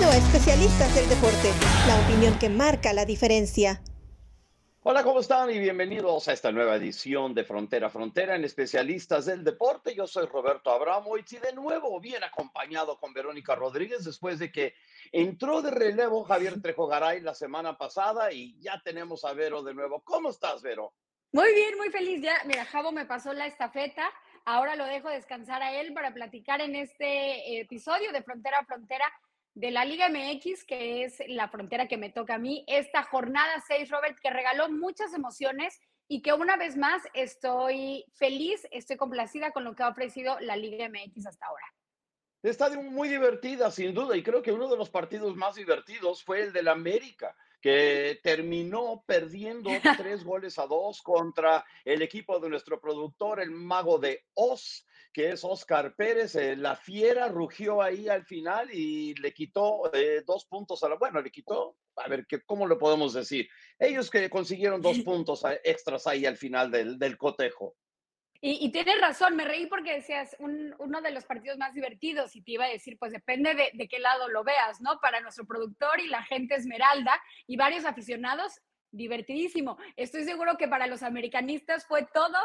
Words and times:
Bienvenido 0.00 0.24
a 0.24 0.28
Especialistas 0.32 0.94
del 0.94 1.08
Deporte, 1.10 1.52
la 1.86 2.00
opinión 2.00 2.38
que 2.38 2.48
marca 2.48 2.94
la 2.94 3.04
diferencia. 3.04 3.82
Hola, 4.82 5.04
¿cómo 5.04 5.20
están? 5.20 5.50
Y 5.50 5.58
bienvenidos 5.58 6.26
a 6.26 6.32
esta 6.32 6.50
nueva 6.50 6.76
edición 6.76 7.34
de 7.34 7.44
Frontera 7.44 7.88
a 7.88 7.90
Frontera 7.90 8.34
en 8.34 8.42
Especialistas 8.42 9.26
del 9.26 9.44
Deporte. 9.44 9.94
Yo 9.94 10.06
soy 10.06 10.24
Roberto 10.24 10.70
Abramovich 10.70 11.34
y 11.34 11.36
de 11.36 11.52
nuevo 11.52 12.00
bien 12.00 12.24
acompañado 12.24 12.98
con 12.98 13.12
Verónica 13.12 13.54
Rodríguez 13.54 14.02
después 14.02 14.38
de 14.38 14.50
que 14.50 14.72
entró 15.12 15.60
de 15.60 15.70
relevo 15.70 16.24
Javier 16.24 16.62
Trejo 16.62 16.86
Garay 16.86 17.20
la 17.20 17.34
semana 17.34 17.76
pasada 17.76 18.32
y 18.32 18.58
ya 18.58 18.80
tenemos 18.82 19.26
a 19.26 19.34
Vero 19.34 19.62
de 19.62 19.74
nuevo. 19.74 20.00
¿Cómo 20.02 20.30
estás, 20.30 20.62
Vero? 20.62 20.94
Muy 21.32 21.52
bien, 21.52 21.76
muy 21.76 21.90
feliz. 21.90 22.22
Ya, 22.22 22.38
mira, 22.46 22.64
Javo 22.64 22.90
me 22.90 23.04
pasó 23.04 23.34
la 23.34 23.46
estafeta. 23.46 24.10
Ahora 24.46 24.76
lo 24.76 24.86
dejo 24.86 25.10
descansar 25.10 25.62
a 25.62 25.78
él 25.78 25.92
para 25.92 26.14
platicar 26.14 26.62
en 26.62 26.74
este 26.74 27.60
episodio 27.60 28.12
de 28.12 28.22
Frontera 28.22 28.60
a 28.60 28.64
Frontera 28.64 29.04
de 29.54 29.70
la 29.70 29.84
Liga 29.84 30.08
MX, 30.08 30.64
que 30.64 31.04
es 31.04 31.22
la 31.28 31.48
frontera 31.48 31.88
que 31.88 31.96
me 31.96 32.10
toca 32.10 32.34
a 32.34 32.38
mí, 32.38 32.64
esta 32.66 33.02
jornada 33.02 33.62
6, 33.66 33.90
Robert, 33.90 34.18
que 34.22 34.30
regaló 34.30 34.70
muchas 34.70 35.12
emociones 35.14 35.78
y 36.08 36.22
que 36.22 36.32
una 36.32 36.56
vez 36.56 36.76
más 36.76 37.02
estoy 37.14 38.04
feliz, 38.14 38.66
estoy 38.70 38.96
complacida 38.96 39.52
con 39.52 39.64
lo 39.64 39.74
que 39.74 39.82
ha 39.82 39.88
ofrecido 39.88 40.38
la 40.40 40.56
Liga 40.56 40.88
MX 40.88 41.26
hasta 41.26 41.46
ahora. 41.46 41.64
Está 42.42 42.70
muy 42.70 43.08
divertida, 43.08 43.70
sin 43.70 43.92
duda, 43.92 44.16
y 44.16 44.22
creo 44.22 44.42
que 44.42 44.52
uno 44.52 44.68
de 44.68 44.76
los 44.76 44.88
partidos 44.88 45.36
más 45.36 45.56
divertidos 45.56 46.24
fue 46.24 46.42
el 46.42 46.52
del 46.52 46.68
América, 46.68 47.36
que 47.60 48.18
terminó 48.22 49.04
perdiendo 49.06 49.68
tres 49.98 50.24
goles 50.24 50.58
a 50.58 50.66
dos 50.66 51.02
contra 51.02 51.64
el 51.84 52.00
equipo 52.00 52.40
de 52.40 52.48
nuestro 52.48 52.80
productor, 52.80 53.40
el 53.40 53.50
mago 53.50 53.98
de 53.98 54.24
Oz 54.34 54.86
que 55.12 55.30
es 55.30 55.44
Oscar 55.44 55.94
Pérez. 55.94 56.34
Eh, 56.36 56.56
la 56.56 56.76
fiera 56.76 57.28
rugió 57.28 57.82
ahí 57.82 58.08
al 58.08 58.24
final 58.24 58.68
y 58.72 59.14
le 59.14 59.32
quitó 59.32 59.92
eh, 59.94 60.22
dos 60.26 60.44
puntos 60.46 60.82
a 60.82 60.88
la. 60.88 60.96
Bueno, 60.96 61.20
le 61.20 61.30
quitó, 61.30 61.76
a 61.96 62.08
ver, 62.08 62.26
¿cómo 62.46 62.66
lo 62.66 62.78
podemos 62.78 63.12
decir? 63.12 63.48
Ellos 63.78 64.10
que 64.10 64.30
consiguieron 64.30 64.80
dos 64.80 64.98
puntos 65.00 65.42
extras 65.64 66.06
ahí 66.06 66.26
al 66.26 66.36
final 66.36 66.70
del, 66.70 66.98
del 66.98 67.16
cotejo. 67.16 67.76
Y, 68.42 68.72
tienes 68.72 68.98
razón, 68.98 69.36
me 69.36 69.44
reí 69.44 69.66
porque 69.66 69.96
decías 69.96 70.34
uno 70.38 71.02
de 71.02 71.10
los 71.10 71.26
partidos 71.26 71.58
más 71.58 71.74
divertidos 71.74 72.34
y 72.34 72.40
te 72.40 72.52
iba 72.52 72.64
a 72.64 72.70
decir, 72.70 72.96
pues 72.98 73.12
depende 73.12 73.54
de, 73.54 73.70
de, 73.74 73.86
qué 73.86 73.98
lado 73.98 74.28
lo 74.30 74.44
veas, 74.44 74.80
¿no? 74.80 74.98
Para 74.98 75.20
nuestro 75.20 75.44
productor 75.44 76.00
y 76.00 76.08
la 76.08 76.22
gente 76.22 76.54
Esmeralda 76.54 77.12
y 77.46 77.58
varios 77.58 77.84
aficionados, 77.84 78.58
divertidísimo. 78.92 79.76
Estoy 79.94 80.24
seguro 80.24 80.56
que 80.56 80.68
para 80.68 80.86
los 80.86 81.02
americanistas 81.02 81.86
fue 81.86 82.08
todo 82.14 82.38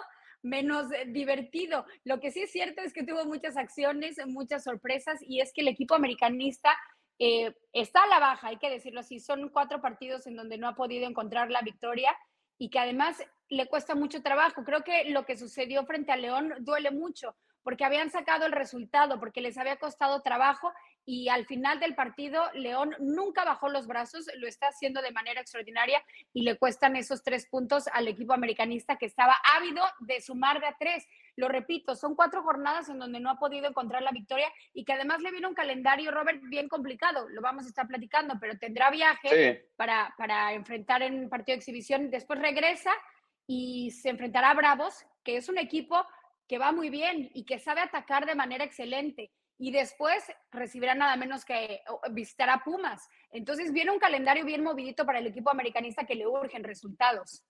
menos 0.45 0.91
eh, 0.91 1.05
divertido. 1.07 1.85
Lo 2.03 2.19
que 2.19 2.31
sí 2.31 2.41
es 2.41 2.51
cierto 2.51 2.81
es 2.81 2.93
que 2.93 3.03
tuvo 3.03 3.25
muchas 3.25 3.57
acciones, 3.57 4.17
muchas 4.27 4.63
sorpresas 4.63 5.19
y 5.21 5.41
es 5.41 5.51
que 5.51 5.61
el 5.61 5.67
equipo 5.67 5.95
americanista 5.95 6.77
eh, 7.17 7.53
está 7.73 8.03
a 8.03 8.07
la 8.07 8.19
baja, 8.19 8.47
hay 8.49 8.57
que 8.57 8.69
decirlo 8.69 8.99
así. 9.01 9.19
Son 9.19 9.49
cuatro 9.49 9.81
partidos 9.81 10.27
en 10.27 10.35
donde 10.35 10.57
no 10.57 10.67
ha 10.67 10.75
podido 10.75 11.07
encontrar 11.07 11.49
la 11.49 11.61
victoria 11.61 12.15
y 12.57 12.69
que 12.69 12.79
además 12.79 13.21
le 13.49 13.67
cuesta 13.67 13.95
mucho 13.95 14.21
trabajo. 14.21 14.63
Creo 14.63 14.83
que 14.83 15.09
lo 15.09 15.25
que 15.25 15.37
sucedió 15.37 15.85
frente 15.85 16.11
a 16.11 16.17
León 16.17 16.53
duele 16.59 16.91
mucho 16.91 17.35
porque 17.63 17.83
habían 17.83 18.11
sacado 18.11 18.45
el 18.45 18.51
resultado, 18.51 19.19
porque 19.19 19.41
les 19.41 19.57
había 19.57 19.77
costado 19.77 20.21
trabajo 20.21 20.71
y 21.05 21.29
al 21.29 21.45
final 21.45 21.79
del 21.79 21.93
partido 21.93 22.43
León 22.53 22.95
nunca 22.99 23.45
bajó 23.45 23.69
los 23.69 23.85
brazos, 23.85 24.25
lo 24.37 24.47
está 24.47 24.67
haciendo 24.67 25.01
de 25.01 25.11
manera 25.11 25.41
extraordinaria 25.41 26.03
y 26.33 26.41
le 26.41 26.57
cuestan 26.57 26.95
esos 26.95 27.23
tres 27.23 27.45
puntos 27.45 27.87
al 27.93 28.07
equipo 28.07 28.33
americanista 28.33 28.97
que 28.97 29.05
estaba 29.05 29.35
ávido 29.55 29.83
de 29.99 30.19
sumar 30.21 30.59
de 30.59 30.67
a 30.67 30.75
tres. 30.79 31.07
Lo 31.35 31.47
repito, 31.47 31.95
son 31.95 32.15
cuatro 32.15 32.41
jornadas 32.43 32.89
en 32.89 32.97
donde 32.97 33.19
no 33.19 33.29
ha 33.29 33.37
podido 33.37 33.67
encontrar 33.67 34.01
la 34.01 34.11
victoria 34.11 34.51
y 34.73 34.83
que 34.83 34.93
además 34.93 35.21
le 35.21 35.31
viene 35.31 35.47
un 35.47 35.53
calendario, 35.53 36.11
Robert, 36.11 36.41
bien 36.43 36.67
complicado. 36.69 37.29
Lo 37.29 37.41
vamos 37.41 37.65
a 37.65 37.69
estar 37.69 37.87
platicando, 37.87 38.35
pero 38.39 38.57
tendrá 38.57 38.89
viaje 38.89 39.67
para, 39.75 40.13
para 40.17 40.53
enfrentar 40.53 41.03
en 41.03 41.19
un 41.19 41.29
partido 41.29 41.55
de 41.55 41.59
exhibición. 41.59 42.09
Después 42.09 42.39
regresa 42.39 42.91
y 43.45 43.91
se 43.91 44.09
enfrentará 44.09 44.51
a 44.51 44.55
Bravos, 44.55 45.05
que 45.23 45.37
es 45.37 45.49
un 45.49 45.57
equipo 45.57 46.03
que 46.47 46.57
va 46.57 46.71
muy 46.71 46.89
bien 46.89 47.29
y 47.33 47.43
que 47.43 47.59
sabe 47.59 47.81
atacar 47.81 48.25
de 48.25 48.35
manera 48.35 48.63
excelente. 48.63 49.31
Y 49.57 49.71
después 49.71 50.23
recibirá 50.51 50.95
nada 50.95 51.15
menos 51.15 51.45
que 51.45 51.81
visitar 52.11 52.49
a 52.49 52.63
Pumas. 52.63 53.07
Entonces 53.31 53.71
viene 53.71 53.91
un 53.91 53.99
calendario 53.99 54.45
bien 54.45 54.63
movidito 54.63 55.05
para 55.05 55.19
el 55.19 55.27
equipo 55.27 55.49
americanista 55.49 56.05
que 56.05 56.15
le 56.15 56.27
urgen 56.27 56.63
resultados. 56.63 57.43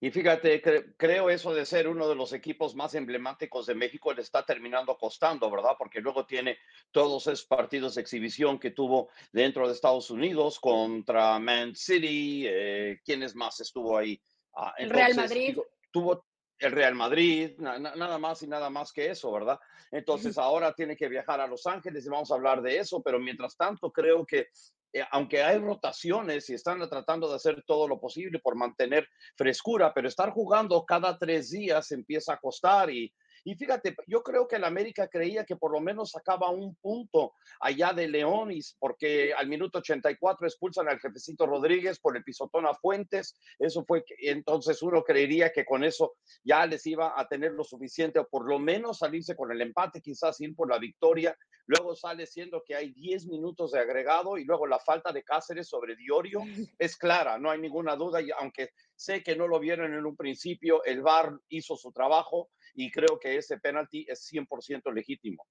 Y 0.00 0.10
fíjate, 0.10 0.60
creo 0.96 1.30
eso 1.30 1.54
de 1.54 1.64
ser 1.64 1.88
uno 1.88 2.08
de 2.08 2.14
los 2.14 2.32
equipos 2.32 2.74
más 2.74 2.94
emblemáticos 2.94 3.66
de 3.66 3.74
México 3.74 4.12
le 4.12 4.22
está 4.22 4.44
terminando 4.44 4.96
costando, 4.96 5.50
¿verdad? 5.50 5.72
Porque 5.78 6.00
luego 6.00 6.26
tiene 6.26 6.58
todos 6.90 7.26
esos 7.26 7.46
partidos 7.46 7.94
de 7.94 8.02
exhibición 8.02 8.58
que 8.58 8.70
tuvo 8.70 9.08
dentro 9.32 9.66
de 9.66 9.74
Estados 9.74 10.10
Unidos 10.10 10.60
contra 10.60 11.38
Man 11.38 11.74
City. 11.74 12.44
Eh, 12.46 13.00
¿Quiénes 13.04 13.34
más 13.34 13.60
estuvo 13.60 13.96
ahí? 13.96 14.20
Ah, 14.54 14.74
Real 14.78 15.14
Madrid. 15.14 15.56
tuvo 15.90 16.26
el 16.66 16.72
Real 16.72 16.94
Madrid, 16.94 17.52
nada 17.58 18.18
más 18.18 18.42
y 18.42 18.46
nada 18.46 18.70
más 18.70 18.92
que 18.92 19.10
eso, 19.10 19.30
¿verdad? 19.32 19.58
Entonces 19.90 20.38
ahora 20.38 20.72
tiene 20.72 20.96
que 20.96 21.08
viajar 21.08 21.40
a 21.40 21.46
Los 21.46 21.66
Ángeles 21.66 22.06
y 22.06 22.08
vamos 22.08 22.30
a 22.30 22.34
hablar 22.34 22.62
de 22.62 22.78
eso, 22.78 23.02
pero 23.02 23.18
mientras 23.18 23.56
tanto 23.56 23.92
creo 23.92 24.24
que 24.24 24.48
eh, 24.92 25.04
aunque 25.10 25.42
hay 25.42 25.58
rotaciones 25.58 26.48
y 26.48 26.54
están 26.54 26.78
tratando 26.88 27.28
de 27.28 27.34
hacer 27.34 27.64
todo 27.66 27.88
lo 27.88 27.98
posible 27.98 28.38
por 28.38 28.54
mantener 28.54 29.08
frescura, 29.36 29.92
pero 29.92 30.06
estar 30.06 30.30
jugando 30.30 30.84
cada 30.84 31.18
tres 31.18 31.50
días 31.50 31.90
empieza 31.90 32.34
a 32.34 32.38
costar 32.38 32.90
y 32.90 33.12
y 33.44 33.54
fíjate, 33.56 33.94
yo 34.06 34.22
creo 34.22 34.48
que 34.48 34.56
el 34.56 34.64
América 34.64 35.06
creía 35.08 35.44
que 35.44 35.56
por 35.56 35.70
lo 35.70 35.80
menos 35.80 36.12
sacaba 36.12 36.50
un 36.50 36.74
punto 36.76 37.34
allá 37.60 37.92
de 37.92 38.08
León, 38.08 38.50
y 38.50 38.60
porque 38.78 39.34
al 39.34 39.48
minuto 39.48 39.78
84 39.78 40.46
expulsan 40.46 40.88
al 40.88 40.98
jefecito 40.98 41.46
Rodríguez 41.46 42.00
por 42.00 42.16
el 42.16 42.24
pisotón 42.24 42.66
a 42.66 42.74
Fuentes. 42.74 43.38
Eso 43.58 43.84
fue, 43.84 44.02
que, 44.04 44.14
entonces 44.30 44.82
uno 44.82 45.04
creería 45.04 45.52
que 45.52 45.66
con 45.66 45.84
eso 45.84 46.14
ya 46.42 46.64
les 46.66 46.86
iba 46.86 47.20
a 47.20 47.28
tener 47.28 47.52
lo 47.52 47.64
suficiente, 47.64 48.18
o 48.18 48.26
por 48.26 48.48
lo 48.48 48.58
menos 48.58 48.98
salirse 48.98 49.36
con 49.36 49.52
el 49.52 49.60
empate, 49.60 50.00
quizás 50.00 50.40
ir 50.40 50.56
por 50.56 50.70
la 50.70 50.78
victoria. 50.78 51.36
Luego 51.66 51.94
sale 51.94 52.26
siendo 52.26 52.62
que 52.62 52.74
hay 52.74 52.92
10 52.92 53.26
minutos 53.26 53.72
de 53.72 53.80
agregado 53.80 54.38
y 54.38 54.44
luego 54.44 54.66
la 54.66 54.78
falta 54.78 55.12
de 55.12 55.22
Cáceres 55.22 55.68
sobre 55.68 55.96
Diorio 55.96 56.40
es 56.78 56.96
clara, 56.96 57.38
no 57.38 57.50
hay 57.50 57.60
ninguna 57.60 57.94
duda, 57.96 58.22
y 58.22 58.30
aunque 58.38 58.70
sé 58.96 59.22
que 59.22 59.36
no 59.36 59.48
lo 59.48 59.58
vieron 59.58 59.92
en 59.92 60.06
un 60.06 60.16
principio, 60.16 60.82
el 60.84 61.02
VAR 61.02 61.38
hizo 61.48 61.76
su 61.76 61.92
trabajo 61.92 62.48
y 62.74 62.90
creo 62.90 63.18
que 63.20 63.36
ese 63.36 63.58
penalti 63.58 64.04
es 64.08 64.30
100% 64.32 64.92
legítimo. 64.92 65.46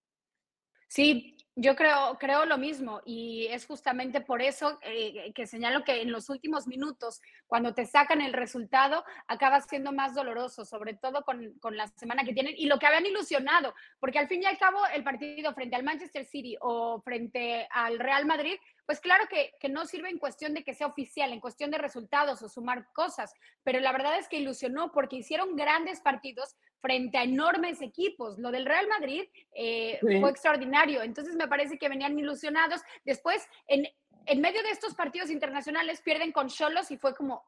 Sí, 0.88 1.36
yo 1.56 1.76
creo, 1.76 2.20
creo 2.20 2.46
lo 2.46 2.60
mismo 2.60 3.02
y 3.04 3.48
es 3.48 3.66
justamente 3.66 4.22
por 4.22 4.44
eso 4.44 4.78
eh, 4.84 5.34
que 5.34 5.48
señalo 5.48 5.84
que 5.84 6.04
en 6.04 6.12
los 6.12 6.30
últimos 6.30 6.68
minutos, 6.68 7.20
cuando 7.48 7.74
te 7.74 7.88
sacan 7.88 8.22
el 8.22 8.32
resultado, 8.32 9.04
acaba 9.28 9.60
siendo 9.62 9.92
más 9.92 10.14
doloroso, 10.14 10.66
sobre 10.66 10.94
todo 10.94 11.24
con, 11.24 11.58
con, 11.60 11.78
la 11.78 11.88
semana 11.88 12.24
que 12.24 12.34
tienen 12.34 12.54
y 12.56 12.68
lo 12.68 12.78
que 12.78 12.86
habían 12.86 13.08
ilusionado, 13.08 13.74
porque 14.00 14.20
al 14.20 14.28
fin 14.28 14.44
y 14.44 14.46
al 14.46 14.60
cabo 14.60 14.86
el 14.94 15.04
partido 15.04 15.52
frente 15.56 15.76
al 15.76 15.84
Manchester 15.84 16.26
City 16.26 16.56
o 16.62 17.02
frente 17.02 17.68
al 17.72 17.98
Real 17.98 18.28
Madrid 18.28 18.58
pues 18.86 19.00
claro 19.00 19.26
que, 19.30 19.54
no 19.70 19.86
sirve 19.86 20.10
en 20.10 20.20
cuestión 20.20 20.54
de 20.54 20.64
que 20.64 20.74
sea 20.74 20.88
oficial, 20.88 21.32
en 21.32 21.40
cuestión 21.40 21.72
de 21.72 21.78
resultados 21.78 22.42
o 22.42 22.50
sumar 22.50 22.92
cosas, 22.94 23.34
pero 23.64 23.80
la 23.80 23.92
verdad 23.92 24.18
es 24.18 24.28
que 24.28 24.38
ilusionó 24.38 24.92
porque 24.92 25.16
hicieron 25.16 25.56
grandes 25.56 26.02
partidos 26.02 26.56
frente 26.84 27.18
a 27.18 27.24
enormes 27.24 27.82
equipos. 27.82 28.38
Lo 28.38 28.52
del 28.52 28.66
Real 28.66 28.88
Madrid 28.90 29.24
eh, 29.56 29.98
fue 30.02 30.30
extraordinario, 30.30 31.02
entonces 31.02 31.36
me 31.36 31.48
parece 31.48 31.78
que 31.78 31.88
venían 31.88 32.20
ilusionados. 32.20 32.82
Después, 33.06 33.42
en, 33.68 33.88
en 34.26 34.42
medio 34.42 34.62
de 34.62 34.72
estos 34.72 34.94
partidos 34.94 35.30
internacionales, 35.30 36.02
pierden 36.02 36.34
con 36.34 36.50
Cholos 36.50 36.92
y 36.92 36.98
fue 36.98 37.16
como, 37.16 37.42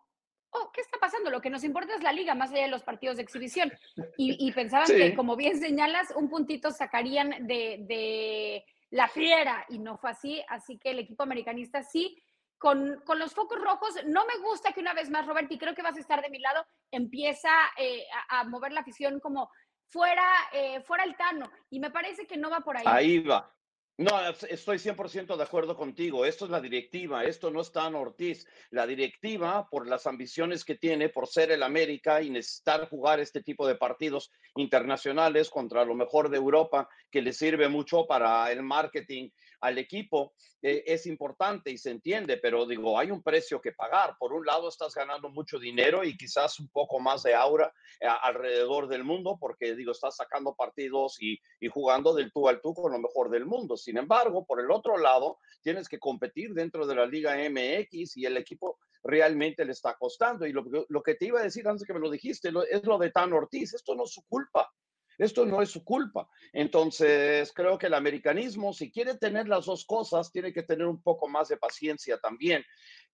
oh, 0.51 0.71
¿qué 0.73 0.79
está 0.79 0.97
pasando? 0.99 1.29
Lo 1.29 1.41
que 1.41 1.49
nos 1.49 1.65
importa 1.65 1.93
es 1.95 2.01
la 2.01 2.13
liga, 2.13 2.33
más 2.33 2.51
allá 2.51 2.63
de 2.63 2.69
los 2.69 2.83
partidos 2.83 3.17
de 3.17 3.23
exhibición. 3.23 3.73
Y, 4.17 4.49
pensaban 4.53 4.87
que, 4.87 5.13
como 5.13 5.35
bien 5.35 5.59
señalas, 5.59 6.13
un 6.15 6.29
puntito 6.29 6.71
sacarían 6.71 7.45
de 7.45 8.63
la 8.95 9.09
fiera 9.09 9.65
y 9.67 9.79
no 9.79 9.97
fue 9.97 10.11
así, 10.11 10.41
así 10.47 10.77
que 10.77 10.91
el 10.91 10.99
equipo 10.99 11.23
americanista 11.23 11.83
sí, 11.83 12.17
con, 12.57 13.01
los 13.17 13.33
focos 13.33 13.59
rojos, 13.59 13.95
no 14.05 14.25
me 14.25 14.37
gusta 14.37 14.71
que 14.71 14.79
una 14.79 14.93
vez 14.93 15.09
más, 15.09 15.25
Robert, 15.25 15.51
y 15.51 15.57
creo 15.57 15.75
que 15.75 15.81
vas 15.81 15.97
a 15.97 15.99
estar 15.99 16.21
de 16.21 16.29
mi 16.29 16.39
lado, 16.39 16.65
empieza 16.91 17.51
eh, 17.77 18.05
a, 18.29 18.43
mover 18.45 18.71
la 18.71 18.81
afición 18.81 19.19
como 19.19 19.49
fuera, 19.87 20.25
eh, 20.51 20.81
fuera 20.81 21.03
el 21.03 21.15
Tano, 21.15 21.51
y 21.69 21.79
me 21.79 21.91
parece 21.91 22.25
que 22.25 22.37
no 22.37 22.49
va 22.49 22.61
por 22.61 22.77
ahí. 22.77 22.83
Ahí 22.87 23.19
va, 23.19 23.55
no, 23.97 24.09
estoy 24.49 24.77
100% 24.77 25.37
de 25.37 25.43
acuerdo 25.43 25.77
contigo. 25.77 26.25
Esto 26.25 26.43
es 26.43 26.51
la 26.51 26.59
directiva, 26.59 27.23
esto 27.23 27.49
no 27.49 27.61
está 27.61 27.87
en 27.87 27.95
Ortiz. 27.95 28.45
La 28.69 28.85
directiva, 28.85 29.69
por 29.69 29.87
las 29.87 30.05
ambiciones 30.05 30.65
que 30.65 30.75
tiene, 30.75 31.07
por 31.07 31.27
ser 31.27 31.51
el 31.51 31.63
América 31.63 32.21
y 32.21 32.29
necesitar 32.29 32.89
jugar 32.89 33.21
este 33.21 33.41
tipo 33.41 33.65
de 33.65 33.75
partidos 33.75 34.31
internacionales 34.55 35.49
contra 35.49 35.85
lo 35.85 35.95
mejor 35.95 36.29
de 36.29 36.35
Europa, 36.35 36.89
que 37.09 37.21
le 37.21 37.31
sirve 37.31 37.69
mucho 37.69 38.05
para 38.05 38.51
el 38.51 38.63
marketing 38.63 39.29
al 39.61 39.77
equipo 39.77 40.33
eh, 40.61 40.83
es 40.87 41.05
importante 41.05 41.71
y 41.71 41.77
se 41.77 41.91
entiende, 41.91 42.37
pero 42.37 42.65
digo, 42.65 42.97
hay 42.97 43.11
un 43.11 43.21
precio 43.21 43.61
que 43.61 43.71
pagar. 43.71 44.15
Por 44.19 44.33
un 44.33 44.45
lado, 44.45 44.67
estás 44.67 44.93
ganando 44.93 45.29
mucho 45.29 45.59
dinero 45.59 46.03
y 46.03 46.17
quizás 46.17 46.59
un 46.59 46.69
poco 46.69 46.99
más 46.99 47.23
de 47.23 47.35
aura 47.35 47.73
eh, 47.99 48.07
alrededor 48.21 48.87
del 48.87 49.03
mundo, 49.03 49.37
porque 49.39 49.75
digo, 49.75 49.91
estás 49.91 50.15
sacando 50.15 50.55
partidos 50.55 51.21
y, 51.21 51.39
y 51.59 51.67
jugando 51.67 52.13
del 52.13 52.31
tú 52.31 52.47
al 52.47 52.61
tú 52.61 52.73
con 52.73 52.91
lo 52.91 52.99
mejor 52.99 53.29
del 53.29 53.45
mundo. 53.45 53.77
Sin 53.77 53.97
embargo, 53.97 54.45
por 54.45 54.59
el 54.59 54.71
otro 54.71 54.97
lado, 54.97 55.37
tienes 55.61 55.87
que 55.87 55.99
competir 55.99 56.53
dentro 56.53 56.85
de 56.87 56.95
la 56.95 57.05
Liga 57.05 57.35
MX 57.35 58.17
y 58.17 58.25
el 58.25 58.37
equipo 58.37 58.79
realmente 59.03 59.63
le 59.65 59.71
está 59.71 59.95
costando. 59.95 60.45
Y 60.45 60.51
lo, 60.51 60.63
lo 60.87 61.03
que 61.03 61.15
te 61.15 61.25
iba 61.25 61.39
a 61.39 61.43
decir 61.43 61.67
antes 61.67 61.85
que 61.85 61.93
me 61.93 61.99
lo 61.99 62.09
dijiste 62.09 62.51
es 62.69 62.83
lo 62.83 62.97
de 62.97 63.11
Tan 63.11 63.33
Ortiz. 63.33 63.73
Esto 63.73 63.95
no 63.95 64.03
es 64.03 64.11
su 64.11 64.23
culpa. 64.27 64.71
Esto 65.17 65.45
no 65.45 65.61
es 65.61 65.69
su 65.69 65.83
culpa. 65.83 66.29
Entonces, 66.53 67.51
creo 67.53 67.77
que 67.77 67.87
el 67.87 67.93
americanismo, 67.93 68.73
si 68.73 68.91
quiere 68.91 69.17
tener 69.17 69.47
las 69.47 69.65
dos 69.65 69.85
cosas, 69.85 70.31
tiene 70.31 70.53
que 70.53 70.63
tener 70.63 70.87
un 70.87 71.01
poco 71.01 71.27
más 71.27 71.47
de 71.47 71.57
paciencia 71.57 72.17
también. 72.17 72.63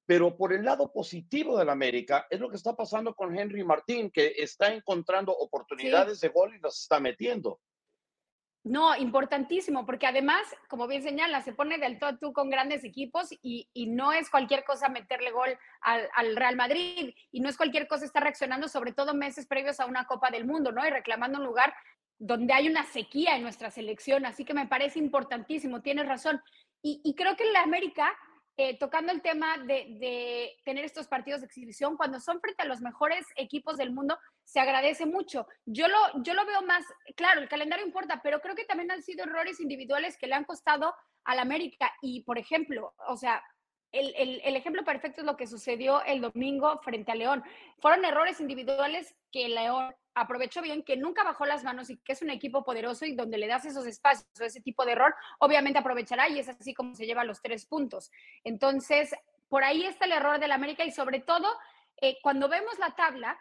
Pero 0.05 0.35
por 0.35 0.51
el 0.51 0.65
lado 0.65 0.91
positivo 0.91 1.57
del 1.57 1.69
América, 1.69 2.27
es 2.29 2.39
lo 2.39 2.49
que 2.49 2.55
está 2.55 2.75
pasando 2.75 3.13
con 3.15 3.37
Henry 3.37 3.63
Martín, 3.63 4.09
que 4.11 4.33
está 4.37 4.73
encontrando 4.73 5.31
oportunidades 5.31 6.19
sí. 6.19 6.27
de 6.27 6.33
gol 6.33 6.55
y 6.55 6.59
las 6.59 6.81
está 6.81 6.99
metiendo. 6.99 7.59
No, 8.63 8.95
importantísimo, 8.95 9.87
porque 9.87 10.05
además, 10.05 10.43
como 10.67 10.87
bien 10.87 11.01
señala, 11.01 11.41
se 11.41 11.51
pone 11.51 11.79
del 11.79 11.97
todo 11.97 12.19
tú 12.19 12.31
con 12.31 12.51
grandes 12.51 12.83
equipos 12.83 13.29
y, 13.41 13.67
y 13.73 13.87
no 13.87 14.13
es 14.13 14.29
cualquier 14.29 14.63
cosa 14.63 14.87
meterle 14.87 15.31
gol 15.31 15.57
al, 15.81 16.07
al, 16.13 16.35
Real 16.35 16.55
Madrid 16.55 17.15
y 17.31 17.39
no 17.39 17.49
es 17.49 17.57
cualquier 17.57 17.87
cosa 17.87 18.05
estar 18.05 18.21
reaccionando, 18.21 18.67
sobre 18.67 18.93
todo 18.93 19.15
meses 19.15 19.47
previos 19.47 19.79
a 19.79 19.87
una 19.87 20.05
Copa 20.05 20.29
del 20.29 20.45
Mundo, 20.45 20.71
¿no? 20.71 20.85
Y 20.85 20.91
reclamando 20.91 21.39
un 21.39 21.45
lugar 21.45 21.73
donde 22.19 22.53
hay 22.53 22.69
una 22.69 22.83
sequía 22.83 23.35
en 23.35 23.41
nuestra 23.41 23.71
selección, 23.71 24.27
así 24.27 24.45
que 24.45 24.53
me 24.53 24.67
parece 24.67 24.99
importantísimo, 24.99 25.81
tienes 25.81 26.07
razón. 26.07 26.39
Y, 26.83 27.01
y 27.03 27.15
creo 27.15 27.35
que 27.35 27.45
en 27.45 27.53
la 27.53 27.63
América, 27.63 28.15
eh, 28.57 28.77
tocando 28.77 29.11
el 29.11 29.21
tema 29.21 29.57
de, 29.57 29.95
de 29.99 30.57
tener 30.65 30.85
estos 30.85 31.07
partidos 31.07 31.41
de 31.41 31.47
exhibición, 31.47 31.97
cuando 31.97 32.19
son 32.19 32.39
frente 32.41 32.61
a 32.63 32.65
los 32.65 32.81
mejores 32.81 33.25
equipos 33.35 33.77
del 33.77 33.91
mundo, 33.91 34.17
se 34.43 34.59
agradece 34.59 35.05
mucho. 35.05 35.47
Yo 35.65 35.87
lo, 35.87 36.23
yo 36.23 36.33
lo 36.33 36.45
veo 36.45 36.61
más, 36.63 36.83
claro, 37.15 37.41
el 37.41 37.49
calendario 37.49 37.85
importa, 37.85 38.19
pero 38.21 38.41
creo 38.41 38.55
que 38.55 38.65
también 38.65 38.91
han 38.91 39.01
sido 39.01 39.23
errores 39.23 39.59
individuales 39.59 40.17
que 40.17 40.27
le 40.27 40.35
han 40.35 40.43
costado 40.43 40.93
al 41.23 41.39
América. 41.39 41.93
Y, 42.01 42.23
por 42.23 42.37
ejemplo, 42.37 42.93
o 43.07 43.17
sea, 43.17 43.43
el, 43.91 44.41
el, 44.43 44.55
ejemplo 44.55 44.83
perfecto 44.83 45.21
es 45.21 45.25
lo 45.25 45.37
que 45.37 45.47
sucedió 45.47 46.03
el 46.03 46.21
domingo 46.21 46.79
frente 46.81 47.11
a 47.11 47.15
León. 47.15 47.43
Fueron 47.79 48.05
errores 48.05 48.39
individuales 48.39 49.15
que 49.31 49.49
León 49.49 49.93
aprovechó 50.13 50.61
bien, 50.61 50.83
que 50.83 50.97
nunca 50.97 51.23
bajó 51.23 51.45
las 51.45 51.63
manos 51.63 51.89
y 51.89 51.97
que 51.97 52.13
es 52.13 52.21
un 52.21 52.29
equipo 52.29 52.63
poderoso 52.63 53.05
y 53.05 53.15
donde 53.15 53.37
le 53.37 53.47
das 53.47 53.65
esos 53.65 53.85
espacios 53.85 54.27
o 54.39 54.43
ese 54.43 54.61
tipo 54.61 54.85
de 54.85 54.93
error, 54.93 55.15
obviamente 55.39 55.79
aprovechará 55.79 56.29
y 56.29 56.39
es 56.39 56.49
así 56.49 56.73
como 56.73 56.95
se 56.95 57.05
lleva 57.05 57.23
los 57.23 57.41
tres 57.41 57.65
puntos. 57.65 58.11
Entonces, 58.43 59.15
por 59.47 59.63
ahí 59.63 59.83
está 59.83 60.05
el 60.05 60.13
error 60.13 60.39
del 60.39 60.51
América 60.51 60.83
y 60.85 60.91
sobre 60.91 61.19
todo, 61.19 61.47
eh, 62.01 62.17
cuando 62.21 62.49
vemos 62.49 62.77
la 62.79 62.95
tabla, 62.95 63.39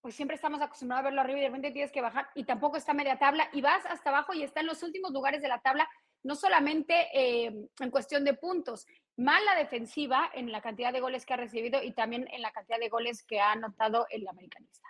pues 0.00 0.14
siempre 0.14 0.34
estamos 0.34 0.60
acostumbrados 0.60 1.00
a 1.00 1.04
verlo 1.04 1.22
arriba 1.22 1.38
y 1.38 1.42
de 1.42 1.48
repente 1.48 1.70
tienes 1.70 1.92
que 1.92 2.02
bajar 2.02 2.28
y 2.34 2.44
tampoco 2.44 2.76
está 2.76 2.92
media 2.92 3.18
tabla 3.18 3.48
y 3.52 3.62
vas 3.62 3.86
hasta 3.86 4.10
abajo 4.10 4.34
y 4.34 4.42
está 4.42 4.60
en 4.60 4.66
los 4.66 4.82
últimos 4.82 5.12
lugares 5.12 5.40
de 5.40 5.48
la 5.48 5.60
tabla, 5.60 5.88
no 6.22 6.34
solamente 6.34 7.08
eh, 7.14 7.54
en 7.80 7.90
cuestión 7.90 8.22
de 8.22 8.34
puntos, 8.34 8.86
mala 9.16 9.54
defensiva 9.56 10.30
en 10.34 10.50
la 10.50 10.60
cantidad 10.60 10.92
de 10.92 11.00
goles 11.00 11.24
que 11.24 11.34
ha 11.34 11.36
recibido 11.36 11.82
y 11.82 11.92
también 11.92 12.28
en 12.32 12.42
la 12.42 12.52
cantidad 12.52 12.78
de 12.78 12.88
goles 12.88 13.22
que 13.22 13.40
ha 13.40 13.52
anotado 13.52 14.06
el 14.10 14.26
americanista. 14.26 14.88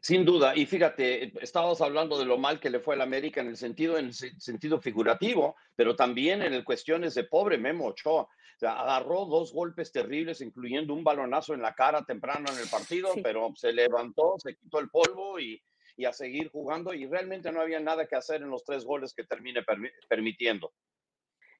Sin 0.00 0.24
duda, 0.24 0.56
y 0.56 0.66
fíjate, 0.66 1.32
estábamos 1.40 1.80
hablando 1.80 2.18
de 2.18 2.24
lo 2.24 2.36
mal 2.36 2.58
que 2.58 2.70
le 2.70 2.80
fue 2.80 2.96
al 2.96 3.02
América 3.02 3.40
en 3.40 3.46
el 3.46 3.56
sentido, 3.56 3.96
en 3.98 4.06
el 4.06 4.14
sentido 4.14 4.80
figurativo, 4.80 5.54
pero 5.76 5.94
también 5.94 6.42
en 6.42 6.52
el 6.52 6.64
cuestiones 6.64 7.14
de 7.14 7.22
pobre 7.22 7.56
Memo 7.56 7.86
Ochoa. 7.86 8.22
O 8.22 8.58
sea, 8.58 8.80
agarró 8.80 9.26
dos 9.26 9.52
golpes 9.52 9.92
terribles, 9.92 10.40
incluyendo 10.40 10.92
un 10.92 11.04
balonazo 11.04 11.54
en 11.54 11.62
la 11.62 11.74
cara 11.74 12.04
temprano 12.04 12.50
en 12.50 12.58
el 12.58 12.68
partido, 12.68 13.14
sí. 13.14 13.20
pero 13.22 13.52
se 13.54 13.72
levantó, 13.72 14.34
se 14.38 14.56
quitó 14.56 14.80
el 14.80 14.90
polvo 14.90 15.38
y, 15.38 15.62
y, 15.96 16.04
a 16.04 16.12
seguir 16.12 16.50
jugando, 16.50 16.92
y 16.92 17.06
realmente 17.06 17.52
no 17.52 17.60
había 17.60 17.78
nada 17.78 18.06
que 18.06 18.16
hacer 18.16 18.42
en 18.42 18.50
los 18.50 18.64
tres 18.64 18.84
goles 18.84 19.14
que 19.14 19.22
termine 19.22 19.62
permi 19.62 19.88
permitiendo. 20.08 20.72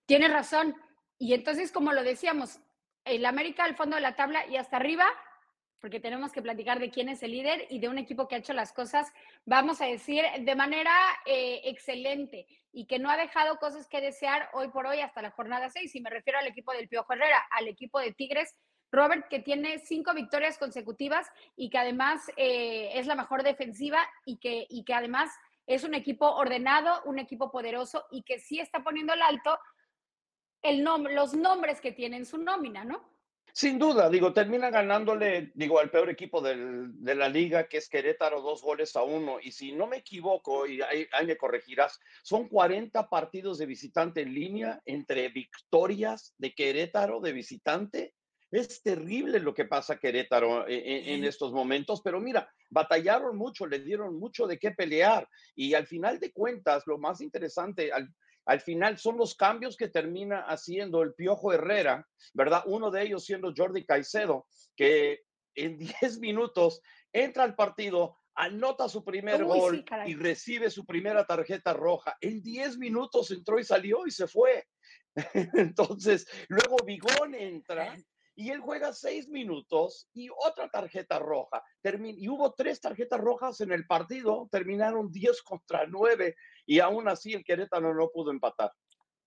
Tienes 0.05 0.33
razón. 0.33 0.75
Y 1.23 1.35
entonces, 1.35 1.71
como 1.71 1.93
lo 1.93 2.03
decíamos, 2.03 2.59
el 3.05 3.25
América 3.27 3.63
al 3.63 3.77
fondo 3.77 3.95
de 3.95 4.03
la 4.03 4.17
tabla 4.17 4.45
y 4.49 4.57
hasta 4.57 4.79
arriba, 4.79 5.05
porque 5.81 6.01
tenemos 6.01 6.33
que 6.33 6.43
platicar 6.43 6.81
de 6.81 6.91
quién 6.91 7.09
es 7.09 7.23
el 7.23 7.31
líder 7.31 7.65
y 7.71 7.79
de 7.79 7.89
un 7.89 7.97
equipo 7.97 8.27
que 8.27 8.35
ha 8.35 8.39
hecho 8.39 8.53
las 8.55 8.73
cosas, 8.73 9.07
vamos 9.45 9.81
a 9.81 9.87
decir, 9.87 10.25
de 10.41 10.57
manera 10.57 10.91
eh, 11.25 11.61
excelente 11.67 12.49
y 12.73 12.87
que 12.87 12.99
no 12.99 13.09
ha 13.09 13.17
dejado 13.17 13.59
cosas 13.59 13.87
que 13.89 14.01
desear 14.01 14.51
hoy 14.53 14.71
por 14.71 14.85
hoy 14.85 14.99
hasta 14.99 15.23
la 15.23 15.31
jornada 15.31 15.71
6. 15.71 15.95
Y 15.95 16.01
me 16.01 16.11
refiero 16.11 16.41
al 16.41 16.49
equipo 16.49 16.73
del 16.73 16.89
Piojo 16.89 17.13
Herrera, 17.13 17.47
al 17.53 17.69
equipo 17.69 18.01
de 18.01 18.11
Tigres, 18.11 18.57
Robert, 18.91 19.29
que 19.29 19.39
tiene 19.39 19.79
cinco 19.79 20.15
victorias 20.15 20.59
consecutivas 20.59 21.29
y 21.55 21.71
que 21.71 21.79
además 21.79 22.33
eh, 22.37 22.91
es 22.95 23.07
la 23.07 23.15
mejor 23.15 23.45
defensiva 23.45 24.01
y 24.25 24.39
que, 24.39 24.67
y 24.69 24.83
que 24.83 24.95
además 24.95 25.31
es 25.69 25.85
un 25.85 25.95
equipo 25.95 26.29
ordenado, 26.33 27.01
un 27.05 27.21
equipo 27.21 27.53
poderoso 27.53 28.07
y 28.11 28.25
que 28.25 28.41
sí 28.41 28.59
está 28.59 28.83
poniendo 28.83 29.15
el 29.15 29.23
alto 29.23 29.57
el 30.63 30.83
nom 30.83 31.05
los 31.05 31.35
nombres 31.35 31.81
que 31.81 31.93
tiene 31.93 32.17
en 32.17 32.27
su 32.27 32.39
nómina, 32.39 32.85
¿no? 32.85 33.13
Sin 33.55 33.79
duda, 33.79 34.09
digo, 34.09 34.33
termina 34.33 34.71
ganándole, 34.71 35.53
digo, 35.55 35.79
al 35.79 35.91
peor 35.91 36.09
equipo 36.09 36.41
del, 36.41 36.91
de 37.05 37.15
la 37.15 37.29
liga, 37.29 37.69
que 37.69 37.77
es 37.77 37.89
Querétaro, 37.91 38.41
dos 38.41 38.63
goles 38.63 38.97
a 38.97 39.03
uno. 39.03 39.39
Y 39.43 39.53
si 39.53 39.73
no 39.73 39.87
me 39.87 39.99
equivoco, 39.99 40.67
y 40.67 40.81
ahí, 40.81 41.07
ahí, 41.13 41.27
me 41.27 41.37
corregirás, 41.37 42.01
son 42.23 42.49
40 42.49 43.11
partidos 43.11 43.59
de 43.59 43.67
visitante 43.67 44.23
en 44.23 44.33
línea 44.33 44.81
entre 44.87 45.29
victorias 45.29 46.35
de 46.39 46.55
Querétaro 46.55 47.21
de 47.21 47.33
visitante. 47.33 48.15
Es 48.51 48.83
terrible 48.83 49.39
lo 49.39 49.53
que 49.53 49.67
pasa 49.67 49.95
a 49.95 49.99
Querétaro 49.99 50.67
en, 50.67 51.09
en, 51.09 51.25
estos 51.25 51.53
momentos, 51.53 52.01
pero 52.03 52.21
mira, 52.21 52.51
batallaron 52.71 53.37
mucho, 53.37 53.67
le 53.67 53.81
dieron 53.81 54.19
mucho 54.19 54.47
de 54.47 54.59
qué 54.59 54.71
pelear. 54.71 55.29
Y 55.55 55.75
al 55.75 55.87
final 55.87 56.19
de 56.21 56.33
cuentas, 56.33 56.87
lo 56.87 56.97
más 56.97 57.21
interesante, 57.21 57.93
al, 57.93 58.09
al 58.47 58.61
final 58.61 58.99
son 58.99 59.17
los 59.17 59.35
cambios 59.35 59.77
que 59.77 59.89
termina 59.89 60.41
haciendo 60.43 61.03
el 61.03 61.15
Piojo 61.15 61.53
Herrera, 61.53 62.07
¿verdad? 62.35 62.63
Uno 62.67 62.91
de 62.91 63.03
ellos 63.03 63.25
siendo 63.25 63.53
Jordi 63.57 63.85
Caicedo, 63.85 64.47
que 64.77 65.21
en 65.55 65.79
10 66.03 66.19
minutos 66.19 66.81
entra 67.13 67.45
al 67.45 67.55
partido, 67.55 68.19
anota 68.35 68.89
su 68.89 69.05
primer 69.05 69.45
Uy, 69.45 69.59
gol 69.59 69.85
sí, 69.89 70.11
y 70.11 70.15
recibe 70.15 70.71
su 70.71 70.85
primera 70.85 71.27
tarjeta 71.27 71.73
roja. 71.73 72.17
En 72.21 72.43
10 72.43 72.79
minutos 72.79 73.31
entró 73.31 73.59
y 73.59 73.65
salió 73.65 74.07
y 74.07 74.11
se 74.11 74.27
fue. 74.27 74.67
Entonces, 75.55 76.27
luego 76.49 76.77
Bigón 76.85 77.35
entra 77.35 77.97
y 78.35 78.51
él 78.51 78.61
juega 78.61 78.93
seis 78.93 79.29
minutos 79.29 80.09
y 80.15 80.29
otra 80.31 80.69
tarjeta 80.69 81.19
roja. 81.19 81.63
Termin 81.83 82.17
y 82.19 82.29
hubo 82.29 82.53
tres 82.55 82.81
tarjetas 82.81 83.21
rojas 83.21 83.61
en 83.61 83.73
el 83.73 83.87
partido, 83.87 84.49
terminaron 84.51 85.11
10 85.11 85.43
contra 85.43 85.87
9 85.87 86.35
y 86.67 86.81
aún 86.81 87.09
así 87.09 87.35
el 87.35 87.45
Querétaro 87.45 87.95
no 87.95 88.09
pudo 88.11 88.31
empatar. 88.31 88.73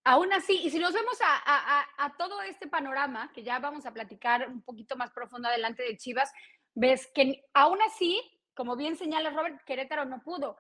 Aún 0.03 0.31
así, 0.33 0.61
y 0.63 0.69
si 0.69 0.77
nos 0.77 0.93
vemos 0.93 1.19
a, 1.21 1.41
a, 1.45 1.85
a, 1.97 2.15
todo 2.17 2.41
este 2.43 2.67
panorama, 2.67 3.31
que 3.33 3.43
ya 3.43 3.57
vamos 3.57 3.87
a 3.87 3.93
platicar 3.93 4.47
un 4.47 4.61
poquito 4.61 4.95
más 4.95 5.11
profundo 5.11 5.47
adelante 5.47 5.81
de 5.81 5.97
Chivas, 5.97 6.31
ves 6.75 7.09
que 7.13 7.43
aún 7.53 7.81
así, 7.81 8.21
como 8.55 8.75
bien 8.75 8.97
señala 8.97 9.31
Robert, 9.31 9.63
Querétaro 9.65 10.05
no 10.05 10.21
pudo. 10.21 10.57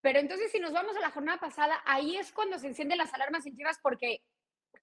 Pero 0.00 0.18
entonces 0.18 0.50
si 0.50 0.60
nos 0.60 0.72
vamos 0.72 0.96
a 0.96 1.00
la 1.00 1.10
jornada 1.10 1.38
pasada, 1.38 1.82
ahí 1.84 2.16
es 2.16 2.32
cuando 2.32 2.58
se 2.58 2.66
encienden 2.66 2.98
las 2.98 3.12
alarmas 3.12 3.44
en 3.46 3.56
Chivas 3.56 3.78
porque 3.82 4.22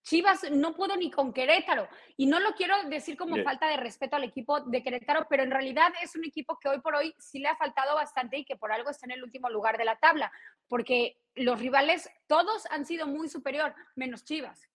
Chivas 0.04 0.50
no 0.52 0.76
pudo 0.76 0.96
ni 0.96 1.12
con 1.12 1.32
Querétaro. 1.34 1.88
Y 2.18 2.26
no 2.26 2.40
lo 2.40 2.54
quiero 2.54 2.76
decir 2.90 3.18
como 3.18 3.42
falta 3.44 3.68
de 3.68 3.78
respeto 3.78 4.16
al 4.16 4.24
equipo 4.24 4.62
de 4.62 4.84
Querétaro, 4.84 5.28
pero 5.30 5.44
en 5.44 5.52
realidad 5.52 5.92
es 6.02 6.16
un 6.16 6.26
equipo 6.26 6.58
que 6.60 6.70
hoy 6.70 6.80
por 6.82 6.96
hoy 6.96 7.14
sí 7.20 7.40
le 7.40 7.48
ha 7.48 7.56
faltado 7.56 7.96
bastante 7.96 8.38
y 8.38 8.46
que 8.46 8.56
por 8.56 8.72
algo 8.72 8.90
está 8.90 9.06
en 9.06 9.12
el 9.12 9.24
último 9.24 9.50
lugar 9.50 9.78
de 9.78 9.86
la 9.86 9.98
tabla, 9.98 10.32
porque 10.68 11.18
los 11.36 11.60
rivales 11.60 12.10
todos 12.28 12.66
han 12.72 12.86
sido 12.86 13.08
muy 13.08 13.30
superior, 13.30 13.74
menos 13.96 14.24
Chivas. 14.24 14.68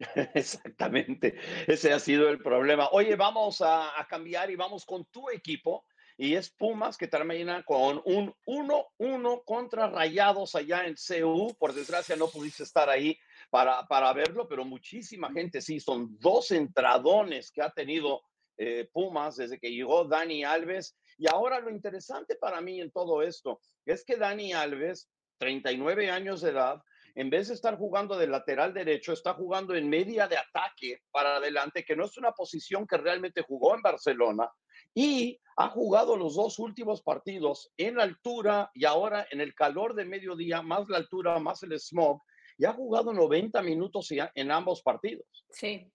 Exactamente, 0.34 1.38
ese 1.66 1.92
ha 1.92 1.98
sido 1.98 2.30
el 2.30 2.38
problema. 2.38 2.88
Oye, 2.92 3.16
vamos 3.16 3.60
a, 3.60 4.00
a 4.00 4.06
cambiar 4.06 4.50
y 4.50 4.56
vamos 4.56 4.86
con 4.86 5.04
tu 5.06 5.28
equipo 5.30 5.84
y 6.20 6.34
es 6.34 6.50
Pumas 6.50 6.98
que 6.98 7.08
termina 7.08 7.62
con 7.64 8.02
un 8.04 8.34
1-1 8.46 9.42
contra 9.46 9.88
Rayados 9.88 10.54
allá 10.54 10.84
en 10.84 10.94
CU. 10.94 11.54
Por 11.58 11.72
desgracia 11.72 12.14
no 12.14 12.28
pudiste 12.28 12.62
estar 12.62 12.90
ahí 12.90 13.18
para, 13.50 13.86
para 13.86 14.12
verlo, 14.12 14.48
pero 14.48 14.64
muchísima 14.64 15.30
gente 15.32 15.60
sí, 15.60 15.80
son 15.80 16.16
dos 16.18 16.52
entradones 16.52 17.50
que 17.50 17.62
ha 17.62 17.70
tenido 17.70 18.22
eh, 18.56 18.88
Pumas 18.92 19.36
desde 19.36 19.58
que 19.58 19.72
llegó 19.72 20.04
Dani 20.04 20.44
Alves. 20.44 20.96
Y 21.18 21.28
ahora 21.28 21.60
lo 21.60 21.70
interesante 21.70 22.36
para 22.36 22.60
mí 22.60 22.80
en 22.80 22.90
todo 22.90 23.22
esto 23.22 23.60
es 23.84 24.04
que 24.04 24.16
Dani 24.16 24.52
Alves, 24.52 25.10
39 25.38 26.10
años 26.10 26.42
de 26.42 26.50
edad, 26.50 26.80
en 27.14 27.30
vez 27.30 27.48
de 27.48 27.54
estar 27.54 27.76
jugando 27.76 28.16
de 28.16 28.26
lateral 28.26 28.72
derecho, 28.72 29.12
está 29.12 29.34
jugando 29.34 29.74
en 29.74 29.88
media 29.88 30.28
de 30.28 30.36
ataque 30.36 31.00
para 31.10 31.36
adelante, 31.36 31.84
que 31.84 31.96
no 31.96 32.04
es 32.04 32.16
una 32.18 32.32
posición 32.32 32.86
que 32.86 32.98
realmente 32.98 33.42
jugó 33.42 33.74
en 33.74 33.82
Barcelona 33.82 34.50
y 34.94 35.38
ha 35.56 35.68
jugado 35.68 36.16
los 36.16 36.36
dos 36.36 36.58
últimos 36.58 37.02
partidos 37.02 37.72
en 37.76 37.96
la 37.96 38.04
altura 38.04 38.70
y 38.74 38.84
ahora 38.84 39.26
en 39.30 39.40
el 39.40 39.54
calor 39.54 39.94
de 39.94 40.04
mediodía, 40.04 40.62
más 40.62 40.88
la 40.88 40.98
altura, 40.98 41.38
más 41.38 41.62
el 41.62 41.78
smog, 41.78 42.20
y 42.60 42.66
ha 42.66 42.74
jugado 42.74 43.14
90 43.14 43.62
minutos 43.62 44.12
en 44.34 44.50
ambos 44.50 44.82
partidos. 44.82 45.46
Sí. 45.48 45.90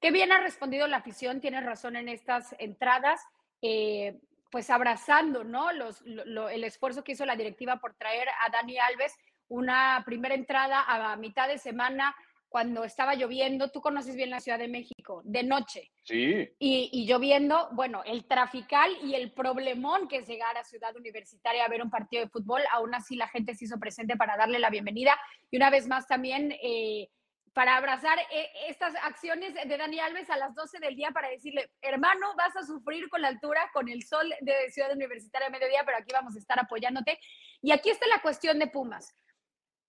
Qué 0.00 0.12
bien 0.12 0.30
ha 0.30 0.40
respondido 0.40 0.86
la 0.86 0.98
afición, 0.98 1.40
tienes 1.40 1.64
razón 1.64 1.96
en 1.96 2.08
estas 2.08 2.54
entradas, 2.60 3.20
eh, 3.60 4.20
pues 4.52 4.70
abrazando, 4.70 5.42
¿no? 5.42 5.72
Los, 5.72 6.04
el 6.06 6.62
esfuerzo 6.62 7.02
que 7.02 7.12
hizo 7.12 7.26
la 7.26 7.34
directiva 7.34 7.80
por 7.80 7.96
traer 7.96 8.28
a 8.28 8.50
Dani 8.52 8.78
Alves, 8.78 9.16
una 9.48 10.04
primera 10.06 10.36
entrada 10.36 10.84
a 10.86 11.16
mitad 11.16 11.48
de 11.48 11.58
semana 11.58 12.14
cuando 12.52 12.84
estaba 12.84 13.14
lloviendo, 13.14 13.70
tú 13.70 13.80
conoces 13.80 14.14
bien 14.14 14.28
la 14.28 14.38
Ciudad 14.38 14.58
de 14.58 14.68
México, 14.68 15.22
de 15.24 15.42
noche. 15.42 15.90
Sí. 16.02 16.50
Y, 16.58 17.06
lloviendo, 17.06 17.70
bueno, 17.72 18.02
el 18.04 18.26
trafical 18.26 18.94
y 19.02 19.14
el 19.14 19.32
problemón 19.32 20.06
que 20.06 20.18
es 20.18 20.28
llegar 20.28 20.56
a 20.58 20.62
Ciudad 20.62 20.94
Universitaria 20.94 21.64
a 21.64 21.68
ver 21.68 21.82
un 21.82 21.88
partido 21.88 22.22
de 22.22 22.28
fútbol, 22.28 22.60
aún 22.70 22.94
así 22.94 23.16
la 23.16 23.26
gente 23.26 23.54
se 23.54 23.64
hizo 23.64 23.80
presente 23.80 24.16
para 24.16 24.36
darle 24.36 24.58
la 24.58 24.68
bienvenida. 24.68 25.18
Y 25.50 25.56
una 25.56 25.70
vez 25.70 25.88
más 25.88 26.06
también 26.06 26.52
eh, 26.62 27.08
para 27.54 27.78
abrazar 27.78 28.18
eh, 28.30 28.50
estas 28.68 28.94
acciones 28.96 29.54
de 29.54 29.76
Dani 29.78 30.00
Alves 30.00 30.28
a 30.28 30.36
las 30.36 30.54
12 30.54 30.78
del 30.78 30.94
día 30.94 31.10
para 31.10 31.30
decirle, 31.30 31.70
hermano, 31.80 32.34
vas 32.36 32.54
a 32.54 32.66
sufrir 32.66 33.08
con 33.08 33.22
la 33.22 33.28
altura, 33.28 33.70
con 33.72 33.88
el 33.88 34.02
sol 34.02 34.30
de 34.42 34.70
Ciudad 34.70 34.92
Universitaria 34.92 35.48
a 35.48 35.50
mediodía, 35.50 35.84
pero 35.86 35.96
aquí 35.96 36.12
vamos 36.12 36.36
a 36.36 36.38
estar 36.38 36.60
apoyándote. 36.60 37.18
Y 37.62 37.72
aquí 37.72 37.88
está 37.88 38.06
la 38.08 38.20
cuestión 38.20 38.58
de 38.58 38.66
Pumas 38.66 39.16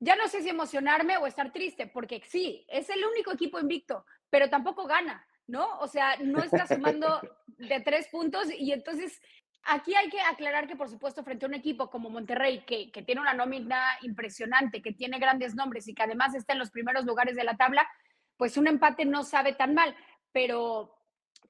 ya 0.04 0.18
no 0.18 0.28
sé 0.28 0.42
si 0.42 0.50
emocionarme 0.50 1.18
o 1.18 1.26
estar 1.26 1.52
triste, 1.52 1.88
porque 1.88 2.22
sí, 2.26 2.66
es 2.68 2.90
el 2.90 3.04
único 3.06 3.32
equipo 3.32 3.60
invicto, 3.60 4.06
pero 4.30 4.50
tampoco 4.50 4.86
gana, 4.86 5.26
¿no? 5.48 5.80
O 5.80 5.88
sea, 5.88 6.18
no 6.18 6.44
está 6.44 6.68
sumando 6.68 7.22
de 7.48 7.80
tres 7.80 8.10
puntos 8.10 8.48
y 8.52 8.74
entonces 8.74 9.22
aquí 9.64 9.96
hay 9.96 10.10
que 10.10 10.20
aclarar 10.20 10.68
que, 10.68 10.76
por 10.76 10.90
supuesto, 10.90 11.24
frente 11.24 11.46
a 11.46 11.48
un 11.48 11.54
equipo 11.54 11.90
como 11.90 12.10
Monterrey, 12.10 12.66
que, 12.66 12.92
que 12.92 13.02
tiene 13.02 13.22
una 13.22 13.34
nómina 13.34 13.98
impresionante, 14.02 14.82
que 14.82 14.92
tiene 14.92 15.20
grandes 15.20 15.56
nombres 15.56 15.88
y 15.88 15.94
que 15.94 16.04
además 16.04 16.36
está 16.36 16.52
en 16.52 16.60
los 16.60 16.72
primeros 16.72 17.06
lugares 17.06 17.38
de 17.38 17.46
la 17.46 17.56
tabla, 17.56 17.88
pues 18.36 18.58
un 18.58 18.68
empate 18.68 19.06
no 19.06 19.24
sabe 19.24 19.54
tan 19.54 19.74
mal, 19.74 19.96
pero 20.34 20.94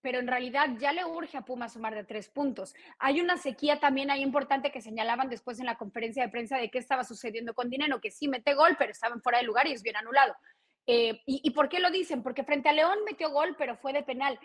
pero 0.04 0.20
en 0.20 0.28
realidad 0.28 0.68
ya 0.78 0.92
le 0.92 1.06
urge 1.06 1.38
a 1.38 1.46
Puma 1.46 1.70
sumar 1.70 1.96
de 1.96 2.04
tres 2.04 2.28
puntos. 2.28 2.76
Hay 3.00 3.22
una 3.22 3.38
sequía 3.38 3.80
también 3.80 4.12
ahí 4.12 4.22
importante 4.22 4.70
que 4.70 4.82
señalaban 4.82 5.30
después 5.30 5.62
en 5.62 5.66
la 5.66 5.78
conferencia 5.78 6.22
de 6.22 6.30
prensa 6.30 6.58
de 6.58 6.70
qué 6.70 6.78
estaba 6.78 7.06
sucediendo 7.06 7.54
con 7.54 7.70
Dinero, 7.70 8.02
que 8.02 8.12
sí 8.12 8.28
mete 8.28 8.54
gol, 8.54 8.76
pero 8.78 8.92
estaba 8.92 9.16
en 9.16 9.22
fuera 9.22 9.38
de 9.38 9.46
lugar 9.46 9.66
y 9.66 9.72
es 9.72 9.82
bien 9.82 9.96
anulado. 9.96 10.36
Eh, 10.86 11.22
y, 11.26 11.50
por 11.52 11.70
qué 11.70 11.80
lo 11.80 11.90
dicen? 11.90 12.22
Porque 12.22 12.44
frente 12.44 12.68
a 12.68 12.74
León 12.74 13.00
metió 13.06 13.32
gol, 13.32 13.56
pero 13.58 13.78
fue 13.78 13.94
de 13.94 14.04
penal. 14.04 14.38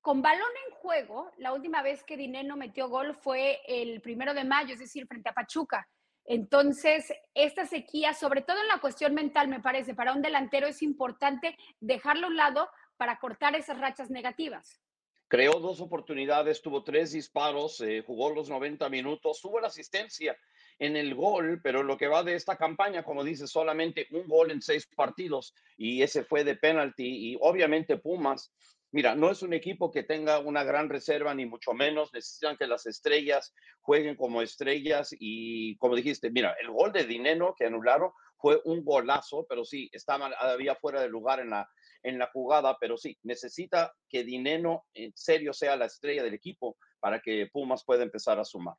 Con 0.00 0.22
balón 0.22 0.48
en 0.68 0.74
juego, 0.76 1.32
la 1.38 1.52
última 1.52 1.82
vez 1.82 2.04
que 2.04 2.16
Dinero 2.16 2.56
metió 2.56 2.88
gol 2.88 3.16
fue 3.16 3.60
el 3.66 4.00
primero 4.00 4.34
de 4.34 4.44
mayo, 4.44 4.74
es 4.74 4.80
decir, 4.80 5.08
frente 5.08 5.30
a 5.30 5.34
Pachuca. 5.34 5.88
Entonces, 6.24 7.12
esta 7.34 7.66
sequía, 7.66 8.14
sobre 8.14 8.42
todo 8.42 8.60
en 8.60 8.68
la 8.68 8.78
cuestión 8.78 9.14
mental, 9.14 9.48
me 9.48 9.58
parece, 9.58 9.96
para 9.96 10.12
un 10.12 10.22
delantero 10.22 10.68
es 10.68 10.80
importante 10.80 11.56
dejarlo 11.80 12.28
a 12.28 12.30
un 12.30 12.36
lado 12.36 12.68
para 13.00 13.18
cortar 13.18 13.56
esas 13.56 13.80
rachas 13.80 14.10
negativas. 14.10 14.78
Creó 15.26 15.54
dos 15.54 15.80
oportunidades, 15.80 16.60
tuvo 16.60 16.84
tres 16.84 17.12
disparos, 17.12 17.80
eh, 17.80 18.04
jugó 18.06 18.28
los 18.34 18.50
90 18.50 18.90
minutos, 18.90 19.40
tuvo 19.40 19.58
la 19.58 19.68
asistencia 19.68 20.36
en 20.78 20.98
el 20.98 21.14
gol, 21.14 21.62
pero 21.62 21.82
lo 21.82 21.96
que 21.96 22.08
va 22.08 22.22
de 22.22 22.34
esta 22.34 22.58
campaña, 22.58 23.02
como 23.02 23.24
dice, 23.24 23.46
solamente 23.46 24.06
un 24.10 24.28
gol 24.28 24.50
en 24.50 24.60
seis 24.60 24.86
partidos 24.94 25.54
y 25.78 26.02
ese 26.02 26.24
fue 26.24 26.44
de 26.44 26.56
penalti 26.56 27.32
y 27.32 27.38
obviamente 27.40 27.96
Pumas, 27.96 28.52
mira, 28.92 29.14
no 29.14 29.30
es 29.30 29.40
un 29.40 29.54
equipo 29.54 29.90
que 29.90 30.02
tenga 30.02 30.38
una 30.38 30.62
gran 30.62 30.90
reserva 30.90 31.34
ni 31.34 31.46
mucho 31.46 31.72
menos, 31.72 32.12
necesitan 32.12 32.58
que 32.58 32.66
las 32.66 32.84
estrellas 32.84 33.54
jueguen 33.80 34.14
como 34.14 34.42
estrellas 34.42 35.08
y 35.18 35.74
como 35.78 35.96
dijiste, 35.96 36.28
mira, 36.28 36.54
el 36.60 36.70
gol 36.70 36.92
de 36.92 37.06
Dineno 37.06 37.54
que 37.56 37.64
anularon 37.64 38.10
fue 38.36 38.60
un 38.64 38.84
golazo, 38.84 39.46
pero 39.48 39.64
sí, 39.64 39.88
estaba, 39.90 40.26
había 40.38 40.74
fuera 40.74 41.00
de 41.00 41.08
lugar 41.08 41.40
en 41.40 41.50
la, 41.50 41.70
en 42.02 42.18
la 42.18 42.30
jugada, 42.32 42.76
pero 42.80 42.96
sí, 42.96 43.16
necesita 43.22 43.92
que 44.08 44.24
Dineno 44.24 44.84
en 44.94 45.12
serio 45.14 45.52
sea 45.52 45.76
la 45.76 45.86
estrella 45.86 46.22
del 46.22 46.34
equipo 46.34 46.76
para 46.98 47.20
que 47.20 47.48
Pumas 47.52 47.84
pueda 47.84 48.02
empezar 48.02 48.38
a 48.38 48.44
sumar. 48.44 48.74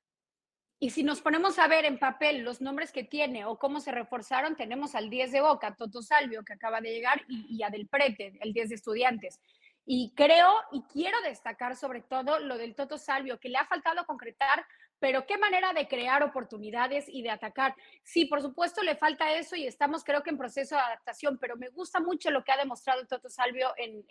Y 0.79 0.89
si 0.89 1.03
nos 1.03 1.21
ponemos 1.21 1.59
a 1.59 1.67
ver 1.67 1.85
en 1.85 1.99
papel 1.99 2.39
los 2.39 2.59
nombres 2.59 2.91
que 2.91 3.03
tiene 3.03 3.45
o 3.45 3.59
cómo 3.59 3.79
se 3.79 3.91
reforzaron, 3.91 4.55
tenemos 4.55 4.95
al 4.95 5.11
10 5.11 5.31
de 5.31 5.41
Boca, 5.41 5.75
Toto 5.75 6.01
Salvio, 6.01 6.43
que 6.43 6.53
acaba 6.53 6.81
de 6.81 6.91
llegar, 6.91 7.21
y, 7.27 7.45
y 7.55 7.61
a 7.61 7.69
Del 7.69 7.87
Prete, 7.87 8.39
el 8.41 8.51
10 8.51 8.69
de 8.69 8.75
Estudiantes. 8.75 9.39
Y 9.85 10.11
creo 10.15 10.49
y 10.71 10.81
quiero 10.91 11.21
destacar 11.21 11.75
sobre 11.75 12.01
todo 12.01 12.39
lo 12.39 12.57
del 12.57 12.73
Toto 12.73 12.97
Salvio, 12.97 13.39
que 13.39 13.49
le 13.49 13.59
ha 13.59 13.65
faltado 13.67 14.05
concretar 14.07 14.65
pero 15.01 15.25
qué 15.25 15.35
manera 15.39 15.73
de 15.73 15.87
crear 15.87 16.21
oportunidades 16.21 17.09
y 17.09 17.23
de 17.23 17.31
atacar. 17.31 17.75
Sí, 18.03 18.25
por 18.25 18.39
supuesto 18.39 18.83
le 18.83 18.95
falta 18.95 19.33
eso 19.33 19.55
y 19.55 19.65
estamos 19.65 20.03
creo 20.03 20.21
que 20.21 20.29
en 20.29 20.37
proceso 20.37 20.75
de 20.75 20.81
adaptación, 20.81 21.39
pero 21.39 21.57
me 21.57 21.69
gusta 21.69 21.99
mucho 21.99 22.29
lo 22.29 22.43
que 22.43 22.51
ha 22.51 22.57
demostrado 22.57 23.07
Toto 23.07 23.27
Salvio 23.27 23.73
en, 23.77 24.05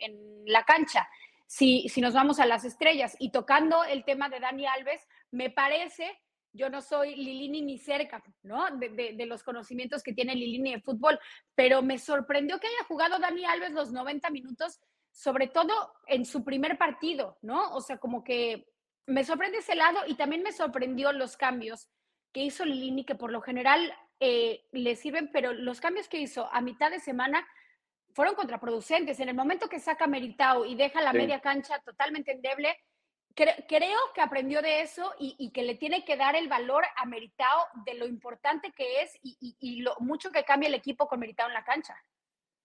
la 0.47 0.65
cancha. 0.65 1.09
Si, 1.47 1.89
si 1.89 2.01
nos 2.01 2.13
vamos 2.13 2.41
a 2.41 2.47
las 2.47 2.65
estrellas 2.65 3.15
y 3.21 3.31
tocando 3.31 3.85
el 3.85 4.05
tema 4.05 4.29
de 4.29 4.41
Dani 4.41 4.67
Alves, 4.67 5.07
me 5.31 5.49
parece 5.49 6.21
yo 6.53 6.69
no 6.69 6.83
soy 6.83 7.15
Lilini 7.15 7.63
ni 7.63 7.79
cerca, 7.79 8.21
¿no? 8.43 8.77
De, 8.77 8.89
de, 8.89 9.27
los 9.27 9.45
conocimientos 9.45 10.03
que 10.03 10.13
tiene 10.13 10.35
Lilini 10.35 10.73
de 10.73 10.81
fútbol, 10.81 11.21
pero 11.55 11.83
me 11.83 12.01
sorprendió 12.01 12.59
que 12.59 12.67
haya 12.67 12.85
jugado 12.89 13.21
Dani 13.21 13.45
Alves 13.45 13.71
los 13.71 13.93
90 13.93 14.29
minutos, 14.31 14.81
sobre 15.13 15.47
todo 15.47 15.93
en 16.09 16.25
su 16.25 16.43
primer 16.43 16.77
partido, 16.77 17.39
¿no? 17.43 17.73
O 17.77 17.81
sea, 17.81 17.99
como 17.99 18.25
que 18.25 18.67
me 19.07 19.25
sorprende 19.25 19.59
ese 19.59 19.75
lado 19.75 20.01
y 20.07 20.15
también 20.15 20.43
me 20.43 20.53
sorprendió 20.53 21.13
los 21.13 21.37
cambios 21.37 21.89
que 22.33 22.41
hizo 22.41 22.65
Lilini, 22.65 23.05
que 23.05 23.15
por 23.15 23.33
lo 23.33 23.41
general 23.41 23.93
eh, 24.21 24.65
le 24.73 24.97
sirven, 24.97 25.31
pero 25.33 25.53
los 25.53 25.81
cambios 25.81 26.09
que 26.09 26.21
hizo 26.21 26.49
a 26.53 26.61
mitad 26.61 26.91
de 26.91 27.01
semana 27.01 27.47
fueron 28.15 28.35
contraproducentes. 28.35 29.19
En 29.21 29.29
el 29.29 29.35
momento 29.35 29.69
que 29.69 29.81
saca 29.81 30.07
Meritao 30.07 30.65
y 30.65 30.75
deja 30.75 31.01
la 31.01 31.13
media 31.13 31.41
cancha 31.41 31.81
totalmente 31.81 32.33
endeble, 32.33 32.77
creo 33.35 33.99
que 34.15 34.21
aprendió 34.21 34.63
de 34.63 34.83
eso 34.83 35.15
y, 35.19 35.51
que 35.53 35.63
le 35.63 35.77
tiene 35.77 36.05
que 36.05 36.17
dar 36.17 36.37
el 36.37 36.49
valor 36.49 36.85
a 36.97 37.07
Meritao 37.07 37.67
de 37.85 37.95
lo 37.95 38.07
importante 38.07 38.73
que 38.73 39.03
es 39.03 39.19
y, 39.23 39.57
y 39.61 39.83
lo 39.83 39.97
mucho 40.01 40.31
que 40.31 40.45
cambia 40.45 40.69
el 40.69 40.75
equipo 40.75 41.09
con 41.09 41.21
Meritao 41.21 41.49
en 41.49 41.55
la 41.55 41.65
cancha. 41.65 41.97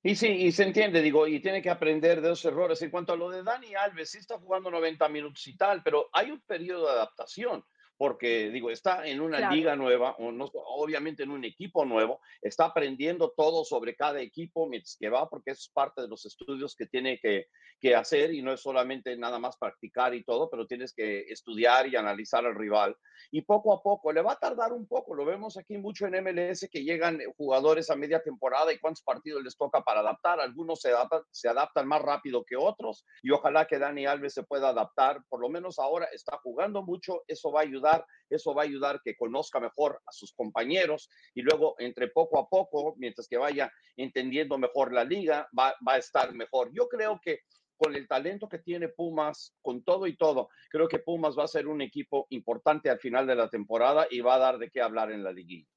Y 0.08 0.16
sí, 0.16 0.28
y 0.28 0.52
se 0.52 0.62
entiende, 0.62 1.02
digo, 1.02 1.26
y 1.26 1.40
tiene 1.40 1.64
que 1.64 1.70
aprender 1.72 2.22
de 2.22 2.32
esos 2.32 2.46
errores. 2.46 2.80
En 2.84 2.92
cuanto 2.92 3.14
a 3.14 3.16
lo 3.16 3.32
de 3.32 3.42
Dani 3.42 3.74
Alves, 3.74 4.12
sí 4.12 4.20
está 4.20 4.38
jugando 4.38 4.70
90 4.70 5.10
minutos 5.10 5.48
y 5.48 5.58
tal, 5.58 5.82
pero 5.82 6.10
hay 6.14 6.30
un 6.30 6.40
periodo 6.42 6.86
de 6.86 6.92
adaptación 6.92 7.66
porque 7.98 8.50
digo, 8.50 8.70
está 8.70 9.06
en 9.08 9.22
una 9.22 9.52
liga 9.52 9.76
nueva, 9.76 10.16
o 10.18 10.32
no, 10.32 10.46
obviamente 10.54 11.24
en 11.24 11.32
un 11.32 11.46
equipo 11.46 11.86
nuevo, 11.86 12.20
está 12.42 12.66
aprendiendo 12.66 13.34
todo 13.36 13.64
sobre 13.64 13.96
cada 13.96 14.22
equipo 14.22 14.68
mientras 14.68 14.98
que 15.00 15.10
va, 15.10 15.30
porque 15.30 15.52
es 15.52 15.70
parte 15.74 16.02
de 16.02 16.08
los 16.08 16.26
estudios 16.26 16.76
que 16.76 16.88
tiene 16.88 17.20
que, 17.20 17.48
que, 17.80 17.96
hacer 17.96 18.34
y 18.34 18.42
no 18.42 18.52
es 18.52 18.62
solamente 18.62 19.16
nada 19.18 19.40
más 19.40 19.58
practicar 19.58 20.14
y 20.14 20.24
todo, 20.24 20.50
pero 20.50 20.68
tienes 20.68 20.94
que 20.94 21.22
estudiar 21.30 21.88
y 21.88 21.96
analizar 21.96 22.46
al 22.46 22.56
rival. 22.56 22.96
Y 23.32 23.42
poco 23.42 23.74
a 23.74 23.82
poco, 23.82 24.12
le 24.12 24.22
va 24.22 24.34
a 24.34 24.40
tardar 24.40 24.74
un 24.74 24.88
poco, 24.88 25.16
lo 25.16 25.26
vemos 25.26 25.58
aquí 25.58 25.78
mucho 25.78 26.06
en 26.08 26.24
MLS, 26.24 26.68
que 26.70 26.84
llegan 26.84 27.20
jugadores 27.38 27.90
a 27.90 27.96
media 27.96 28.22
temporada 28.22 28.74
y 28.74 28.80
cuántos 28.80 29.04
partidos 29.04 29.44
les 29.44 29.58
toca 29.58 29.82
para 29.82 30.02
adaptar. 30.02 30.40
Algunos 30.40 30.82
se 30.82 30.90
adaptan, 30.90 31.22
se 31.32 31.48
adaptan 31.48 31.88
más 31.88 32.02
rápido 32.02 32.44
que 32.44 32.56
otros 32.58 33.06
y 33.24 33.32
ojalá 33.32 33.66
que 33.66 33.80
Dani 33.80 34.06
Alves 34.06 34.34
se 34.34 34.44
pueda 34.44 34.70
adaptar, 34.70 35.22
por 35.30 35.40
lo 35.40 35.50
menos 35.50 35.80
ahora 35.80 36.08
está 36.12 36.38
jugando 36.38 36.84
mucho, 36.84 37.24
eso 37.28 37.52
va 37.52 37.62
a 37.62 37.64
ayudar 37.64 37.85
eso 38.30 38.54
va 38.54 38.64
a 38.64 38.66
ayudar 38.66 39.02
que 39.04 39.16
conozca 39.16 39.60
mejor 39.60 40.02
a 40.06 40.12
sus 40.12 40.34
compañeros 40.34 41.10
y 41.34 41.42
luego 41.42 41.76
entre 41.80 42.08
poco 42.10 42.40
a 42.40 42.48
poco, 42.48 42.96
mientras 42.98 43.28
que 43.28 43.38
vaya 43.38 43.72
entendiendo 43.98 44.58
mejor 44.58 44.94
la 44.94 45.04
liga, 45.04 45.48
va, 45.58 45.76
va 45.88 45.94
a 45.94 45.98
estar 45.98 46.34
mejor. 46.34 46.72
Yo 46.74 46.88
creo 46.88 47.20
que 47.24 47.42
con 47.78 47.96
el 47.96 48.08
talento 48.08 48.48
que 48.48 48.60
tiene 48.60 48.90
Pumas, 48.90 49.54
con 49.62 49.84
todo 49.84 50.08
y 50.08 50.16
todo, 50.16 50.50
creo 50.70 50.88
que 50.88 51.00
Pumas 51.00 51.38
va 51.38 51.44
a 51.44 51.48
ser 51.48 51.68
un 51.68 51.82
equipo 51.82 52.26
importante 52.30 52.90
al 52.90 53.00
final 53.00 53.28
de 53.28 53.36
la 53.36 53.50
temporada 53.50 54.08
y 54.10 54.22
va 54.22 54.36
a 54.36 54.40
dar 54.40 54.58
de 54.58 54.70
qué 54.70 54.82
hablar 54.82 55.12
en 55.12 55.24
la 55.24 55.32
liguilla. 55.32 55.68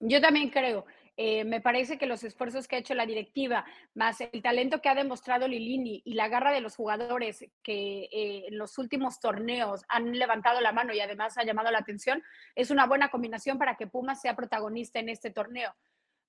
Yo 0.00 0.20
también 0.20 0.50
creo. 0.50 0.86
Eh, 1.22 1.44
me 1.44 1.60
parece 1.60 1.98
que 1.98 2.06
los 2.06 2.24
esfuerzos 2.24 2.66
que 2.66 2.76
ha 2.76 2.78
hecho 2.78 2.94
la 2.94 3.04
directiva, 3.04 3.66
más 3.92 4.22
el 4.22 4.40
talento 4.40 4.80
que 4.80 4.88
ha 4.88 4.94
demostrado 4.94 5.46
Lilini 5.46 6.00
y 6.02 6.14
la 6.14 6.28
garra 6.28 6.50
de 6.50 6.62
los 6.62 6.76
jugadores 6.76 7.44
que 7.62 8.04
eh, 8.04 8.46
en 8.48 8.56
los 8.56 8.78
últimos 8.78 9.20
torneos 9.20 9.84
han 9.88 10.18
levantado 10.18 10.62
la 10.62 10.72
mano 10.72 10.94
y 10.94 11.00
además 11.00 11.36
ha 11.36 11.44
llamado 11.44 11.70
la 11.70 11.80
atención, 11.80 12.22
es 12.54 12.70
una 12.70 12.86
buena 12.86 13.10
combinación 13.10 13.58
para 13.58 13.76
que 13.76 13.86
Pumas 13.86 14.22
sea 14.22 14.34
protagonista 14.34 14.98
en 14.98 15.10
este 15.10 15.30
torneo. 15.30 15.74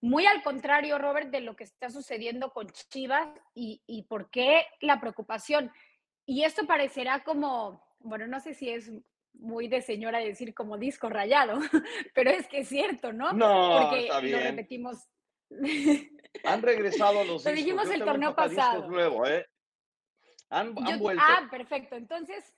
Muy 0.02 0.26
al 0.26 0.44
contrario, 0.44 0.98
Robert, 0.98 1.30
de 1.30 1.40
lo 1.40 1.56
que 1.56 1.64
está 1.64 1.90
sucediendo 1.90 2.52
con 2.52 2.68
Chivas 2.68 3.30
y, 3.56 3.82
y 3.88 4.04
por 4.04 4.30
qué 4.30 4.66
la 4.82 5.00
preocupación. 5.00 5.72
Y 6.26 6.44
esto 6.44 6.68
parecerá 6.68 7.24
como, 7.24 7.82
bueno, 8.00 8.28
no 8.28 8.42
sé 8.42 8.54
si 8.54 8.70
es 8.70 8.92
muy 9.34 9.68
de 9.68 9.82
señora 9.82 10.20
decir 10.20 10.54
como 10.54 10.78
disco 10.78 11.10
rayado, 11.10 11.60
pero 12.14 12.30
es 12.30 12.48
que 12.48 12.60
es 12.60 12.70
cierto, 12.70 13.12
¿no? 13.14 13.34
No, 13.34 13.90
Porque 13.90 14.30
lo 14.30 14.40
repetimos. 14.40 15.08
Han 16.44 16.62
regresado 16.62 17.24
los. 17.24 17.44
Lo 17.46 17.52
dijimos 17.52 17.90
el 17.90 18.04
torneo 18.04 18.36
pasado. 18.36 18.88
Nuevo, 18.88 19.26
¿eh? 19.28 19.48
Han, 20.50 20.76
Ah, 21.18 21.48
perfecto. 21.50 21.96
Entonces, 21.96 22.54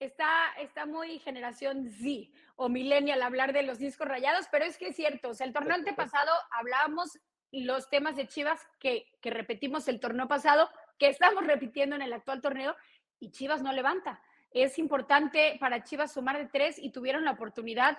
está, 0.00 0.52
está 0.58 0.86
muy 0.86 1.18
generación 1.20 1.88
Z 1.90 2.30
o 2.56 2.68
millennial 2.68 3.22
hablar 3.22 3.52
de 3.52 3.62
los 3.62 3.78
discos 3.78 4.08
rayados, 4.08 4.46
pero 4.50 4.64
es 4.64 4.76
que 4.76 4.88
es 4.88 4.96
cierto, 4.96 5.30
o 5.30 5.34
sea, 5.34 5.46
el 5.46 5.52
torneo 5.52 5.74
antepasado 5.74 6.30
hablábamos 6.50 7.18
los 7.52 7.88
temas 7.88 8.16
de 8.16 8.26
Chivas 8.26 8.60
que, 8.78 9.06
que 9.20 9.30
repetimos 9.30 9.88
el 9.88 10.00
torneo 10.00 10.28
pasado, 10.28 10.68
que 10.98 11.08
estamos 11.08 11.46
repitiendo 11.46 11.96
en 11.96 12.02
el 12.02 12.12
actual 12.12 12.40
torneo, 12.40 12.76
y 13.18 13.30
Chivas 13.30 13.62
no 13.62 13.72
levanta. 13.72 14.22
Es 14.52 14.78
importante 14.78 15.56
para 15.60 15.84
Chivas 15.84 16.12
sumar 16.12 16.38
de 16.38 16.46
tres 16.46 16.78
y 16.78 16.90
tuvieron 16.90 17.24
la 17.24 17.32
oportunidad 17.32 17.98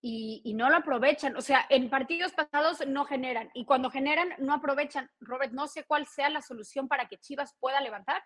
y, 0.00 0.42
y, 0.44 0.54
no 0.54 0.70
lo 0.70 0.76
aprovechan. 0.76 1.36
O 1.36 1.40
sea, 1.40 1.66
en 1.70 1.90
partidos 1.90 2.32
pasados 2.32 2.86
no 2.86 3.04
generan 3.04 3.50
y 3.54 3.64
cuando 3.64 3.90
generan 3.90 4.32
no 4.38 4.54
aprovechan. 4.54 5.10
Robert, 5.20 5.52
no 5.52 5.66
sé 5.66 5.84
cuál 5.84 6.06
sea 6.06 6.30
la 6.30 6.42
solución 6.42 6.86
para 6.86 7.08
que 7.08 7.18
Chivas 7.18 7.56
pueda 7.58 7.80
levantar. 7.80 8.22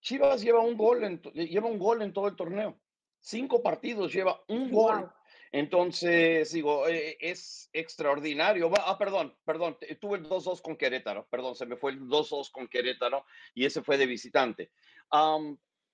Chivas 0.00 0.42
lleva 0.42 0.60
un 0.60 0.76
gol 0.76 1.04
en, 1.04 1.20
lleva 1.22 1.68
un 1.68 1.78
gol 1.78 2.02
en 2.02 2.12
todo 2.12 2.28
el 2.28 2.36
torneo. 2.36 2.80
Cinco 3.20 3.62
partidos 3.62 4.12
lleva 4.12 4.42
un 4.48 4.70
gol. 4.72 5.10
Entonces, 5.52 6.50
digo, 6.50 6.88
eh, 6.88 7.16
es 7.20 7.68
extraordinario. 7.74 8.70
Ah, 8.84 8.98
perdón, 8.98 9.36
perdón, 9.44 9.76
tuve 10.00 10.18
el 10.18 10.24
2-2 10.24 10.62
con 10.62 10.76
Querétaro, 10.76 11.28
perdón, 11.30 11.54
se 11.54 11.66
me 11.66 11.76
fue 11.76 11.92
el 11.92 12.00
2-2 12.00 12.50
con 12.50 12.68
Querétaro 12.68 13.26
y 13.54 13.66
ese 13.66 13.82
fue 13.82 13.98
de 13.98 14.06
visitante. 14.06 14.72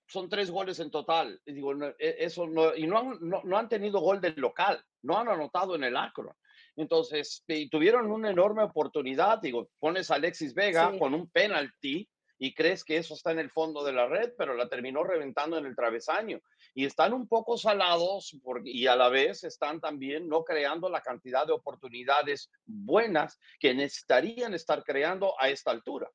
Son 0.09 0.29
tres 0.29 0.51
goles 0.51 0.81
en 0.81 0.91
total. 0.91 1.41
Digo, 1.45 1.73
e, 1.99 2.17
eso 2.19 2.47
no, 2.47 2.75
y 2.75 2.87
no 2.87 2.99
han, 2.99 3.19
no, 3.21 3.59
han 3.59 3.69
tenido 3.69 4.01
gol 4.01 4.21
del 4.21 4.35
local, 4.37 4.83
no 5.03 5.19
han 5.19 5.29
anotado 5.29 5.75
en 5.75 5.85
el 5.85 5.97
acro. 5.97 6.37
Entonces, 6.77 7.45
y 7.47 7.69
tuvieron 7.69 8.11
una 8.11 8.31
enorme 8.31 8.63
oportunidad. 8.63 9.41
Digo, 9.41 9.69
pones 9.79 10.11
a 10.11 10.15
Alexis 10.15 10.55
Vega 10.55 10.97
con 10.99 11.13
un 11.13 11.29
penalti 11.29 12.09
y 12.39 12.55
crees 12.55 12.85
que 12.85 12.97
eso 12.97 13.15
está 13.15 13.33
en 13.33 13.41
el 13.41 13.51
fondo 13.51 13.83
de 13.85 13.93
la 13.93 14.07
red, 14.07 14.33
pero 14.39 14.55
la 14.55 14.69
terminó 14.69 15.03
reventando 15.03 15.59
en 15.59 15.67
el 15.67 15.75
travesaño. 15.75 16.41
Y 16.75 16.85
están 16.85 17.13
un 17.13 17.27
poco 17.27 17.59
salados 17.59 18.37
y 18.65 18.87
a 18.87 18.95
la 18.95 19.09
vez 19.09 19.43
están 19.43 19.81
también 19.81 20.29
no 20.29 20.45
creando 20.45 20.89
la 20.89 21.01
cantidad 21.01 21.47
de 21.47 21.53
oportunidades 21.53 22.51
buenas 22.65 23.39
que 23.59 23.75
necesitarían 23.75 24.55
estar 24.55 24.85
creando 24.85 25.35
a 25.41 25.49
esta 25.49 25.73
altura. 25.73 26.09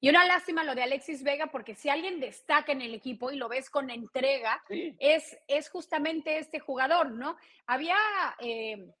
Y 0.00 0.08
una 0.08 0.24
lástima 0.24 0.62
lo 0.62 0.74
de 0.74 0.84
Alexis 0.84 1.24
Vega, 1.24 1.48
porque 1.48 1.74
si 1.74 1.88
alguien 1.88 2.20
destaca 2.20 2.72
en 2.72 2.82
el 2.82 2.94
equipo 2.94 3.30
y 3.30 3.36
lo 3.36 3.48
ves 3.48 3.68
con 3.68 3.90
entrega, 3.90 4.62
es, 4.68 5.36
es 5.48 5.68
justamente 5.70 6.38
este 6.38 6.60
jugador, 6.60 7.10
¿no? 7.10 7.36
Había 7.66 7.96
eh, 8.38 8.92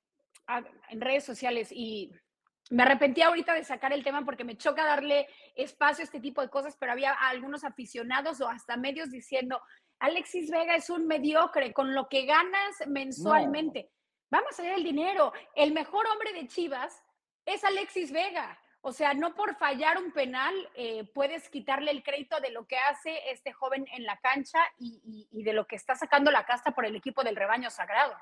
en 0.88 1.00
redes 1.00 1.24
sociales 1.24 1.68
y 1.70 2.10
me 2.70 2.82
arrepentí 2.82 3.22
ahorita 3.22 3.54
de 3.54 3.64
sacar 3.64 3.92
el 3.92 4.04
tema 4.04 4.24
porque 4.24 4.44
me 4.44 4.56
choca 4.56 4.84
darle 4.84 5.26
espacio 5.54 6.02
a 6.02 6.04
este 6.04 6.20
tipo 6.20 6.42
de 6.42 6.50
cosas, 6.50 6.76
pero 6.78 6.92
había 6.92 7.12
algunos 7.12 7.64
aficionados 7.64 8.40
o 8.40 8.48
hasta 8.48 8.76
medios 8.76 9.10
diciendo, 9.10 9.62
Alexis 10.00 10.50
Vega 10.50 10.74
es 10.74 10.90
un 10.90 11.06
mediocre 11.06 11.72
con 11.72 11.94
lo 11.94 12.08
que 12.08 12.26
ganas 12.26 12.86
mensualmente. 12.86 13.90
Vamos 14.30 14.58
a 14.58 14.62
ver 14.62 14.74
el 14.74 14.84
dinero. 14.84 15.32
El 15.54 15.72
mejor 15.72 16.06
hombre 16.06 16.32
de 16.32 16.46
Chivas 16.46 17.02
es 17.46 17.64
Alexis 17.64 18.12
Vega. 18.12 18.58
O 18.80 18.92
sea, 18.92 19.12
no 19.12 19.34
por 19.34 19.56
fallar 19.56 19.98
un 19.98 20.12
penal 20.12 20.54
eh, 20.74 21.04
puedes 21.12 21.48
quitarle 21.48 21.90
el 21.90 22.02
crédito 22.02 22.40
de 22.40 22.50
lo 22.50 22.66
que 22.66 22.78
hace 22.78 23.30
este 23.30 23.52
joven 23.52 23.86
en 23.92 24.04
la 24.04 24.16
cancha 24.18 24.60
y, 24.78 25.28
y 25.30 25.42
de 25.42 25.52
lo 25.52 25.66
que 25.66 25.76
está 25.76 25.94
sacando 25.96 26.30
la 26.30 26.46
casta 26.46 26.70
por 26.70 26.84
el 26.84 26.94
equipo 26.94 27.24
del 27.24 27.36
rebaño 27.36 27.70
sagrado. 27.70 28.14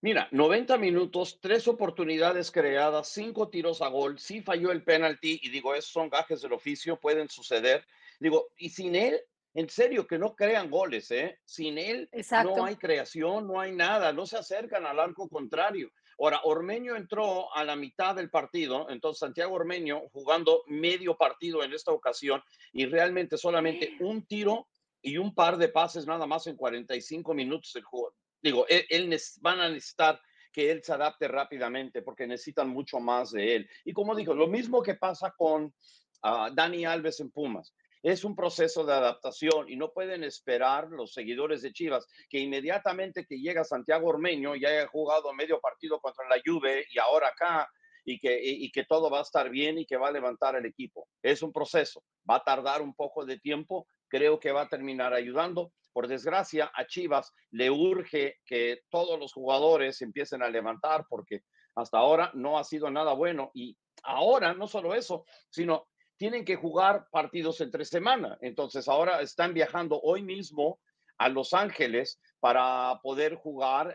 Mira, 0.00 0.28
90 0.30 0.78
minutos, 0.78 1.40
tres 1.40 1.66
oportunidades 1.66 2.52
creadas, 2.52 3.08
cinco 3.08 3.48
tiros 3.48 3.82
a 3.82 3.88
gol, 3.88 4.20
sí 4.20 4.42
falló 4.42 4.70
el 4.70 4.84
penalti 4.84 5.40
y 5.42 5.50
digo, 5.50 5.74
esos 5.74 5.90
son 5.90 6.08
gajes 6.08 6.40
del 6.40 6.52
oficio, 6.52 7.00
pueden 7.00 7.28
suceder. 7.28 7.84
Digo, 8.20 8.46
y 8.56 8.70
sin 8.70 8.94
él, 8.94 9.20
en 9.54 9.68
serio, 9.68 10.06
que 10.06 10.18
no 10.18 10.36
crean 10.36 10.70
goles, 10.70 11.10
¿eh? 11.10 11.40
Sin 11.44 11.78
él 11.78 12.08
no 12.44 12.64
hay 12.64 12.76
creación, 12.76 13.48
no 13.48 13.60
hay 13.60 13.72
nada, 13.72 14.12
no 14.12 14.24
se 14.24 14.38
acercan 14.38 14.86
al 14.86 15.00
arco 15.00 15.28
contrario. 15.28 15.90
Ahora, 16.18 16.40
Ormeño 16.44 16.96
entró 16.96 17.54
a 17.54 17.64
la 17.64 17.76
mitad 17.76 18.14
del 18.14 18.30
partido, 18.30 18.90
entonces 18.90 19.20
Santiago 19.20 19.54
Ormeño 19.54 20.02
jugando 20.12 20.62
medio 20.66 21.16
partido 21.16 21.62
en 21.62 21.72
esta 21.72 21.92
ocasión 21.92 22.42
y 22.72 22.86
realmente 22.86 23.36
solamente 23.36 23.96
un 24.00 24.26
tiro 24.26 24.68
y 25.00 25.16
un 25.16 25.34
par 25.34 25.56
de 25.58 25.68
pases 25.68 26.06
nada 26.06 26.26
más 26.26 26.46
en 26.46 26.56
45 26.56 27.34
minutos 27.34 27.72
del 27.72 27.84
juego 27.84 28.14
digo, 28.42 28.66
él, 28.68 29.16
van 29.40 29.60
a 29.60 29.68
necesitar 29.68 30.20
que 30.52 30.70
él 30.70 30.82
se 30.82 30.92
adapte 30.92 31.28
rápidamente 31.28 32.02
porque 32.02 32.26
necesitan 32.26 32.68
mucho 32.68 33.00
más 33.00 33.32
de 33.32 33.56
él. 33.56 33.70
Y 33.84 33.92
como 33.92 34.14
digo, 34.14 34.34
lo 34.34 34.46
mismo 34.46 34.82
que 34.82 34.94
pasa 34.94 35.34
con 35.36 35.64
uh, 35.64 36.54
Dani 36.54 36.84
Alves 36.84 37.20
en 37.20 37.30
Pumas. 37.30 37.74
Es 38.02 38.24
un 38.24 38.36
proceso 38.36 38.84
de 38.84 38.92
adaptación 38.92 39.68
y 39.68 39.76
no 39.76 39.92
pueden 39.92 40.24
esperar 40.24 40.88
los 40.90 41.12
seguidores 41.12 41.62
de 41.62 41.72
Chivas 41.72 42.06
que 42.28 42.38
inmediatamente 42.38 43.26
que 43.26 43.38
llega 43.38 43.64
Santiago 43.64 44.08
Ormeño 44.08 44.54
ya 44.54 44.68
haya 44.68 44.86
jugado 44.86 45.32
medio 45.32 45.60
partido 45.60 46.00
contra 46.00 46.28
la 46.28 46.40
Juve 46.44 46.86
y 46.90 46.98
ahora 46.98 47.28
acá 47.28 47.68
y 48.04 48.18
que, 48.18 48.40
y 48.42 48.70
que 48.70 48.84
todo 48.84 49.10
va 49.10 49.18
a 49.18 49.22
estar 49.22 49.50
bien 49.50 49.78
y 49.78 49.84
que 49.84 49.96
va 49.96 50.08
a 50.08 50.12
levantar 50.12 50.56
el 50.56 50.64
equipo. 50.64 51.08
Es 51.22 51.42
un 51.42 51.52
proceso, 51.52 52.02
va 52.28 52.36
a 52.36 52.44
tardar 52.44 52.80
un 52.80 52.94
poco 52.94 53.24
de 53.26 53.38
tiempo, 53.38 53.86
creo 54.08 54.38
que 54.38 54.52
va 54.52 54.62
a 54.62 54.68
terminar 54.68 55.12
ayudando, 55.12 55.72
por 55.92 56.06
desgracia, 56.06 56.70
a 56.74 56.86
Chivas 56.86 57.32
le 57.50 57.70
urge 57.70 58.36
que 58.44 58.82
todos 58.88 59.18
los 59.18 59.32
jugadores 59.32 60.00
empiecen 60.00 60.44
a 60.44 60.48
levantar 60.48 61.06
porque 61.08 61.42
hasta 61.74 61.98
ahora 61.98 62.30
no 62.34 62.56
ha 62.56 62.62
sido 62.62 62.88
nada 62.88 63.14
bueno. 63.14 63.50
Y 63.52 63.76
ahora, 64.04 64.54
no 64.54 64.68
solo 64.68 64.94
eso, 64.94 65.24
sino 65.50 65.88
tienen 66.18 66.44
que 66.44 66.56
jugar 66.56 67.06
partidos 67.10 67.60
entre 67.60 67.84
semana. 67.84 68.36
Entonces 68.42 68.88
ahora 68.88 69.22
están 69.22 69.54
viajando 69.54 69.98
hoy 70.02 70.22
mismo 70.22 70.80
a 71.16 71.28
Los 71.28 71.54
Ángeles 71.54 72.20
para 72.40 73.00
poder 73.02 73.36
jugar 73.36 73.94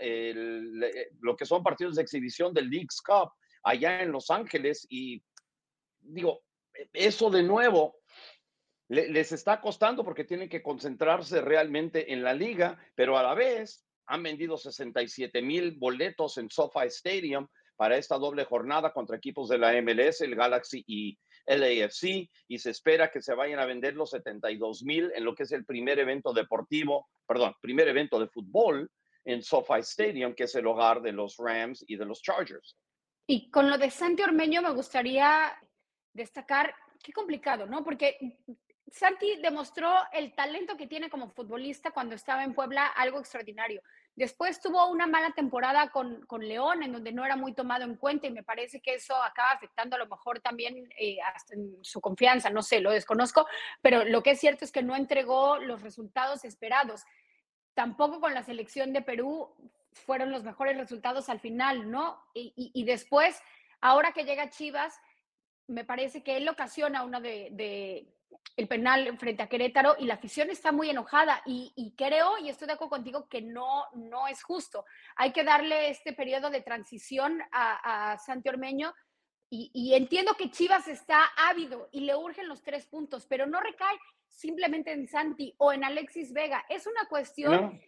lo 1.19 1.35
que 1.35 1.45
son 1.45 1.61
partidos 1.61 1.95
de 1.95 2.01
exhibición 2.01 2.53
del 2.53 2.69
League's 2.69 3.01
Cup 3.01 3.31
allá 3.61 4.01
en 4.01 4.11
Los 4.11 4.31
Ángeles. 4.31 4.87
Y 4.89 5.21
digo, 5.99 6.41
eso 6.91 7.29
de 7.29 7.43
nuevo 7.43 7.97
les 8.87 9.31
está 9.31 9.59
costando 9.61 10.03
porque 10.03 10.23
tienen 10.23 10.49
que 10.49 10.63
concentrarse 10.63 11.41
realmente 11.41 12.13
en 12.13 12.23
la 12.23 12.33
liga, 12.33 12.77
pero 12.95 13.17
a 13.17 13.23
la 13.23 13.33
vez 13.33 13.85
han 14.05 14.23
vendido 14.23 14.57
67 14.57 15.41
mil 15.41 15.77
boletos 15.77 16.37
en 16.37 16.49
SoFi 16.49 16.87
Stadium 16.87 17.47
para 17.75 17.97
esta 17.97 18.17
doble 18.17 18.43
jornada 18.43 18.93
contra 18.93 19.17
equipos 19.17 19.49
de 19.49 19.57
la 19.57 19.73
MLS, 19.81 20.21
el 20.21 20.35
Galaxy 20.35 20.83
y 20.85 21.17
el 21.45 21.63
AFC, 21.63 22.29
y 22.47 22.59
se 22.59 22.69
espera 22.69 23.11
que 23.11 23.21
se 23.21 23.33
vayan 23.33 23.59
a 23.59 23.65
vender 23.65 23.95
los 23.95 24.11
72 24.11 24.83
mil 24.83 25.11
en 25.15 25.23
lo 25.25 25.35
que 25.35 25.43
es 25.43 25.51
el 25.51 25.65
primer 25.65 25.99
evento 25.99 26.33
deportivo, 26.33 27.09
perdón, 27.27 27.53
primer 27.61 27.87
evento 27.87 28.19
de 28.19 28.27
fútbol 28.27 28.89
en 29.25 29.41
SoFi 29.41 29.79
Stadium, 29.79 30.33
que 30.33 30.43
es 30.43 30.55
el 30.55 30.67
hogar 30.67 31.01
de 31.01 31.11
los 31.11 31.37
Rams 31.37 31.83
y 31.87 31.95
de 31.95 32.05
los 32.05 32.21
Chargers. 32.21 32.77
Y 33.27 33.49
con 33.49 33.69
lo 33.69 33.77
de 33.77 33.89
Santi 33.89 34.21
Ormeño 34.21 34.61
me 34.61 34.71
gustaría 34.71 35.53
destacar, 36.13 36.75
qué 37.01 37.13
complicado, 37.13 37.65
¿no? 37.65 37.83
Porque 37.83 38.37
Santi 38.91 39.37
demostró 39.41 39.91
el 40.11 40.35
talento 40.35 40.77
que 40.77 40.87
tiene 40.87 41.09
como 41.09 41.31
futbolista 41.31 41.91
cuando 41.91 42.15
estaba 42.15 42.43
en 42.43 42.53
Puebla, 42.53 42.87
algo 42.87 43.19
extraordinario. 43.19 43.81
Después 44.15 44.61
tuvo 44.61 44.87
una 44.89 45.07
mala 45.07 45.31
temporada 45.31 45.89
con, 45.89 46.23
con 46.27 46.47
León, 46.47 46.83
en 46.83 46.91
donde 46.91 47.11
no 47.11 47.25
era 47.25 47.35
muy 47.35 47.53
tomado 47.53 47.83
en 47.83 47.95
cuenta 47.95 48.27
y 48.27 48.31
me 48.31 48.43
parece 48.43 48.79
que 48.79 48.95
eso 48.95 49.15
acaba 49.15 49.51
afectando 49.51 49.95
a 49.95 49.99
lo 49.99 50.07
mejor 50.07 50.39
también 50.39 50.87
eh, 50.99 51.17
hasta 51.33 51.55
su 51.81 51.99
confianza, 51.99 52.51
no 52.51 52.61
sé, 52.61 52.79
lo 52.79 52.91
desconozco, 52.91 53.47
pero 53.81 54.05
lo 54.05 54.21
que 54.21 54.31
es 54.31 54.39
cierto 54.39 54.65
es 54.65 54.71
que 54.71 54.83
no 54.83 54.95
entregó 54.95 55.57
los 55.57 55.81
resultados 55.81 56.45
esperados. 56.45 57.03
Tampoco 57.73 58.19
con 58.19 58.35
la 58.35 58.43
selección 58.43 58.93
de 58.93 59.01
Perú 59.01 59.49
fueron 59.93 60.31
los 60.31 60.43
mejores 60.43 60.77
resultados 60.77 61.27
al 61.29 61.39
final, 61.39 61.89
¿no? 61.89 62.21
Y, 62.35 62.53
y, 62.55 62.83
después, 62.83 63.41
ahora 63.81 64.11
que 64.11 64.25
llega 64.25 64.49
Chivas, 64.51 64.99
me 65.67 65.85
parece 65.85 66.23
que 66.23 66.37
él 66.37 66.47
ocasiona 66.49 67.03
de, 67.19 67.49
de 67.51 68.07
el 68.55 68.67
penal 68.67 69.17
frente 69.17 69.41
a 69.41 69.47
Querétaro 69.49 69.95
y 69.97 70.05
la 70.05 70.15
afición 70.15 70.49
está 70.49 70.71
muy 70.71 70.89
enojada 70.89 71.41
y, 71.45 71.93
creo, 71.97 72.37
y 72.37 72.49
estoy 72.49 72.67
de 72.67 72.73
acuerdo 72.73 72.91
contigo, 72.91 73.27
que 73.27 73.41
no, 73.41 73.85
no 73.93 74.27
es 74.27 74.43
justo. 74.43 74.85
Hay 75.15 75.31
que 75.31 75.43
darle 75.43 75.89
este 75.89 76.13
periodo 76.13 76.49
de 76.49 76.61
transición 76.61 77.41
a, 77.51 78.17
Santi 78.23 78.49
Ormeño 78.49 78.93
y, 79.49 79.93
entiendo 79.93 80.33
que 80.35 80.49
Chivas 80.49 80.87
está 80.87 81.25
ávido 81.37 81.89
y 81.91 82.01
le 82.01 82.15
urgen 82.15 82.47
los 82.47 82.63
tres 82.63 82.85
puntos, 82.85 83.25
pero 83.27 83.45
no 83.45 83.59
recae 83.59 83.97
simplemente 84.27 84.91
en 84.91 85.07
Santi 85.07 85.53
o 85.57 85.71
en 85.71 85.83
Alexis 85.83 86.33
Vega. 86.33 86.65
Es 86.69 86.87
una 86.87 87.07
cuestión, 87.07 87.79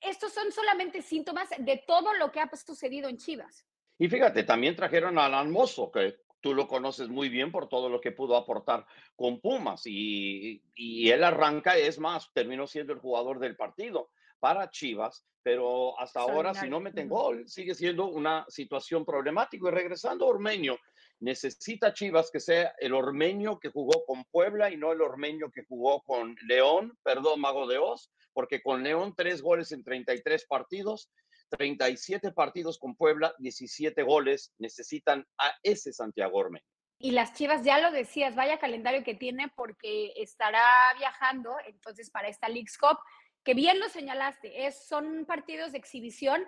estos 0.00 0.32
son 0.32 0.50
solamente 0.50 1.02
síntomas 1.02 1.48
de 1.58 1.82
todo 1.86 2.14
lo 2.14 2.30
que 2.30 2.40
ha 2.40 2.50
sucedido 2.56 3.08
en 3.08 3.16
Chivas. 3.16 3.66
Y 3.98 4.08
fíjate, 4.08 4.42
también 4.42 4.74
trajeron 4.74 5.18
a 5.18 5.26
Alan 5.26 5.50
Mozo, 5.50 5.90
que 5.92 6.21
tú 6.42 6.54
lo 6.54 6.68
conoces 6.68 7.08
muy 7.08 7.30
bien 7.30 7.50
por 7.50 7.68
todo 7.68 7.88
lo 7.88 8.00
que 8.00 8.12
pudo 8.12 8.36
aportar 8.36 8.84
con 9.16 9.40
Pumas 9.40 9.82
y, 9.86 10.60
él 10.76 11.24
arranca, 11.24 11.78
es 11.78 11.98
más, 11.98 12.30
terminó 12.34 12.66
siendo 12.66 12.92
el 12.92 12.98
jugador 12.98 13.38
del 13.38 13.56
partido 13.56 14.10
para 14.40 14.70
Chivas, 14.70 15.24
pero 15.42 15.98
hasta 15.98 16.20
ahora 16.20 16.52
si 16.52 16.68
no 16.68 16.80
meten 16.80 17.08
gol 17.08 17.48
sigue 17.48 17.74
siendo 17.74 18.06
una 18.06 18.44
situación 18.48 19.04
problemática. 19.04 19.68
Y 19.68 19.70
regresando 19.70 20.24
a 20.24 20.28
Ormeño, 20.28 20.76
necesita 21.20 21.94
Chivas 21.94 22.30
que 22.30 22.40
sea 22.40 22.74
el 22.78 22.92
ormeño 22.92 23.60
que 23.60 23.70
jugó 23.70 24.04
con 24.04 24.24
Puebla 24.24 24.70
y 24.70 24.76
no 24.76 24.92
el 24.92 25.00
ormeño 25.00 25.50
que 25.52 25.64
jugó 25.64 26.02
con 26.02 26.36
León, 26.48 26.98
perdón, 27.04 27.40
Mago 27.40 27.68
de 27.68 27.78
Oz, 27.78 28.10
porque 28.32 28.60
con 28.62 28.82
León 28.82 29.14
tres 29.16 29.42
goles 29.42 29.70
en 29.70 29.84
33 29.84 30.44
partidos, 30.46 31.10
37 31.56 32.32
partidos 32.32 32.78
con 32.78 32.96
Puebla, 32.96 33.34
17 33.38 34.02
goles, 34.02 34.52
necesitan 34.58 35.26
a 35.38 35.52
ese 35.62 35.92
Santiago 35.92 36.38
Ormeño. 36.38 36.64
Y 36.98 37.10
las 37.12 37.34
Chivas, 37.34 37.64
ya 37.64 37.80
lo 37.80 37.90
decías, 37.90 38.34
vaya 38.36 38.58
calendario 38.58 39.02
que 39.04 39.14
tiene 39.14 39.48
porque 39.56 40.12
estará 40.16 40.64
viajando 40.98 41.54
entonces 41.66 42.10
para 42.10 42.28
esta 42.28 42.48
League's 42.48 42.78
Cup, 42.78 42.98
que 43.44 43.54
bien 43.54 43.80
lo 43.80 43.88
señalaste, 43.88 44.66
es, 44.66 44.86
son 44.86 45.26
partidos 45.26 45.72
de 45.72 45.78
exhibición. 45.78 46.46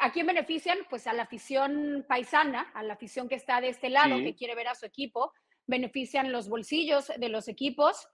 ¿A 0.00 0.10
quién 0.12 0.26
benefician? 0.26 0.78
Pues 0.90 1.06
a 1.06 1.12
la 1.12 1.22
afición 1.22 2.04
paisana, 2.08 2.70
a 2.74 2.82
la 2.82 2.94
afición 2.94 3.28
que 3.28 3.36
está 3.36 3.60
de 3.60 3.68
este 3.68 3.90
lado, 3.90 4.16
Sí. 4.18 4.24
que 4.24 4.34
quiere 4.34 4.54
ver 4.54 4.68
a 4.68 4.74
su 4.74 4.86
equipo. 4.86 5.32
Benefician 5.66 6.32
los 6.32 6.48
bolsillos 6.48 7.12
de 7.16 7.28
los 7.28 7.46
equipos 7.46 8.08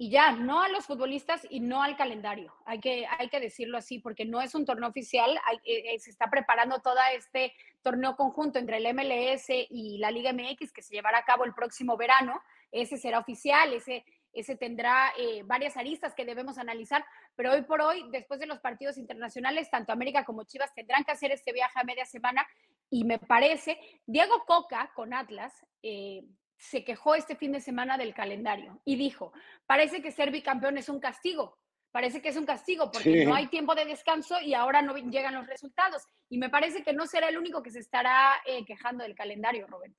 y 0.00 0.10
ya, 0.10 0.30
no 0.30 0.62
a 0.62 0.68
los 0.68 0.86
futbolistas 0.86 1.44
y 1.50 1.58
no 1.58 1.82
al 1.82 1.96
calendario. 1.96 2.54
Hay 2.64 2.78
que, 2.78 3.04
hay 3.18 3.28
que 3.28 3.40
decirlo 3.40 3.76
así, 3.78 3.98
porque 3.98 4.24
no 4.24 4.40
es 4.40 4.54
un 4.54 4.64
torneo 4.64 4.88
oficial. 4.88 5.36
hay- 5.44 5.56
eh, 5.64 5.94
eh, 5.94 5.98
se 5.98 6.10
está 6.10 6.30
preparando 6.30 6.80
todo 6.80 6.98
este 7.16 7.52
torneo 7.82 8.14
conjunto 8.16 8.60
entre 8.60 8.76
el 8.76 8.86
MLS 8.94 9.48
y 9.68 9.98
la 9.98 10.12
Liga 10.12 10.32
MX 10.32 10.72
que 10.72 10.82
se 10.82 10.94
llevará 10.94 11.18
a 11.18 11.24
cabo 11.24 11.44
el 11.44 11.52
próximo 11.52 11.96
verano. 11.96 12.40
Ese 12.70 12.96
será 12.96 13.18
oficial, 13.18 13.72
ese, 13.72 14.04
ese 14.32 14.54
tendrá 14.54 15.12
eh, 15.18 15.42
varias 15.44 15.76
aristas 15.76 16.14
que 16.14 16.24
debemos 16.24 16.58
analizar, 16.58 17.04
pero 17.34 17.52
hoy 17.52 17.62
por 17.62 17.80
hoy, 17.82 18.04
después 18.12 18.38
de 18.38 18.46
los 18.46 18.60
partidos 18.60 18.98
internacionales, 18.98 19.68
tanto 19.68 19.90
América 19.92 20.24
como 20.24 20.44
Chivas 20.44 20.72
tendrán 20.74 21.02
que 21.02 21.10
hacer 21.12 21.32
este 21.32 21.52
viaje 21.52 21.76
a 21.80 21.82
media 21.84 22.04
semana 22.04 22.46
y 22.88 23.02
me 23.04 23.18
parece, 23.18 23.78
Diego 24.06 24.44
Coca 24.46 24.92
con 24.94 25.12
Atlas 25.12 25.52
se 26.58 26.84
quejó 26.84 27.14
este 27.14 27.36
fin 27.36 27.52
de 27.52 27.60
semana 27.60 27.96
del 27.96 28.12
calendario 28.12 28.80
y 28.84 28.96
dijo, 28.96 29.32
parece 29.66 30.02
que 30.02 30.10
ser 30.12 30.30
bicampeón 30.30 30.76
es 30.76 30.88
un 30.88 30.98
castigo, 31.00 31.56
parece 31.92 32.20
que 32.20 32.28
es 32.28 32.36
un 32.36 32.44
castigo 32.44 32.90
porque 32.90 33.20
Sí. 33.20 33.24
no 33.24 33.34
hay 33.34 33.46
tiempo 33.46 33.74
de 33.74 33.84
descanso 33.86 34.40
y 34.40 34.54
ahora 34.54 34.82
no 34.82 34.94
llegan 34.96 35.34
los 35.34 35.46
resultados. 35.46 36.02
Y 36.28 36.36
me 36.38 36.50
parece 36.50 36.82
que 36.82 36.92
no 36.92 37.06
será 37.06 37.28
el 37.28 37.38
único 37.38 37.62
que 37.62 37.70
se 37.70 37.78
estará 37.78 38.34
eh, 38.44 38.64
quejando 38.66 39.04
del 39.04 39.14
calendario, 39.14 39.66
Rubén. 39.68 39.96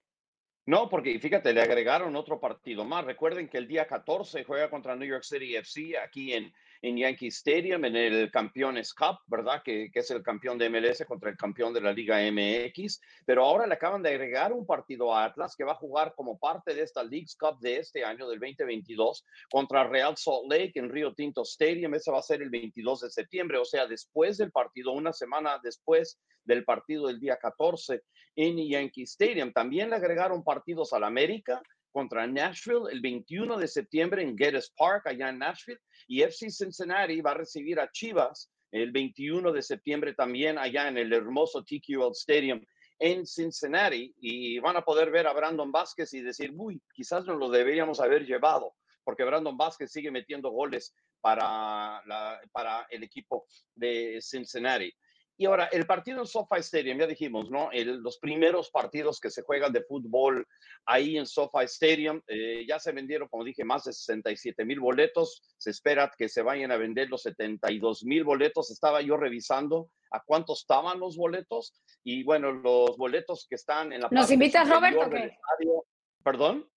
No, 0.66 0.88
porque 0.88 1.18
fíjate, 1.18 1.52
le 1.54 1.62
agregaron 1.64 2.16
otro 2.16 2.40
partido 2.40 2.86
más. 2.86 3.04
Recuerden 3.06 3.50
que 3.50 3.58
el 3.58 3.68
día 3.68 3.88
14 3.88 4.44
juega 4.44 4.70
contra 4.70 4.96
New 4.96 5.08
York 5.08 5.24
City 5.24 5.56
FC 5.56 5.98
aquí 5.98 6.34
en, 6.34 6.54
en 6.82 6.98
Yankee 6.98 7.28
Stadium 7.28 7.84
en 7.86 7.96
el 7.96 8.32
Campeones 8.32 8.94
Cup, 8.94 9.20
¿verdad? 9.28 9.62
Que, 9.64 9.90
que 9.92 10.00
es 10.00 10.12
el 10.12 10.24
campeón 10.24 10.58
de 10.58 10.70
MLS 10.70 11.04
contra 11.06 11.30
el 11.30 11.38
campeón 11.38 11.74
de 11.74 11.82
la 11.82 11.92
Liga 11.92 12.20
MX. 12.32 13.02
Pero 13.26 13.44
ahora 13.44 13.68
le 13.68 13.74
acaban 13.74 14.02
de 14.02 14.10
agregar 14.10 14.54
un 14.54 14.66
partido 14.66 15.14
a 15.14 15.26
Atlas 15.26 15.56
que 15.56 15.64
va 15.64 15.74
a 15.74 15.76
jugar 15.76 16.14
como 16.16 16.38
parte 16.40 16.74
de 16.74 16.84
esta 16.84 17.04
League's 17.04 17.36
Cup 17.36 17.60
de 17.60 17.78
este 17.78 18.04
año, 18.04 18.28
del 18.30 18.40
2022, 18.40 19.26
contra 19.50 19.88
Real 19.88 20.16
Salt 20.16 20.50
Lake 20.50 20.74
en 20.76 20.90
Rio 20.90 21.14
Tinto 21.14 21.42
Stadium. 21.42 21.94
Ese 21.94 22.12
va 22.12 22.20
a 22.20 22.24
ser 22.24 22.42
el 22.42 22.50
22 22.50 23.02
de 23.02 23.10
septiembre, 23.10 23.58
o 23.58 23.66
sea, 23.66 23.86
después 23.86 24.38
del 24.38 24.52
partido, 24.52 24.94
una 24.94 25.14
semana 25.14 25.60
después 25.62 26.20
del 26.46 26.64
partido 26.64 27.08
del 27.08 27.20
día 27.20 27.38
14 27.38 28.02
en 28.36 28.58
Yankee 28.58 29.04
Stadium. 29.04 29.52
También 29.52 29.90
le 29.90 29.98
agregaron 29.98 30.44
partidos 30.44 30.94
al 30.94 31.04
América 31.04 31.62
contra 31.92 32.28
Nashville 32.28 32.92
el 32.92 33.02
21 33.02 33.58
de 33.58 33.68
septiembre 33.68 34.24
en 34.24 34.38
Geddes 34.38 34.72
Park, 34.78 35.08
allá 35.08 35.30
en 35.30 35.40
Nashville, 35.40 35.80
y 36.08 36.22
FC 36.22 36.50
Cincinnati 36.50 37.22
va 37.22 37.32
a 37.32 37.36
recibir 37.36 37.80
a 37.80 37.92
Chivas 37.92 38.52
el 38.72 38.92
21 38.92 39.52
de 39.52 39.62
septiembre 39.62 40.14
también 40.14 40.58
allá 40.58 40.88
en 40.88 40.98
el 40.98 41.12
hermoso 41.12 41.64
TQL 41.64 42.12
Stadium 42.12 42.64
en 43.00 43.26
Cincinnati 43.26 44.14
y 44.20 44.60
van 44.60 44.76
a 44.78 44.82
poder 44.82 45.10
ver 45.10 45.26
a 45.26 45.34
Brandon 45.34 45.72
Vázquez 45.72 46.14
y 46.14 46.22
decir, 46.22 46.52
uy, 46.56 46.82
quizás 46.94 47.26
nos 47.26 47.38
lo 47.38 47.50
deberíamos 47.50 48.00
haber 48.00 48.26
llevado, 48.26 48.76
porque 49.04 49.24
Brandon 49.24 49.58
Vázquez 49.58 49.92
sigue 49.92 50.12
metiendo 50.12 50.50
goles 50.52 50.94
para, 51.22 52.04
para 52.52 52.86
el 52.90 53.04
equipo 53.04 53.46
de 53.74 54.20
Cincinnati. 54.22 54.94
Y 55.42 55.46
ahora, 55.46 55.70
el 55.72 55.86
partido 55.86 56.20
en 56.20 56.28
SoFi 56.28 56.58
Stadium, 56.60 56.98
ya 57.00 57.08
dijimos, 57.08 57.50
¿no? 57.50 57.72
El- 57.72 58.02
los 58.02 58.18
primeros 58.20 58.70
partidos 58.72 59.22
que 59.22 59.30
se 59.30 59.42
juegan 59.42 59.72
de 59.72 59.82
fútbol 59.84 60.46
ahí 60.86 61.18
en 61.18 61.26
SoFi 61.26 61.64
Stadium, 61.64 62.22
eh, 62.28 62.66
ya 62.68 62.78
se 62.78 62.92
vendieron, 62.92 63.30
como 63.30 63.46
dije, 63.46 63.64
más 63.64 63.86
de 63.86 63.94
67 63.94 64.66
mil 64.66 64.82
boletos. 64.82 65.42
Se 65.58 65.70
espera 65.70 66.12
que 66.18 66.28
se 66.28 66.42
vayan 66.42 66.74
a 66.74 66.78
vender 66.78 67.10
los 67.10 67.22
72 67.22 68.04
mil 68.04 68.26
boletos. 68.26 68.70
Estaba 68.70 69.02
yo 69.02 69.16
revisando 69.16 69.90
a 70.12 70.22
cuántos 70.22 70.60
estaban 70.60 71.00
los 71.00 71.16
boletos. 71.16 71.74
Y 72.04 72.24
bueno, 72.24 72.52
los 72.52 72.98
boletos 72.98 73.48
que 73.50 73.56
están 73.56 73.94
en 73.94 74.02
la 74.02 74.10
¿Nos 74.12 74.30
invitas, 74.32 74.68
Roberto, 74.70 75.04
estadio- 75.06 75.86
¿Perdón? 76.22 76.70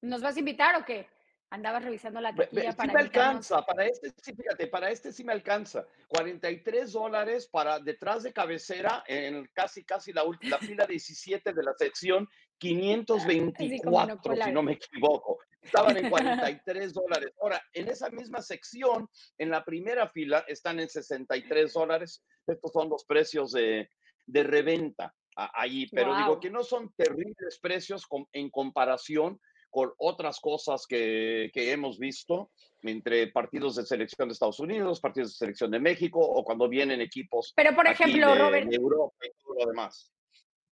¿Nos 0.00 0.22
vas 0.22 0.36
a 0.36 0.38
invitar 0.38 0.80
o 0.80 0.84
qué? 0.84 1.08
Andabas 1.50 1.84
revisando 1.84 2.20
la 2.20 2.34
taquilla 2.34 2.72
sí 2.72 2.76
para 2.76 2.92
me 2.92 3.00
alcanza, 3.00 3.64
para 3.64 3.86
este, 3.86 4.10
sí, 4.20 4.34
fíjate, 4.34 4.66
para 4.66 4.90
este 4.90 5.12
sí 5.12 5.22
me 5.22 5.32
alcanza. 5.32 5.86
43 6.08 6.92
dólares 6.92 7.48
para 7.48 7.78
detrás 7.78 8.24
de 8.24 8.32
cabecera 8.32 9.04
en 9.06 9.48
casi, 9.52 9.84
casi 9.84 10.12
la, 10.12 10.24
la 10.42 10.58
fila 10.58 10.86
17 10.86 11.52
de 11.52 11.62
la 11.62 11.72
sección, 11.78 12.28
524, 12.58 14.36
si 14.44 14.52
no 14.52 14.62
me 14.62 14.72
equivoco. 14.72 15.38
Estaban 15.62 15.96
en 15.96 16.10
43 16.10 16.92
dólares. 16.92 17.32
Ahora, 17.40 17.62
en 17.72 17.88
esa 17.88 18.10
misma 18.10 18.42
sección, 18.42 19.08
en 19.38 19.50
la 19.50 19.64
primera 19.64 20.08
fila, 20.08 20.44
están 20.48 20.80
en 20.80 20.88
63 20.88 21.72
dólares. 21.72 22.24
Estos 22.46 22.72
son 22.72 22.88
los 22.88 23.04
precios 23.04 23.52
de, 23.52 23.88
de 24.26 24.42
reventa 24.42 25.14
allí, 25.36 25.86
pero 25.88 26.16
digo 26.16 26.28
Guau. 26.28 26.40
que 26.40 26.50
no 26.50 26.64
son 26.64 26.92
terribles 26.96 27.58
precios 27.60 28.06
en 28.32 28.50
comparación 28.50 29.38
con 29.76 29.92
otras 29.98 30.40
cosas 30.40 30.86
que, 30.86 31.50
que 31.52 31.70
hemos 31.70 31.98
visto 31.98 32.50
entre 32.80 33.26
partidos 33.26 33.76
de 33.76 33.84
selección 33.84 34.26
de 34.26 34.32
Estados 34.32 34.58
Unidos, 34.58 35.02
partidos 35.02 35.32
de 35.32 35.36
selección 35.36 35.70
de 35.70 35.78
México 35.78 36.18
o 36.18 36.42
cuando 36.44 36.66
vienen 36.66 37.02
equipos 37.02 37.52
Pero, 37.54 37.74
por 37.74 37.86
ejemplo, 37.86 38.32
de, 38.32 38.38
Robert, 38.38 38.70
de 38.70 38.76
Europa 38.76 39.26
y 39.26 39.42
todo 39.42 39.54
lo 39.58 39.66
demás. 39.66 40.10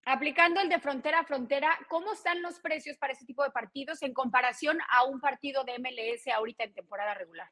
aplicando 0.07 0.59
el 0.63 0.71
de 0.71 0.81
frontera 0.81 1.21
a 1.21 1.25
frontera, 1.27 1.69
¿cómo 1.91 2.15
están 2.15 2.41
los 2.41 2.61
precios 2.61 2.97
para 2.97 3.13
ese 3.13 3.27
tipo 3.27 3.45
de 3.45 3.51
partidos 3.51 4.01
en 4.01 4.15
comparación 4.15 4.79
a 4.89 5.05
un 5.05 5.21
partido 5.21 5.65
de 5.65 5.79
MLS 5.79 6.27
ahorita 6.35 6.65
en 6.65 6.73
temporada 6.73 7.13
regular? 7.13 7.51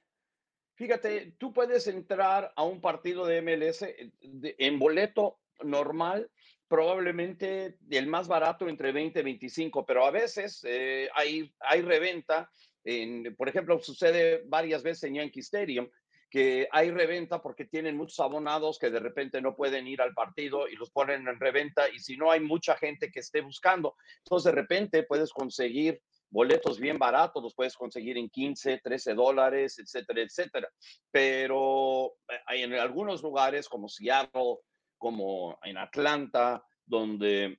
Fíjate, 0.77 1.35
tú 1.37 1.53
puedes 1.53 1.87
entrar 1.87 2.51
a 2.57 2.62
un 2.62 2.81
partido 2.81 3.27
de 3.27 3.43
MLS 3.43 3.83
eh, 3.83 4.11
en 4.23 4.79
boleto 4.79 5.38
normal, 5.62 6.31
probablemente 6.73 7.77
el 7.91 8.07
más 8.07 8.29
barato 8.29 8.67
entre 8.67 8.93
20 8.93 9.21
y 9.21 9.23
25, 9.23 9.85
pero 9.85 10.07
a 10.07 10.11
veces 10.11 10.65
eh, 10.67 11.07
hay, 11.15 11.53
hay 11.61 11.83
reventa. 11.83 12.51
En, 12.83 13.37
por 13.37 13.47
ejemplo, 13.51 13.79
sucede 13.79 14.43
varias 14.47 14.83
veces 14.83 15.05
en 15.05 15.17
Yankee 15.17 15.41
Stadium 15.41 15.87
que 16.31 16.67
hay 16.73 16.91
reventa 16.91 17.43
porque 17.43 17.67
tienen 17.67 17.95
muchos 17.95 18.19
abonados 18.21 18.79
que 18.79 18.89
de 18.89 19.01
repente 19.01 19.43
no 19.43 19.55
pueden 19.55 19.87
ir 19.87 20.01
al 20.01 20.15
partido 20.15 20.67
y 20.67 20.77
los 20.77 20.91
ponen 20.91 21.29
en 21.29 21.39
reventa 21.39 21.91
y 21.91 21.99
si 21.99 22.17
no 22.17 22.31
hay 22.31 22.41
mucha 22.41 22.75
gente 22.75 23.11
que 23.11 23.21
esté 23.21 23.43
buscando, 23.43 23.95
entonces 24.25 24.51
de 24.51 24.59
repente 24.59 25.03
puedes 25.03 25.31
conseguir 25.31 26.01
boletos 26.31 26.81
bien 26.81 26.99
baratos, 26.99 27.43
los 27.43 27.55
puedes 27.55 27.77
conseguir 27.77 28.17
en 28.17 28.31
15, 28.31 28.81
13 28.83 29.13
dólares, 29.13 29.79
etcétera, 29.79 30.23
etcétera. 30.23 30.71
Pero 31.11 32.15
eh, 32.31 32.63
en 32.63 32.73
algunos 32.73 33.23
lugares 33.23 33.69
como 33.69 33.91
Seattle, 33.91 34.57
como 35.03 35.59
en 35.65 35.77
Atlanta, 35.79 36.65
donde 36.87 37.59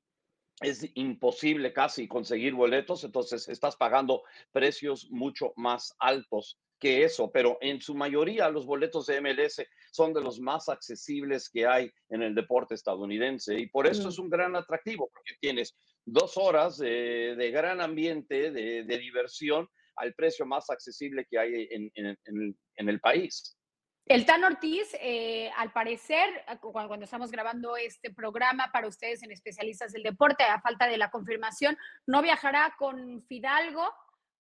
es 0.62 0.90
imposible 0.96 1.74
casi 1.74 2.08
conseguir 2.08 2.54
boletos, 2.54 3.04
entonces 3.04 3.50
estás 3.50 3.76
pagando 3.76 4.24
precios 4.54 5.10
mucho 5.12 5.52
más 5.58 5.94
altos 6.00 6.58
que 6.80 7.04
eso, 7.04 7.30
pero 7.34 7.58
en 7.60 7.82
su 7.82 7.96
mayoría 7.96 8.48
los 8.50 8.66
boletos 8.66 9.08
de 9.08 9.18
MLS 9.20 9.68
son 9.92 10.14
de 10.14 10.22
los 10.22 10.40
más 10.40 10.70
accesibles 10.70 11.50
que 11.50 11.66
hay 11.68 11.92
en 12.10 12.22
el 12.24 12.34
deporte 12.34 12.76
estadounidense 12.76 13.60
y 13.60 13.68
por 13.68 13.88
eso 13.88 14.06
Mm. 14.08 14.10
es 14.12 14.20
un 14.20 14.30
gran 14.30 14.56
atractivo, 14.56 15.10
porque 15.14 15.34
tienes 15.42 15.76
dos 16.06 16.38
horas 16.38 16.78
de, 16.78 17.36
de 17.38 17.52
gran 17.52 17.82
ambiente, 17.82 18.52
de, 18.52 18.84
de 18.86 18.98
diversión 18.98 19.68
al 19.98 20.14
precio 20.14 20.46
más 20.46 20.70
accesible 20.70 21.26
que 21.30 21.38
hay 21.40 21.68
en, 21.72 21.92
en- 21.96 22.18
en- 22.26 22.58
en 22.78 22.90
el 22.90 23.00
país. 23.02 23.58
El 24.06 24.26
Tan 24.26 24.44
Ortiz, 24.44 24.94
eh, 25.00 25.50
al 25.56 25.72
parecer, 25.72 26.30
cu- 26.60 26.74
cuando 26.74 27.06
estamos 27.06 27.32
grabando 27.32 27.78
este 27.78 28.12
programa 28.12 28.70
para 28.74 28.88
ustedes 28.88 29.24
en 29.24 29.32
especialistas 29.32 29.94
del 29.94 30.04
deporte, 30.04 30.44
a 30.44 30.60
falta 30.60 30.88
de 30.88 30.98
la 30.98 31.10
confirmación, 31.10 31.78
no 32.06 32.22
viajará 32.22 32.76
con 32.78 33.24
Fidalgo, 33.24 33.90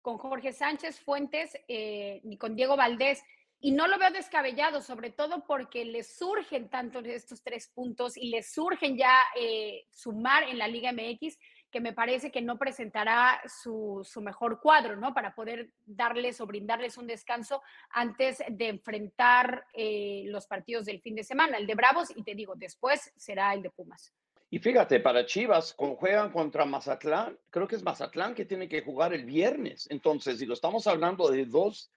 con 0.01 0.17
Jorge 0.17 0.51
Sánchez 0.51 0.99
Fuentes, 0.99 1.57
eh, 1.69 2.19
ni 2.25 2.37
con 2.37 2.55
Diego 2.55 2.75
Valdés. 2.75 3.23
Y 3.61 3.71
no 3.71 3.87
lo 3.87 3.97
veo 3.97 4.11
descabellado, 4.11 4.81
sobre 4.81 5.11
todo 5.11 5.45
porque 5.47 5.85
le 5.85 6.03
surgen 6.03 6.69
tanto 6.69 6.99
estos 6.99 7.41
tres 7.41 7.69
puntos 7.69 8.17
y 8.17 8.27
le 8.29 8.43
surgen 8.43 8.97
ya 8.97 9.17
eh, 9.37 9.85
sumar 9.89 10.43
en 10.43 10.57
la 10.57 10.67
Liga 10.67 10.91
MX, 10.91 11.37
que 11.73 11.81
me 11.81 11.91
parece 11.91 12.31
que 12.31 12.41
no 12.41 12.59
presentará 12.59 13.41
su, 13.47 14.07
su 14.09 14.21
mejor 14.21 14.61
cuadro, 14.61 14.95
¿no? 14.95 15.11
Para 15.15 15.33
poder 15.33 15.71
darles 15.85 16.39
o 16.39 16.45
brindarles 16.45 16.99
un 16.99 17.07
descanso 17.07 17.63
antes 17.89 18.43
de 18.47 18.67
enfrentar 18.69 19.65
eh, 19.73 20.21
los 20.27 20.45
partidos 20.45 20.85
del 20.85 21.01
fin 21.01 21.15
de 21.15 21.23
semana, 21.23 21.57
el 21.57 21.65
de 21.65 21.73
Bravos, 21.73 22.15
y 22.15 22.21
te 22.23 22.35
digo, 22.35 22.53
después 22.55 23.11
será 23.17 23.55
el 23.55 23.63
de 23.63 23.71
Pumas. 23.71 24.13
Y 24.51 24.59
fíjate, 24.59 24.99
para 24.99 25.25
Chivas, 25.25 25.73
cuando 25.73 25.97
juegan 25.97 26.31
contra 26.31 26.63
Mazatlán, 26.63 27.39
creo 27.49 27.67
que 27.67 27.75
es 27.75 27.81
Mazatlán 27.81 28.35
que 28.35 28.45
tiene 28.45 28.69
que 28.69 28.83
jugar 28.83 29.11
el 29.11 29.25
viernes. 29.25 29.87
Entonces, 29.89 30.37
si 30.37 30.45
lo 30.45 30.53
estamos 30.53 30.85
hablando 30.85 31.31
de 31.31 31.45
dos, 31.47 31.91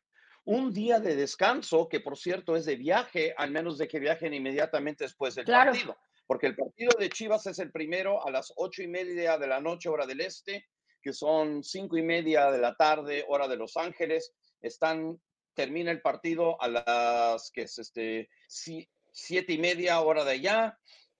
un 0.44 0.72
día 0.72 1.00
de 1.00 1.16
descanso, 1.16 1.86
que 1.86 2.00
por 2.00 2.16
cierto 2.16 2.56
es 2.56 2.64
de 2.64 2.76
viaje, 2.76 3.34
al 3.36 3.50
menos 3.50 3.76
de 3.76 3.88
que 3.88 3.98
viajen 3.98 4.32
inmediatamente 4.32 5.04
después 5.04 5.34
del 5.34 5.44
Claro. 5.44 5.72
partido. 5.72 5.98
Porque 6.26 6.46
el 6.48 6.56
partido 6.56 6.90
de 6.98 7.08
Chivas 7.08 7.46
es 7.46 7.58
el 7.58 7.70
primero 7.70 8.26
a 8.26 8.30
las 8.30 8.52
ocho 8.56 8.82
y 8.82 8.88
media 8.88 9.38
de 9.38 9.46
la 9.46 9.60
noche, 9.60 9.88
hora 9.88 10.06
del 10.06 10.20
este, 10.20 10.66
que 11.00 11.12
son 11.12 11.62
cinco 11.62 11.96
y 11.96 12.02
media 12.02 12.50
de 12.50 12.58
la 12.58 12.74
tarde, 12.74 13.24
hora 13.28 13.46
de 13.46 13.56
Los 13.56 13.76
Ángeles. 13.76 14.34
Están, 14.60 15.20
termina 15.54 15.90
el 15.90 16.00
partido 16.00 16.60
a 16.60 16.68
las 16.68 17.50
que 17.52 17.62
es 17.62 17.78
este 17.78 18.28
si- 18.48 18.88
siete 19.12 19.52
y 19.52 19.58
media, 19.58 20.00
hora 20.00 20.24
de 20.24 20.32
allá. 20.32 20.78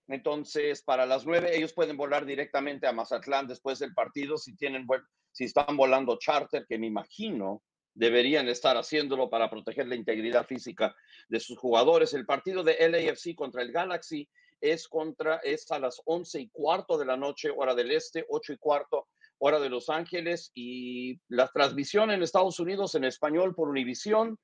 Entonces, 0.09 0.81
para 0.83 1.05
las 1.05 1.25
nueve, 1.25 1.55
ellos 1.55 1.73
pueden 1.73 1.97
volar 1.97 2.25
directamente 2.25 2.87
a 2.87 2.91
Mazatlán 2.93 3.47
después 3.47 3.79
del 3.79 3.93
partido 3.93 4.37
si 4.37 4.55
tienen, 4.55 4.85
si 5.31 5.45
están 5.45 5.75
volando 5.77 6.17
charter, 6.17 6.65
que 6.67 6.77
me 6.77 6.87
imagino 6.87 7.63
deberían 7.93 8.47
estar 8.47 8.77
haciéndolo 8.77 9.27
para 9.29 9.49
proteger 9.49 9.87
la 9.87 9.95
integridad 9.95 10.45
física 10.45 10.95
de 11.29 11.39
sus 11.39 11.57
jugadores. 11.57 12.13
El 12.13 12.27
partido 12.27 12.63
de 12.63 12.77
LAFC 12.87 13.33
contra 13.35 13.63
el 13.63 13.71
Galaxy 13.71 14.29
es 14.61 14.87
contra, 14.87 15.37
es 15.37 15.69
a 15.71 15.79
las 15.79 16.01
once 16.05 16.39
y 16.39 16.49
cuarto 16.49 16.97
de 16.97 17.05
la 17.05 17.17
noche, 17.17 17.49
hora 17.55 17.75
del 17.75 17.91
este, 17.91 18.25
ocho 18.29 18.53
y 18.53 18.57
cuarto, 18.57 19.07
hora 19.39 19.59
de 19.59 19.69
Los 19.69 19.89
Ángeles, 19.89 20.51
y 20.53 21.19
la 21.27 21.47
transmisión 21.49 22.11
en 22.11 22.23
Estados 22.23 22.59
Unidos 22.59 22.95
en 22.95 23.03
español 23.03 23.53
por 23.55 23.69
Univisión, 23.69 24.37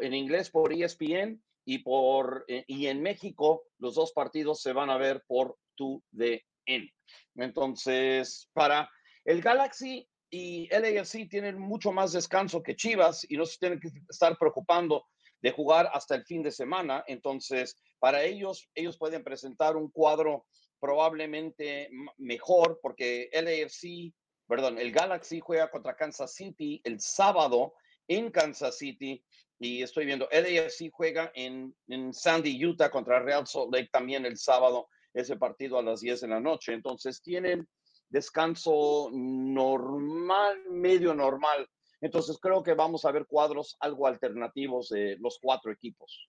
en 0.00 0.14
inglés 0.14 0.50
por 0.50 0.72
ESPN, 0.72 1.42
y, 1.64 1.78
por, 1.78 2.44
eh, 2.48 2.64
y 2.66 2.86
en 2.86 3.02
México 3.02 3.64
los 3.78 3.94
dos 3.94 4.12
partidos 4.12 4.60
se 4.60 4.72
van 4.72 4.90
a 4.90 4.98
ver 4.98 5.24
por 5.26 5.56
TUDN. 5.76 6.90
Entonces, 7.36 8.50
para 8.52 8.90
el 9.24 9.40
Galaxy 9.40 10.06
y 10.30 10.68
LAFC 10.68 11.28
tienen 11.28 11.58
mucho 11.58 11.92
más 11.92 12.12
descanso 12.12 12.62
que 12.62 12.76
Chivas 12.76 13.24
y 13.28 13.36
no 13.36 13.46
se 13.46 13.58
tienen 13.58 13.80
que 13.80 13.88
estar 14.08 14.36
preocupando 14.36 15.06
de 15.44 15.52
jugar 15.52 15.90
hasta 15.92 16.14
el 16.14 16.24
fin 16.24 16.42
de 16.42 16.50
semana. 16.50 17.04
Entonces, 17.06 17.76
para 17.98 18.22
ellos, 18.22 18.66
ellos 18.74 18.96
pueden 18.96 19.22
presentar 19.22 19.76
un 19.76 19.90
cuadro 19.90 20.46
probablemente 20.80 21.90
mejor 22.16 22.80
porque 22.82 23.28
LAFC, 23.30 24.14
perdón, 24.48 24.78
el 24.78 24.90
Galaxy 24.90 25.40
juega 25.40 25.70
contra 25.70 25.96
Kansas 25.96 26.34
City 26.34 26.80
el 26.82 26.98
sábado 26.98 27.74
en 28.08 28.30
Kansas 28.30 28.78
City 28.78 29.22
y 29.58 29.82
estoy 29.82 30.06
viendo, 30.06 30.30
LAFC 30.32 30.90
juega 30.90 31.30
en, 31.34 31.76
en 31.88 32.14
Sandy, 32.14 32.64
Utah 32.64 32.90
contra 32.90 33.20
Real 33.20 33.46
Salt 33.46 33.70
Lake 33.70 33.90
también 33.92 34.24
el 34.24 34.38
sábado, 34.38 34.88
ese 35.12 35.36
partido 35.36 35.78
a 35.78 35.82
las 35.82 36.00
10 36.00 36.22
de 36.22 36.28
la 36.28 36.40
noche. 36.40 36.72
Entonces 36.72 37.20
tienen 37.20 37.68
descanso 38.08 39.10
normal, 39.12 40.70
medio 40.70 41.12
normal. 41.12 41.68
Entonces 42.04 42.38
creo 42.38 42.62
que 42.62 42.74
vamos 42.74 43.06
a 43.06 43.12
ver 43.12 43.24
cuadros 43.26 43.76
algo 43.80 44.06
alternativos 44.06 44.90
de 44.90 45.16
los 45.20 45.38
cuatro 45.40 45.72
equipos. 45.72 46.28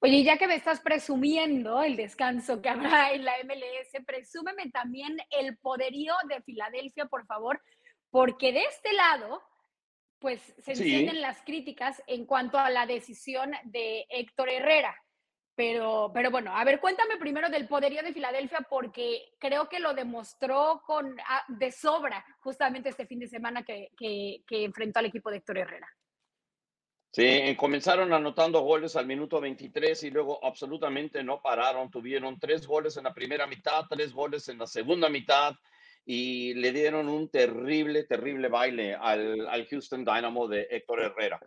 Oye, 0.00 0.24
ya 0.24 0.36
que 0.36 0.48
me 0.48 0.56
estás 0.56 0.80
presumiendo 0.80 1.80
el 1.82 1.94
descanso 1.94 2.60
que 2.60 2.70
habrá 2.70 3.12
en 3.12 3.24
la 3.24 3.38
MLS, 3.44 4.02
presúmeme 4.04 4.68
también 4.72 5.16
el 5.30 5.58
poderío 5.58 6.14
de 6.28 6.42
Filadelfia, 6.42 7.06
por 7.06 7.24
favor, 7.26 7.62
porque 8.10 8.52
de 8.52 8.64
este 8.64 8.92
lado, 8.92 9.40
pues 10.18 10.40
se 10.58 10.74
Sí. 10.74 10.82
encienden 10.82 11.20
las 11.20 11.40
críticas 11.42 12.02
en 12.08 12.26
cuanto 12.26 12.58
a 12.58 12.68
la 12.68 12.84
decisión 12.86 13.52
de 13.64 14.06
Héctor 14.08 14.48
Herrera. 14.48 14.96
Pero, 15.60 16.10
pero 16.14 16.30
bueno, 16.30 16.56
a 16.56 16.64
ver, 16.64 16.80
cuéntame 16.80 17.18
primero 17.18 17.50
del 17.50 17.68
poderío 17.68 18.02
de 18.02 18.14
Filadelfia, 18.14 18.66
porque 18.70 19.34
creo 19.38 19.68
que 19.68 19.78
lo 19.78 19.92
demostró 19.92 20.80
con, 20.86 21.14
ah, 21.28 21.44
de 21.48 21.70
sobra 21.70 22.24
justamente 22.40 22.88
este 22.88 23.04
fin 23.04 23.18
de 23.18 23.28
semana 23.28 23.62
que, 23.62 23.90
que, 23.94 24.42
que 24.46 24.64
enfrentó 24.64 25.00
al 25.00 25.04
equipo 25.04 25.30
de 25.30 25.36
Héctor 25.36 25.58
Herrera. 25.58 25.86
Sí, 27.10 27.54
comenzaron 27.58 28.10
anotando 28.14 28.62
goles 28.62 28.96
al 28.96 29.04
minuto 29.04 29.38
23 29.38 30.02
y 30.04 30.10
luego 30.10 30.42
absolutamente 30.42 31.22
no 31.22 31.42
pararon. 31.42 31.90
Tuvieron 31.90 32.40
tres 32.40 32.66
goles 32.66 32.96
en 32.96 33.04
la 33.04 33.12
primera 33.12 33.46
mitad, 33.46 33.84
tres 33.86 34.14
goles 34.14 34.48
en 34.48 34.56
la 34.56 34.66
segunda 34.66 35.10
mitad 35.10 35.52
y 36.06 36.54
le 36.54 36.72
dieron 36.72 37.06
un 37.10 37.28
terrible, 37.28 38.04
terrible 38.04 38.48
baile 38.48 38.94
al, 38.94 39.46
al 39.46 39.66
Houston 39.66 40.06
Dynamo 40.06 40.48
de 40.48 40.68
Héctor 40.70 41.02
Herrera. 41.02 41.38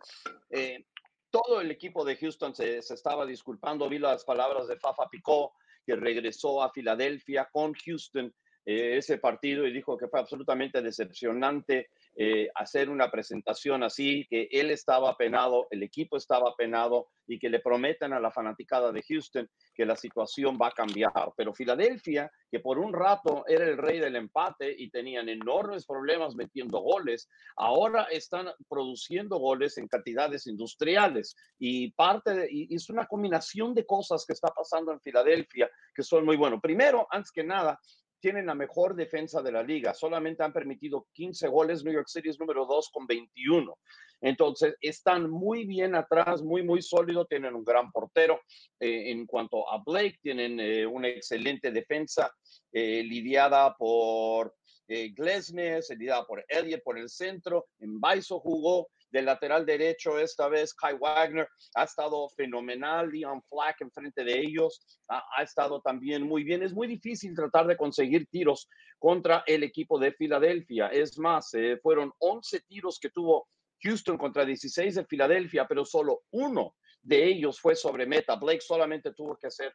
Eh, 0.50 0.84
todo 1.34 1.60
el 1.60 1.72
equipo 1.72 2.04
de 2.04 2.14
Houston 2.14 2.54
se, 2.54 2.78
estaba 2.78 3.26
disculpando. 3.26 3.88
Vi 3.88 3.98
las 3.98 4.24
palabras 4.24 4.68
de 4.68 4.76
Fafa 4.76 5.08
Picó, 5.10 5.52
que 5.84 5.96
regresó 5.96 6.62
a 6.62 6.70
Filadelfia 6.70 7.48
con 7.50 7.74
Houston 7.74 8.32
eh, 8.66 8.96
ese 8.96 9.18
partido 9.18 9.66
y 9.66 9.72
dijo 9.72 9.96
que 9.96 10.08
fue 10.08 10.20
absolutamente 10.20 10.80
decepcionante 10.80 11.88
eh, 12.16 12.48
hacer 12.54 12.88
una 12.88 13.10
presentación 13.10 13.82
así, 13.82 14.26
que 14.30 14.48
él 14.50 14.70
estaba 14.70 15.10
apenado, 15.10 15.66
el 15.70 15.82
equipo 15.82 16.16
estaba 16.16 16.50
apenado 16.50 17.08
y 17.26 17.38
que 17.38 17.48
le 17.48 17.60
prometen 17.60 18.12
a 18.12 18.20
la 18.20 18.30
fanaticada 18.30 18.92
de 18.92 19.02
Houston 19.02 19.50
que 19.74 19.84
la 19.84 19.96
situación 19.96 20.56
va 20.60 20.68
a 20.68 20.72
cambiar. 20.72 21.32
Pero 21.36 21.52
Filadelfia, 21.52 22.30
que 22.50 22.60
por 22.60 22.78
un 22.78 22.92
rato 22.92 23.44
era 23.48 23.64
el 23.64 23.76
rey 23.76 23.98
del 23.98 24.16
empate 24.16 24.74
y 24.76 24.90
tenían 24.90 25.28
enormes 25.28 25.86
problemas 25.86 26.34
metiendo 26.34 26.78
goles, 26.80 27.28
ahora 27.56 28.04
están 28.04 28.48
produciendo 28.68 29.38
goles 29.38 29.76
en 29.78 29.88
cantidades 29.88 30.46
industriales 30.46 31.34
y 31.58 31.90
parte 31.92 32.34
de, 32.34 32.48
y 32.50 32.74
es 32.74 32.88
una 32.90 33.06
combinación 33.06 33.74
de 33.74 33.84
cosas 33.84 34.24
que 34.24 34.32
está 34.32 34.48
pasando 34.48 34.92
en 34.92 35.00
Filadelfia 35.00 35.70
que 35.94 36.02
son 36.02 36.24
muy 36.24 36.36
buenos. 36.36 36.60
Primero, 36.60 37.06
antes 37.10 37.30
que 37.30 37.44
nada, 37.44 37.78
tienen 38.24 38.46
la 38.46 38.54
mejor 38.54 38.96
defensa 38.96 39.42
de 39.42 39.52
la 39.52 39.62
liga. 39.62 39.92
Solamente 39.92 40.42
han 40.42 40.52
permitido 40.54 41.08
15 41.12 41.46
goles. 41.48 41.84
New 41.84 41.92
York 41.92 42.08
City 42.08 42.30
es 42.30 42.40
número 42.40 42.64
2 42.64 42.88
con 42.90 43.06
21. 43.06 43.78
Entonces, 44.22 44.76
están 44.80 45.28
muy 45.28 45.66
bien 45.66 45.94
atrás, 45.94 46.42
muy, 46.42 46.62
muy 46.62 46.80
sólido. 46.80 47.26
Tienen 47.26 47.54
un 47.54 47.62
gran 47.62 47.92
portero. 47.92 48.40
Eh, 48.80 49.10
en 49.10 49.26
cuanto 49.26 49.70
a 49.70 49.82
Blake, 49.84 50.16
tienen 50.22 50.58
eh, 50.58 50.86
una 50.86 51.08
excelente 51.08 51.70
defensa 51.70 52.32
eh, 52.72 53.02
lidiada 53.02 53.74
por 53.76 54.54
Glesnes, 54.88 55.90
lidiada 55.90 56.24
por 56.24 56.42
Elliott 56.48 56.82
por 56.82 56.98
el 56.98 57.10
centro. 57.10 57.66
En 57.78 58.00
Baiso 58.00 58.40
jugó 58.40 58.88
de 59.14 59.22
lateral 59.22 59.64
derecho 59.64 60.18
esta 60.18 60.48
vez 60.48 60.74
Kai 60.74 60.94
Wagner 60.94 61.48
ha 61.76 61.84
estado 61.84 62.28
fenomenal, 62.30 63.08
Leon 63.08 63.40
Flack 63.48 63.80
enfrente 63.80 64.24
de 64.24 64.40
ellos 64.40 65.00
ha, 65.06 65.22
ha, 65.36 65.44
estado 65.44 65.80
también 65.80 66.24
muy 66.24 66.42
bien. 66.42 66.64
Es 66.64 66.72
muy 66.72 66.88
difícil 66.88 67.32
tratar 67.32 67.68
de 67.68 67.76
conseguir 67.76 68.26
tiros 68.26 68.68
contra 68.98 69.44
el 69.46 69.62
equipo 69.62 70.00
de 70.00 70.10
Filadelfia. 70.10 70.88
Es 70.88 71.16
más, 71.16 71.54
eh, 71.54 71.78
fueron 71.80 72.12
11 72.18 72.62
tiros 72.66 72.98
que 72.98 73.10
tuvo 73.10 73.46
Houston 73.84 74.18
contra 74.18 74.44
16 74.44 74.96
de 74.96 75.06
Filadelfia, 75.06 75.64
pero 75.68 75.84
solo 75.84 76.22
uno 76.32 76.74
de 77.00 77.24
ellos 77.24 77.60
fue 77.60 77.76
sobre 77.76 78.06
meta. 78.06 78.34
Blake 78.34 78.62
solamente 78.62 79.14
tuvo 79.14 79.36
que 79.36 79.46
hacer 79.46 79.72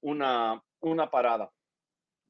una, 0.00 0.60
una 0.80 1.08
parada. 1.08 1.48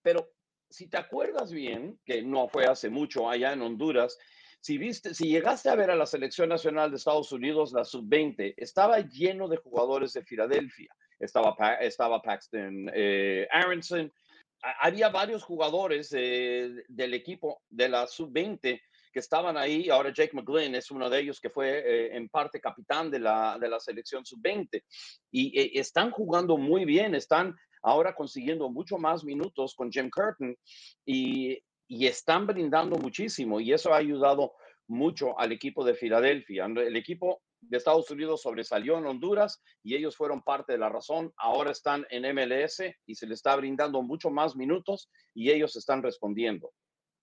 Pero 0.03 0.29
si 0.69 0.91
te 0.91 0.99
acuerdas 0.99 1.53
bien, 1.53 1.99
que 2.05 2.21
no 2.21 2.49
fue 2.49 2.67
hace 2.67 2.91
mucho 2.91 3.31
allá 3.31 3.55
en 3.55 3.63
Honduras, 3.63 4.19
si 4.61 4.77
viste, 4.77 5.15
si 5.15 5.29
llegaste 5.29 5.71
a 5.71 5.75
ver 5.75 5.91
a 5.91 5.97
la 5.97 6.07
selección 6.07 6.49
nacional 6.49 6.91
de 6.91 6.97
Estados 6.97 7.33
Unidos, 7.33 7.73
la 7.73 7.85
sub-20, 7.85 8.55
estaba 8.57 9.01
lleno 9.01 9.49
de 9.49 9.57
jugadores 9.57 10.13
de 10.13 10.23
Filadelfia. 10.23 10.95
Estaba, 11.19 11.55
estaba 11.81 12.23
Paxton 12.23 12.91
eh, 12.95 13.49
Aronson. 13.51 14.13
Había 14.81 15.09
varios 15.09 15.43
jugadores 15.43 16.11
del 16.11 17.15
equipo 17.15 17.63
de 17.71 17.89
la 17.89 18.07
sub-20 18.07 18.81
que 19.13 19.19
estaban 19.19 19.57
ahí. 19.57 19.89
Ahora 19.89 20.13
Jake 20.13 20.35
McGlynn 20.35 20.75
es 20.75 20.91
uno 20.91 21.09
de 21.09 21.21
ellos 21.21 21.41
que 21.41 21.51
fue 21.51 21.79
eh, 21.79 22.17
en 22.17 22.29
parte 22.29 22.61
capitán 22.61 23.11
de 23.11 23.19
la, 23.19 23.59
de 23.59 23.69
la 23.69 23.81
selección 23.81 24.25
sub-20. 24.27 24.83
Y 25.31 25.59
eh, 25.59 25.71
están 25.75 26.11
jugando 26.11 26.59
muy 26.59 26.85
bien, 26.85 27.15
están 27.15 27.57
ahora 27.83 28.15
consiguiendo 28.15 28.69
mucho 28.69 28.99
más 28.99 29.25
minutos 29.25 29.75
con 29.75 29.91
Jim 29.91 30.11
Curtin. 30.11 30.55
Y, 31.07 31.59
y 31.91 32.07
están 32.07 32.47
brindando 32.47 32.97
muchísimo 32.99 33.61
y 33.61 33.73
eso 33.73 33.93
ha 33.93 33.97
ayudado 33.97 34.55
mucho 34.87 35.37
al 35.41 35.51
equipo 35.51 35.85
de 35.85 35.95
Filadelfia. 35.95 36.67
El 36.67 36.97
equipo 36.97 37.43
de 37.61 37.79
Estados 37.79 38.09
Unidos 38.13 38.43
sobresalió 38.43 38.97
en 38.97 39.07
Honduras 39.07 39.61
y 39.83 39.97
ellos 39.97 40.17
fueron 40.17 40.41
parte 40.41 40.73
de 40.73 40.79
la 40.79 40.89
razón. 40.89 41.33
Ahora 41.37 41.73
están 41.73 42.07
en 42.11 42.33
MLS 42.33 42.81
y 43.07 43.15
se 43.17 43.27
les 43.27 43.39
está 43.39 43.57
brindando 43.57 44.03
mucho 44.03 44.31
más 44.31 44.55
minutos 44.55 45.11
y 45.35 45.51
ellos 45.51 45.75
están 45.75 46.01
respondiendo. 46.01 46.73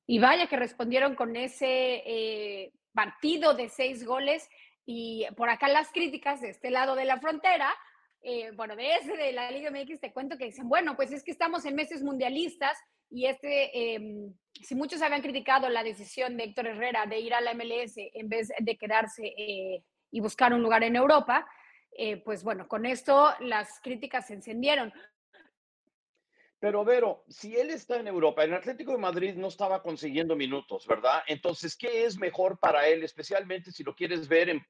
Y 0.05 0.19
vaya 0.19 0.47
que 0.47 0.57
respondieron 0.57 1.15
con 1.15 1.37
ese 1.37 2.03
eh, 2.05 2.73
partido 2.93 3.53
de 3.53 3.69
seis 3.69 4.05
goles 4.05 4.49
y 4.85 5.25
por 5.37 5.49
acá 5.49 5.69
las 5.69 5.93
críticas 5.93 6.41
de 6.41 6.49
este 6.49 6.71
lado 6.71 6.95
de 6.95 7.05
la 7.05 7.21
frontera. 7.21 7.73
Eh, 8.21 8.51
bueno, 8.51 8.75
de 8.75 8.95
ese 8.95 9.15
de 9.15 9.31
la 9.31 9.49
Liga 9.49 9.71
MX 9.71 10.01
te 10.01 10.11
cuento 10.11 10.37
que 10.37 10.45
dicen, 10.45 10.67
bueno, 10.67 10.97
pues 10.97 11.13
es 11.13 11.23
que 11.23 11.31
estamos 11.31 11.63
en 11.63 11.75
meses 11.75 12.03
mundialistas 12.03 12.77
y 13.09 13.25
este, 13.25 13.95
eh, 13.95 14.31
si 14.53 14.75
muchos 14.75 15.01
habían 15.01 15.21
criticado 15.21 15.69
la 15.69 15.83
decisión 15.83 16.37
de 16.37 16.45
Héctor 16.45 16.67
Herrera 16.67 17.05
de 17.05 17.19
ir 17.19 17.33
a 17.33 17.41
la 17.41 17.53
MLS 17.53 17.93
en 17.95 18.29
vez 18.29 18.49
de 18.59 18.77
quedarse 18.77 19.27
eh, 19.37 19.83
y 20.11 20.19
buscar 20.19 20.53
un 20.53 20.61
lugar 20.61 20.83
en 20.83 20.95
Europa, 20.95 21.47
eh, 21.91 22.17
pues 22.17 22.43
bueno, 22.43 22.67
con 22.67 22.85
esto 22.85 23.33
las 23.39 23.79
críticas 23.81 24.27
se 24.27 24.33
encendieron. 24.33 24.91
Pero 26.59 26.83
Vero, 26.83 27.23
si 27.27 27.55
él 27.55 27.69
está 27.69 27.99
en 27.99 28.07
Europa, 28.07 28.43
en 28.43 28.53
Atlético 28.53 28.91
de 28.91 28.97
Madrid 28.97 29.35
no 29.35 29.47
estaba 29.47 29.83
consiguiendo 29.83 30.35
minutos, 30.35 30.87
¿verdad? 30.87 31.21
Entonces, 31.27 31.77
¿qué 31.77 32.05
es 32.05 32.17
mejor 32.17 32.59
para 32.59 32.87
él, 32.87 33.03
especialmente 33.03 33.71
si 33.71 33.83
lo 33.83 33.95
quieres 33.95 34.27
ver 34.27 34.49
en, 34.49 34.65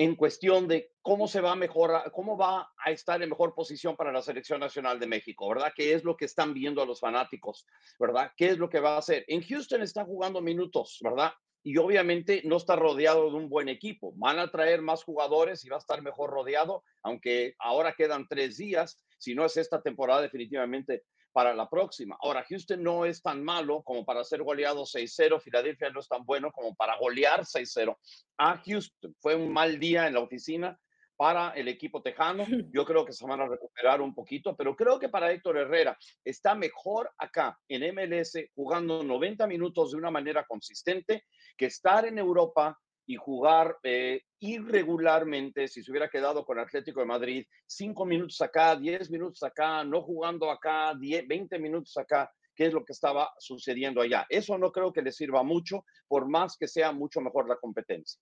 en 0.00 0.16
cuestión 0.16 0.66
de 0.66 0.92
cómo 1.02 1.28
se 1.28 1.42
va 1.42 1.52
a 1.52 1.56
mejorar, 1.56 2.10
cómo 2.10 2.34
va 2.34 2.72
a 2.82 2.90
estar 2.90 3.22
en 3.22 3.28
mejor 3.28 3.54
posición 3.54 3.96
para 3.96 4.10
la 4.10 4.22
selección 4.22 4.58
nacional 4.58 4.98
de 4.98 5.06
México, 5.06 5.46
¿verdad? 5.46 5.74
¿Qué 5.76 5.92
es 5.92 6.04
lo 6.04 6.16
que 6.16 6.24
están 6.24 6.54
viendo 6.54 6.80
a 6.80 6.86
los 6.86 7.00
fanáticos, 7.00 7.66
¿verdad? 7.98 8.32
¿Qué 8.34 8.46
es 8.46 8.56
lo 8.56 8.70
que 8.70 8.80
va 8.80 8.94
a 8.94 8.98
hacer? 9.00 9.26
En 9.28 9.42
Houston 9.42 9.82
está 9.82 10.06
jugando 10.06 10.40
minutos, 10.40 11.00
¿verdad? 11.02 11.34
Y 11.62 11.76
obviamente 11.76 12.40
no 12.46 12.56
está 12.56 12.76
rodeado 12.76 13.28
de 13.28 13.36
un 13.36 13.50
buen 13.50 13.68
equipo. 13.68 14.14
Van 14.16 14.38
a 14.38 14.50
traer 14.50 14.80
más 14.80 15.04
jugadores 15.04 15.66
y 15.66 15.68
va 15.68 15.76
a 15.76 15.80
estar 15.80 16.00
mejor 16.00 16.30
rodeado, 16.30 16.82
aunque 17.02 17.54
ahora 17.58 17.94
quedan 17.94 18.26
tres 18.26 18.56
días. 18.56 19.04
Si 19.18 19.34
no 19.34 19.44
es 19.44 19.58
esta 19.58 19.82
temporada, 19.82 20.22
definitivamente 20.22 21.04
para 21.32 21.54
la 21.54 21.68
próxima. 21.68 22.16
Ahora, 22.20 22.44
Houston 22.48 22.82
no 22.82 23.04
es 23.04 23.22
tan 23.22 23.42
malo 23.42 23.82
como 23.82 24.04
para 24.04 24.24
ser 24.24 24.42
goleado 24.42 24.82
6-0, 24.82 25.40
Filadelfia 25.40 25.90
no 25.90 26.00
es 26.00 26.08
tan 26.08 26.24
bueno 26.24 26.50
como 26.52 26.74
para 26.74 26.96
golear 26.98 27.40
6-0 27.40 27.96
a 28.38 28.62
Houston. 28.64 29.14
Fue 29.20 29.34
un 29.34 29.52
mal 29.52 29.78
día 29.78 30.06
en 30.06 30.14
la 30.14 30.20
oficina 30.20 30.78
para 31.20 31.50
el 31.50 31.68
equipo 31.68 32.00
tejano. 32.00 32.44
Yo 32.72 32.86
creo 32.86 33.04
que 33.04 33.12
se 33.12 33.26
van 33.26 33.42
a 33.42 33.46
recuperar 33.46 34.00
un 34.00 34.14
poquito, 34.14 34.56
pero 34.56 34.74
creo 34.74 34.98
que 34.98 35.10
para 35.10 35.30
Héctor 35.30 35.58
Herrera 35.58 35.98
está 36.24 36.54
mejor 36.54 37.12
acá 37.18 37.58
en 37.68 37.94
MLS 37.94 38.38
jugando 38.54 39.02
90 39.02 39.46
minutos 39.46 39.90
de 39.90 39.98
una 39.98 40.10
manera 40.10 40.44
consistente 40.46 41.26
que 41.58 41.66
estar 41.66 42.06
en 42.06 42.18
Europa 42.18 42.78
y 43.10 43.16
jugar 43.16 43.76
eh, 43.82 44.22
irregularmente, 44.38 45.66
si 45.66 45.82
se 45.82 45.90
hubiera 45.90 46.08
quedado 46.08 46.44
con 46.44 46.60
Atlético 46.60 47.00
de 47.00 47.06
Madrid, 47.06 47.44
cinco 47.66 48.06
minutos 48.06 48.40
acá, 48.40 48.76
diez 48.76 49.10
minutos 49.10 49.42
acá, 49.42 49.82
no 49.82 50.00
jugando 50.00 50.48
acá, 50.48 50.94
10, 50.94 51.26
20 51.26 51.58
minutos 51.58 51.96
acá, 51.96 52.32
qué 52.54 52.66
es 52.66 52.72
lo 52.72 52.84
que 52.84 52.92
estaba 52.92 53.32
sucediendo 53.36 54.00
allá. 54.00 54.26
Eso 54.28 54.56
no 54.58 54.70
creo 54.70 54.92
que 54.92 55.02
le 55.02 55.10
sirva 55.10 55.42
mucho, 55.42 55.84
por 56.06 56.28
más 56.28 56.56
que 56.56 56.68
sea 56.68 56.92
mucho 56.92 57.20
mejor 57.20 57.48
la 57.48 57.56
competencia. 57.56 58.20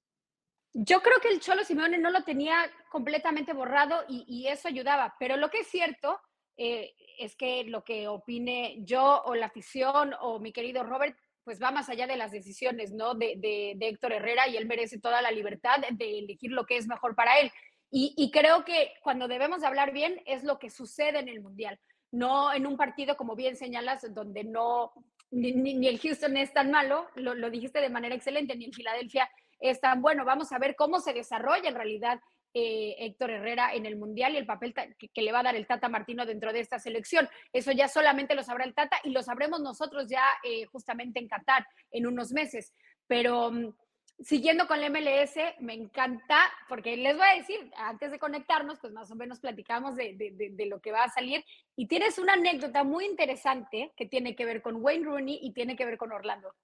Yo 0.73 1.03
creo 1.03 1.21
que 1.21 1.29
el 1.29 1.41
Cholo 1.41 1.65
Simeone 1.65 1.99
no 1.99 2.09
lo 2.09 2.25
tenía 2.25 2.57
completamente 2.91 3.53
borrado 3.53 4.07
y, 4.09 4.25
y 4.27 4.49
eso 4.49 4.69
ayudaba, 4.69 5.17
pero 5.21 5.37
lo 5.37 5.51
que 5.51 5.61
es 5.61 5.67
cierto 5.67 6.19
eh, 6.57 6.95
es 7.19 7.37
que 7.37 7.65
lo 7.65 7.85
que 7.85 8.09
opine 8.09 8.79
yo 8.87 9.23
o 9.27 9.35
la 9.35 9.47
afición 9.47 10.15
o 10.21 10.41
mi 10.41 10.51
querido 10.51 10.83
Robert 10.83 11.17
pues 11.49 11.63
va 11.63 11.71
más 11.71 11.89
allá 11.89 12.07
de 12.07 12.19
las 12.19 12.31
decisiones, 12.31 12.93
¿no? 12.93 13.15
De, 13.15 13.37
de, 13.39 13.89
Héctor 13.89 14.13
Herrera 14.13 14.47
y 14.49 14.59
él 14.59 14.67
merece 14.67 15.01
toda 15.01 15.23
la 15.23 15.31
libertad 15.31 15.79
de 15.93 16.19
elegir 16.19 16.51
lo 16.51 16.67
que 16.67 16.77
es 16.77 16.87
mejor 16.87 17.15
para 17.15 17.41
él. 17.41 17.51
Y, 17.91 18.13
y, 18.19 18.31
creo 18.31 18.67
que 18.67 18.93
cuando 19.03 19.29
debemos 19.29 19.65
hablar 19.65 19.91
bien 19.91 20.21
es 20.27 20.45
lo 20.45 20.59
que 20.59 20.69
sucede 20.69 21.21
en 21.21 21.29
el 21.31 21.41
Mundial, 21.41 21.81
no 22.13 22.53
en 22.53 22.67
un 22.67 22.77
partido, 22.77 23.17
como 23.17 23.35
bien 23.35 23.57
señalas, 23.57 24.05
donde 24.13 24.45
no, 24.45 24.93
ni, 25.31 25.53
ni 25.53 25.89
el 25.89 25.99
Houston 25.99 26.37
es 26.37 26.53
tan 26.53 26.71
malo, 26.71 27.09
lo, 27.15 27.33
lo 27.33 27.49
dijiste 27.49 27.81
de 27.81 27.89
manera 27.89 28.15
excelente, 28.15 28.55
ni 28.55 28.67
en 28.67 28.75
Filadelfia 28.75 29.31
es 29.59 29.81
tan 29.81 30.03
bueno. 30.03 30.27
Vamos 30.27 30.53
a 30.53 30.59
ver 30.59 30.77
cómo 30.77 31.01
se 31.01 31.15
desarrolla 31.15 31.71
en 31.71 31.77
realidad 31.77 32.21
eh, 32.55 32.97
Héctor 32.99 33.31
Herrera 33.31 33.75
en 33.75 33.87
el 33.87 33.97
Mundial 33.97 34.35
y 34.35 34.39
el 34.39 34.47
papel 34.47 34.75
que, 34.75 35.23
le 35.23 35.33
va 35.33 35.41
a 35.41 35.45
dar 35.45 35.57
el 35.57 35.67
Tata 35.67 35.89
Martino 35.89 36.27
dentro 36.27 36.53
de 36.53 36.61
esta 36.61 36.79
selección. 36.79 37.29
Eso 37.53 37.73
ya 37.73 37.89
solamente 37.89 38.35
lo 38.35 38.43
sabrá 38.43 38.65
el 38.65 38.75
Tata 38.75 38.99
y 39.05 39.11
lo 39.11 39.23
sabremos 39.23 39.61
nosotros 39.61 40.09
ya 40.09 40.25
eh, 40.43 40.65
justamente 40.67 41.19
en 41.19 41.29
Qatar 41.29 41.67
en 41.91 42.07
unos 42.07 42.33
meses. 42.33 42.73
Pero 43.07 43.51
mm, 43.51 43.73
siguiendo 44.21 44.67
con 44.67 44.83
el 44.83 44.91
MLS, 44.91 45.37
me 45.61 45.75
encanta, 45.75 46.39
porque 46.69 46.97
les 46.97 47.17
voy 47.17 47.27
a 47.27 47.37
decir, 47.37 47.71
antes 47.77 48.11
de 48.11 48.19
conectarnos, 48.19 48.81
pues 48.81 48.93
más 48.93 49.11
o 49.11 49.15
menos 49.15 49.41
platicamos 49.41 49.95
de, 49.97 50.17
de, 50.17 50.67
lo 50.67 50.81
que 50.81 50.93
va 50.93 51.05
a 51.05 51.11
salir. 51.11 51.45
Y 51.77 51.87
tienes 51.87 52.19
una 52.19 52.33
anécdota 52.33 52.83
muy 52.83 53.05
interesante 53.05 53.93
que 53.97 54.07
tiene 54.07 54.35
que 54.35 54.45
ver 54.45 54.63
con 54.63 54.83
Wayne 54.83 55.05
Rooney 55.05 55.39
y 55.43 55.53
tiene 55.53 55.77
que 55.77 55.85
ver 55.85 55.99
con 55.99 56.13
Orlando. 56.13 56.55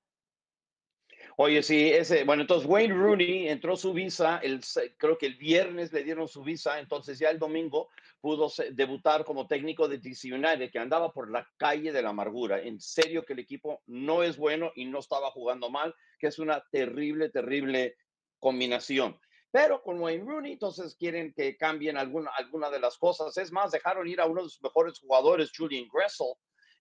Oye, 1.36 1.64
sí, 1.64 1.90
ese, 1.90 2.22
bueno, 2.22 2.42
entonces 2.42 2.68
Wayne 2.68 2.94
Rooney 2.94 3.48
entró 3.48 3.76
su 3.76 3.92
visa, 3.92 4.38
el, 4.38 4.60
creo 4.96 5.18
que 5.18 5.26
el 5.26 5.34
viernes 5.34 5.92
le 5.92 6.04
dieron 6.04 6.28
su 6.28 6.44
visa, 6.44 6.78
entonces 6.78 7.18
ya 7.18 7.28
el 7.30 7.40
domingo 7.40 7.88
pudo 8.20 8.52
debutar 8.70 9.24
como 9.24 9.48
técnico 9.48 9.88
de 9.88 9.98
DC 9.98 10.32
United, 10.32 10.70
que 10.70 10.78
andaba 10.78 11.12
por 11.12 11.28
la 11.30 11.44
calle 11.56 11.90
de 11.90 12.02
la 12.02 12.10
amargura. 12.10 12.60
En 12.60 12.80
serio 12.80 13.24
que 13.24 13.32
el 13.32 13.40
equipo 13.40 13.82
no 13.86 14.22
es 14.22 14.36
bueno 14.36 14.70
y 14.76 14.84
no 14.84 15.00
estaba 15.00 15.32
jugando 15.32 15.70
mal, 15.70 15.92
que 16.20 16.28
es 16.28 16.38
una 16.38 16.64
terrible, 16.70 17.30
terrible 17.30 17.96
combinación. 18.38 19.18
Pero 19.50 19.82
con 19.82 20.00
Wayne 20.00 20.24
Rooney, 20.24 20.52
entonces 20.52 20.94
quieren 20.94 21.32
que 21.32 21.56
cambien 21.56 21.96
alguna, 21.96 22.30
alguna 22.36 22.70
de 22.70 22.80
las 22.80 22.96
cosas. 22.96 23.36
Es 23.38 23.50
más, 23.50 23.72
dejaron 23.72 24.06
ir 24.06 24.20
a 24.20 24.26
uno 24.26 24.44
de 24.44 24.48
sus 24.48 24.62
mejores 24.62 25.00
jugadores, 25.00 25.52
Julian 25.56 25.88
Gressel, 25.92 26.34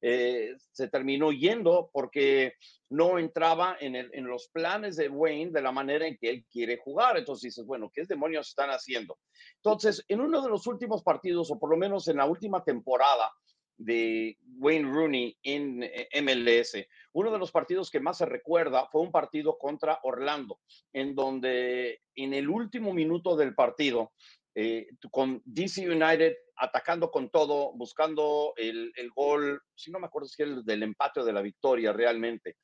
eh, 0.06 0.58
se 0.74 0.90
terminó 0.90 1.32
yendo 1.32 1.90
porque 1.94 2.56
no 2.90 3.18
entraba 3.18 3.78
en, 3.80 3.96
en, 3.96 4.26
los 4.26 4.50
planes 4.50 4.98
de 4.98 5.08
Wayne 5.08 5.52
de 5.52 5.62
la 5.62 5.72
manera 5.72 6.06
en 6.06 6.18
que 6.18 6.30
él 6.30 6.46
quiere 6.52 6.78
jugar. 6.78 7.18
Entonces 7.18 7.44
dices, 7.44 7.66
bueno, 7.66 7.90
¿qué 7.90 8.04
demonios 8.04 8.50
están 8.50 8.70
haciendo? 8.70 9.18
Entonces, 9.56 10.04
en 10.10 10.20
uno 10.20 10.42
de 10.42 10.50
los 10.50 10.68
últimos 10.68 11.04
partidos, 11.04 11.50
o 11.52 11.58
por 11.58 11.70
lo 11.70 11.78
menos 11.78 12.10
en 12.10 12.18
la 12.18 12.26
última 12.26 12.66
temporada 12.66 13.32
de 13.78 14.38
Wayne 14.58 14.92
Rooney 14.92 15.38
en 15.42 15.84
eh, 15.84 16.10
MLS, 16.22 16.86
uno 17.14 17.32
de 17.32 17.40
los 17.40 17.54
partidos 17.54 17.90
que 17.90 18.02
más 18.02 18.18
se 18.18 18.26
recuerda 18.26 18.90
fue 18.92 19.04
un 19.04 19.12
partido 19.12 19.58
contra 19.58 20.00
Orlando, 20.04 20.60
en 20.92 21.16
donde 21.16 22.02
en 22.14 22.34
el 22.34 22.50
último 22.50 22.94
minuto 22.94 23.38
del 23.38 23.56
partido, 23.56 24.12
eh, 24.56 24.88
con 25.12 25.42
DC 25.46 25.90
United 25.90 26.36
atacando 26.58 27.10
con 27.10 27.30
todo, 27.30 27.74
buscando 27.74 28.54
el, 28.56 28.92
el, 28.96 29.10
gol, 29.12 29.62
si 29.76 29.92
no 29.92 30.00
me 30.00 30.06
acuerdo 30.06 30.28
si 30.28 30.44
el 30.44 30.64
del 30.64 30.84
empate 30.84 31.22
o 31.22 31.26
de 31.26 31.34
la 31.34 31.42
victoria 31.42 31.92
realmente. 31.92 32.58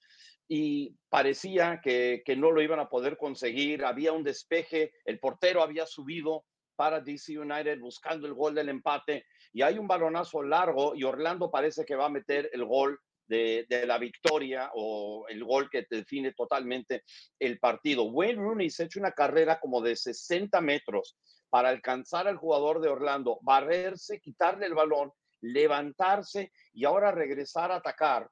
Y 0.48 0.96
parecía 1.10 1.80
que, 1.84 2.22
que 2.26 2.36
no 2.36 2.52
lo 2.52 2.62
iban 2.62 2.80
a 2.80 2.90
poder 2.90 3.18
conseguir, 3.18 3.84
había 3.84 4.14
un 4.14 4.24
despeje, 4.24 4.94
el 5.06 5.20
portero 5.20 5.62
había 5.62 5.86
subido 5.86 6.46
para 6.76 7.02
DC 7.02 7.38
United 7.38 7.80
buscando 7.80 8.26
el 8.26 8.34
gol 8.34 8.56
del 8.56 8.70
empate 8.70 9.26
y 9.52 9.64
hay 9.64 9.78
un 9.78 9.88
balonazo 9.88 10.42
largo 10.44 10.96
y 10.96 11.04
Orlando 11.04 11.52
parece 11.52 11.84
que 11.84 11.96
va 11.96 12.06
a 12.06 12.10
meter 12.10 12.50
el 12.54 12.64
gol 12.64 12.98
de, 13.28 13.66
de, 13.68 13.86
la 13.86 13.98
victoria 13.98 14.72
o 14.74 15.26
el 15.28 15.44
gol 15.44 15.70
que 15.70 15.86
define 15.90 16.32
totalmente 16.32 17.04
el 17.38 17.60
partido. 17.60 18.06
Wayne 18.06 18.42
Rooney 18.42 18.70
se 18.70 18.84
ha 18.84 18.86
hecho 18.86 19.00
una 19.00 19.12
carrera 19.12 19.60
como 19.60 19.82
de 19.82 19.96
60 19.96 20.62
metros 20.62 21.18
para 21.50 21.70
alcanzar 21.70 22.28
al 22.28 22.38
jugador 22.38 22.82
de 22.82 22.90
Orlando, 22.90 23.40
barrerse, 23.42 24.20
quitarle 24.20 24.66
el 24.66 24.74
balón, 24.74 25.12
levantarse 25.42 26.52
y 26.74 26.86
ahora 26.86 27.12
regresar 27.12 27.72
a 27.72 27.78
atacar. 27.78 28.30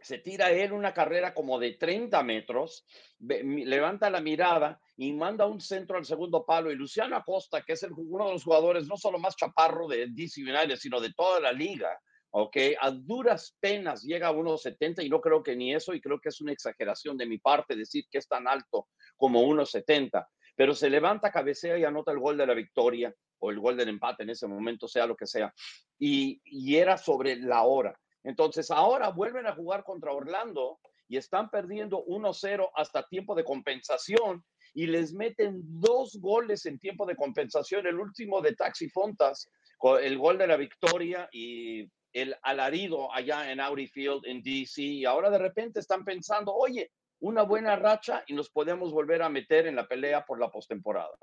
Se 0.00 0.18
tira 0.18 0.50
él 0.50 0.72
una 0.72 0.92
carrera 0.92 1.32
como 1.32 1.60
de 1.60 1.74
30 1.74 2.22
metros, 2.24 2.84
levanta 3.20 4.10
la 4.10 4.20
mirada 4.20 4.80
y 4.96 5.12
manda 5.12 5.46
un 5.46 5.60
centro 5.60 5.96
al 5.96 6.04
segundo 6.04 6.44
palo. 6.44 6.72
Y 6.72 6.74
Luciano 6.74 7.16
Acosta, 7.16 7.62
que 7.62 7.74
es 7.74 7.84
el, 7.84 7.92
uno 7.92 8.26
de 8.26 8.32
los 8.32 8.44
jugadores 8.44 8.88
no 8.88 8.96
solo 8.96 9.20
más 9.20 9.36
chaparro 9.36 9.86
de 9.86 10.08
DC 10.10 10.42
United, 10.42 10.76
sino 10.76 11.00
de 11.00 11.12
toda 11.12 11.38
la 11.38 11.52
liga, 11.52 11.96
¿ok? 12.30 12.56
A 12.80 12.90
duras 12.90 13.56
penas 13.60 14.02
llega 14.02 14.26
a 14.26 14.32
1,70 14.32 15.04
y 15.04 15.08
no 15.08 15.20
creo 15.20 15.40
que 15.40 15.54
ni 15.54 15.72
eso, 15.72 15.94
y 15.94 16.00
creo 16.00 16.20
que 16.20 16.30
es 16.30 16.40
una 16.40 16.52
exageración 16.52 17.16
de 17.16 17.26
mi 17.26 17.38
parte 17.38 17.76
decir 17.76 18.06
que 18.10 18.18
es 18.18 18.26
tan 18.26 18.48
alto 18.48 18.88
como 19.16 19.40
1,70 19.42 20.26
pero 20.62 20.76
se 20.76 20.88
levanta, 20.88 21.32
cabecea 21.32 21.76
y 21.76 21.82
anota 21.82 22.12
el 22.12 22.20
gol 22.20 22.36
de 22.36 22.46
la 22.46 22.54
victoria 22.54 23.12
o 23.40 23.50
el 23.50 23.58
gol 23.58 23.76
del 23.76 23.88
empate 23.88 24.22
en 24.22 24.30
ese 24.30 24.46
momento, 24.46 24.86
sea 24.86 25.08
lo 25.08 25.16
que 25.16 25.26
sea. 25.26 25.52
Y, 25.98 26.40
y 26.44 26.76
era 26.76 26.96
sobre 26.96 27.34
la 27.34 27.64
hora. 27.64 27.98
Entonces 28.22 28.70
ahora 28.70 29.08
vuelven 29.08 29.48
a 29.48 29.56
jugar 29.56 29.82
contra 29.82 30.12
Orlando 30.12 30.78
y 31.08 31.16
están 31.16 31.50
perdiendo 31.50 32.04
1-0 32.04 32.70
hasta 32.76 33.08
tiempo 33.08 33.34
de 33.34 33.42
compensación 33.42 34.44
y 34.72 34.86
les 34.86 35.12
meten 35.12 35.62
dos 35.64 36.20
goles 36.20 36.64
en 36.66 36.78
tiempo 36.78 37.06
de 37.06 37.16
compensación, 37.16 37.84
el 37.88 37.98
último 37.98 38.40
de 38.40 38.54
Taxi 38.54 38.88
Fontas, 38.88 39.50
el 40.00 40.16
gol 40.16 40.38
de 40.38 40.46
la 40.46 40.56
victoria 40.56 41.28
y 41.32 41.90
el 42.12 42.36
alarido 42.40 43.12
allá 43.12 43.50
en 43.50 43.58
Audi 43.58 43.88
Field 43.88 44.24
en 44.26 44.40
DC. 44.44 44.80
Y 44.80 45.06
ahora 45.06 45.28
de 45.28 45.38
repente 45.38 45.80
están 45.80 46.04
pensando, 46.04 46.54
oye, 46.54 46.92
una 47.22 47.42
buena 47.42 47.76
racha 47.76 48.24
y 48.26 48.34
nos 48.34 48.50
podemos 48.50 48.92
volver 48.92 49.22
a 49.22 49.28
meter 49.28 49.66
en 49.66 49.76
la 49.76 49.86
pelea 49.86 50.26
por 50.26 50.40
la 50.40 50.50
postemporada. 50.50 51.16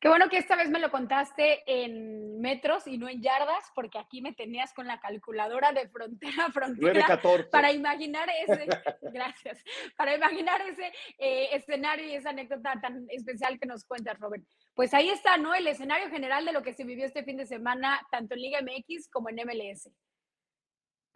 Qué 0.00 0.08
bueno 0.08 0.28
que 0.28 0.38
esta 0.38 0.54
vez 0.54 0.70
me 0.70 0.78
lo 0.78 0.92
contaste 0.92 1.62
en 1.66 2.40
metros 2.40 2.86
y 2.86 2.98
no 2.98 3.08
en 3.08 3.20
yardas, 3.20 3.64
porque 3.74 3.98
aquí 3.98 4.20
me 4.20 4.32
tenías 4.32 4.72
con 4.72 4.86
la 4.86 5.00
calculadora 5.00 5.72
de 5.72 5.88
frontera 5.88 6.46
a 6.46 6.52
frontera 6.52 7.20
para 7.50 7.72
imaginar 7.72 8.28
ese, 8.46 8.66
gracias, 9.12 9.62
para 9.96 10.14
imaginar 10.14 10.60
ese 10.62 10.92
eh, 11.18 11.48
escenario 11.52 12.06
y 12.06 12.14
esa 12.14 12.30
anécdota 12.30 12.80
tan 12.80 13.06
especial 13.10 13.58
que 13.58 13.66
nos 13.66 13.84
cuentas, 13.84 14.18
Robert. 14.20 14.44
Pues 14.74 14.94
ahí 14.94 15.10
está, 15.10 15.36
¿no? 15.36 15.52
El 15.52 15.66
escenario 15.66 16.08
general 16.10 16.44
de 16.44 16.52
lo 16.52 16.62
que 16.62 16.74
se 16.74 16.84
vivió 16.84 17.04
este 17.04 17.24
fin 17.24 17.36
de 17.36 17.46
semana, 17.46 18.00
tanto 18.12 18.34
en 18.34 18.42
Liga 18.42 18.60
MX 18.62 19.08
como 19.10 19.30
en 19.30 19.36
MLS. 19.36 19.90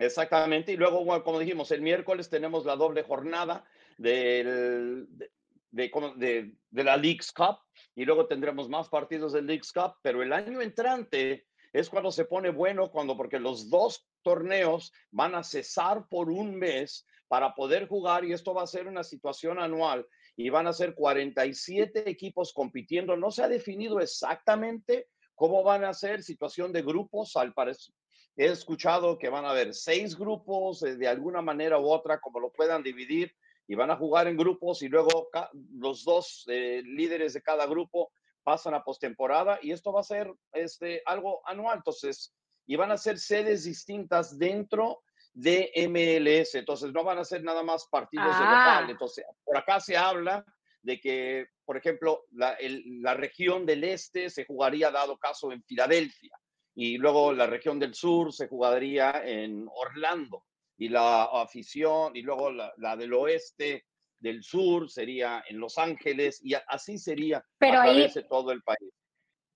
Exactamente, 0.02 0.72
y 0.72 0.76
luego, 0.76 1.22
como 1.22 1.38
dijimos, 1.38 1.70
el 1.70 1.80
miércoles 1.80 2.28
tenemos 2.28 2.64
la 2.64 2.74
doble 2.74 3.04
jornada 3.04 3.64
de, 3.98 5.06
de, 5.70 6.52
la 6.72 6.96
League's 6.96 7.30
Cup 7.30 7.58
y 7.94 8.04
luego 8.04 8.26
tendremos 8.26 8.68
más 8.68 8.88
partidos 8.88 9.32
del 9.32 9.46
League's 9.46 9.72
Cup, 9.72 9.94
pero 10.02 10.22
el 10.22 10.32
año 10.32 10.60
entrante 10.60 11.46
es 11.72 11.88
cuando 11.88 12.10
se 12.10 12.24
pone 12.24 12.50
bueno, 12.50 12.90
cuando 12.90 13.16
porque 13.16 13.38
los 13.38 13.70
dos 13.70 14.08
torneos 14.22 14.92
van 15.12 15.36
a 15.36 15.44
cesar 15.44 16.08
por 16.08 16.30
un 16.30 16.56
mes 16.56 17.06
para 17.28 17.54
poder 17.54 17.86
jugar 17.86 18.24
y 18.24 18.32
esto 18.32 18.52
va 18.52 18.64
a 18.64 18.66
ser 18.66 18.88
una 18.88 19.04
situación 19.04 19.60
anual 19.60 20.06
y 20.36 20.50
van 20.50 20.66
a 20.66 20.72
ser 20.72 20.94
47 20.94 22.10
equipos 22.10 22.52
compitiendo. 22.52 23.16
No 23.16 23.30
se 23.30 23.44
ha 23.44 23.48
definido 23.48 24.00
exactamente 24.00 25.06
cómo 25.34 25.62
van 25.62 25.84
a 25.84 25.94
ser 25.94 26.22
situación 26.22 26.72
de 26.72 26.82
grupos. 26.82 27.36
Al 27.36 27.54
parecer, 27.54 27.94
he 28.36 28.46
escuchado 28.46 29.18
que 29.18 29.28
van 29.28 29.44
a 29.44 29.50
haber 29.50 29.74
seis 29.74 30.16
grupos 30.16 30.82
eh, 30.82 30.96
de 30.96 31.08
alguna 31.08 31.42
manera 31.42 31.78
u 31.78 31.90
otra, 31.90 32.20
como 32.20 32.40
lo 32.40 32.52
puedan 32.52 32.82
dividir 32.82 33.34
y 33.66 33.74
van 33.74 33.90
a 33.90 33.96
jugar 33.96 34.26
en 34.26 34.36
grupos 34.36 34.82
y 34.82 34.88
luego 34.88 35.28
los 35.74 36.04
dos 36.04 36.44
eh, 36.48 36.82
líderes 36.84 37.34
de 37.34 37.42
cada 37.42 37.66
grupo 37.66 38.12
pasan 38.42 38.74
a 38.74 38.82
postemporada 38.82 39.58
y 39.62 39.72
esto 39.72 39.92
va 39.92 40.00
a 40.00 40.04
ser 40.04 40.32
este, 40.52 41.02
algo 41.06 41.40
anual. 41.46 41.78
Entonces, 41.78 42.34
y 42.66 42.76
van 42.76 42.90
a 42.90 42.98
ser 42.98 43.18
sedes 43.18 43.64
distintas 43.64 44.38
dentro 44.38 45.02
de 45.32 45.72
MLS. 45.88 46.54
Entonces, 46.54 46.92
no 46.92 47.04
van 47.04 47.18
a 47.18 47.24
ser 47.24 47.42
nada 47.42 47.62
más 47.62 47.86
partidos 47.88 48.26
de 48.26 48.44
local. 48.44 48.84
Ah. 48.84 48.86
Entonces, 48.88 49.24
por 49.44 49.56
acá 49.56 49.80
se 49.80 49.96
habla 49.96 50.44
de 50.82 51.00
que, 51.00 51.46
por 51.64 51.76
ejemplo, 51.76 52.24
la, 52.32 52.56
la 53.00 53.14
región 53.14 53.64
del 53.64 53.84
este 53.84 54.28
se 54.30 54.44
jugaría, 54.44 54.90
dado 54.90 55.16
caso, 55.16 55.52
en 55.52 55.62
Filadelfia. 55.62 56.36
Y 56.74 56.98
luego 56.98 57.32
la 57.32 57.46
región 57.46 57.78
del 57.78 57.94
sur 57.94 58.32
se 58.32 58.48
jugaría 58.48 59.22
en 59.24 59.66
Orlando 59.74 60.44
y 60.78 60.88
la 60.88 61.24
afición, 61.24 62.16
y 62.16 62.22
luego 62.22 62.50
la, 62.50 62.96
del 62.96 63.12
oeste, 63.12 63.86
del 64.18 64.42
sur 64.42 64.90
sería 64.90 65.44
en 65.48 65.58
Los 65.58 65.78
Ángeles, 65.78 66.40
y 66.42 66.54
así 66.54 66.98
sería 66.98 67.44
Pero 67.58 67.80
a 67.80 67.84
través 67.84 68.14
de 68.14 68.22
todo 68.24 68.52
el 68.52 68.62
país. 68.62 68.90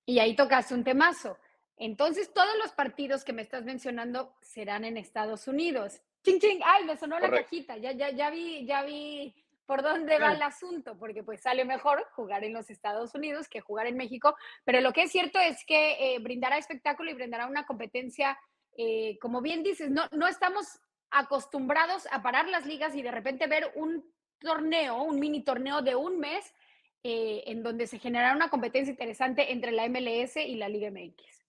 Y 0.04 0.18
ahí 0.18 0.36
tocaste 0.36 0.74
un 0.74 0.84
temazo. 0.84 1.36
Entonces, 1.78 2.32
todos 2.32 2.56
los 2.62 2.72
partidos 2.72 3.24
que 3.24 3.32
me 3.32 3.42
estás 3.42 3.64
mencionando 3.64 4.34
serán 4.40 4.84
en 4.84 4.96
Estados 4.96 5.48
Unidos. 5.48 6.00
Ching, 6.22 6.38
ching, 6.38 6.60
ay, 6.64 6.84
me 6.84 6.96
sonó 6.96 7.18
la 7.18 7.30
cajita, 7.30 7.76
ya, 7.76 7.92
ya, 7.92 8.10
ya 8.10 8.30
vi, 8.30 8.66
ya 8.66 8.82
vi 8.84 9.34
por 9.66 9.82
dónde 9.82 10.18
va 10.18 10.32
el 10.32 10.42
asunto, 10.42 10.96
porque 10.96 11.22
pues 11.22 11.42
sale 11.42 11.64
mejor 11.64 12.06
jugar 12.12 12.44
en 12.44 12.52
los 12.52 12.70
Estados 12.70 13.14
Unidos 13.14 13.48
que 13.48 13.60
jugar 13.60 13.86
en 13.86 13.96
México, 13.96 14.36
pero 14.64 14.80
lo 14.80 14.92
que 14.92 15.02
es 15.02 15.12
cierto 15.12 15.38
es 15.40 15.64
que 15.66 16.14
eh, 16.14 16.18
brindará 16.20 16.56
espectáculo 16.56 17.10
y 17.10 17.14
brindará 17.14 17.46
una 17.46 17.66
competencia, 17.66 18.38
eh, 18.76 19.18
como 19.20 19.42
bien 19.42 19.62
dices, 19.62 19.90
no, 19.90 20.04
no 20.12 20.28
estamos 20.28 20.78
acostumbrados 21.10 22.06
a 22.10 22.22
parar 22.22 22.48
las 22.48 22.64
ligas 22.64 22.94
y 22.94 23.02
de 23.02 23.10
repente 23.10 23.46
ver 23.46 23.72
un 23.74 24.04
torneo, 24.38 25.02
un 25.02 25.18
mini 25.18 25.42
torneo 25.42 25.82
de 25.82 25.96
un 25.96 26.18
mes, 26.18 26.54
eh, 27.02 27.44
en 27.46 27.62
donde 27.62 27.86
se 27.86 27.98
generará 27.98 28.34
una 28.34 28.50
competencia 28.50 28.90
interesante 28.90 29.52
entre 29.52 29.72
la 29.72 29.88
MLS 29.88 30.36
y 30.36 30.56
la 30.56 30.68
Liga 30.68 30.90
MX. 30.90 31.44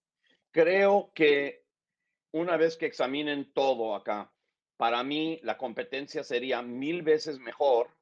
Creo 0.51 1.11
que 1.13 1.63
una 2.32 2.57
vez 2.57 2.78
que 2.78 2.86
examinen 2.86 3.51
todo 3.53 3.95
acá, 3.95 4.32
para 4.78 5.03
mí 5.03 5.39
la 5.43 5.57
competencia 5.57 6.24
sería 6.24 6.61
mil 6.61 7.01
veces 7.01 7.39
mejor 7.39 7.97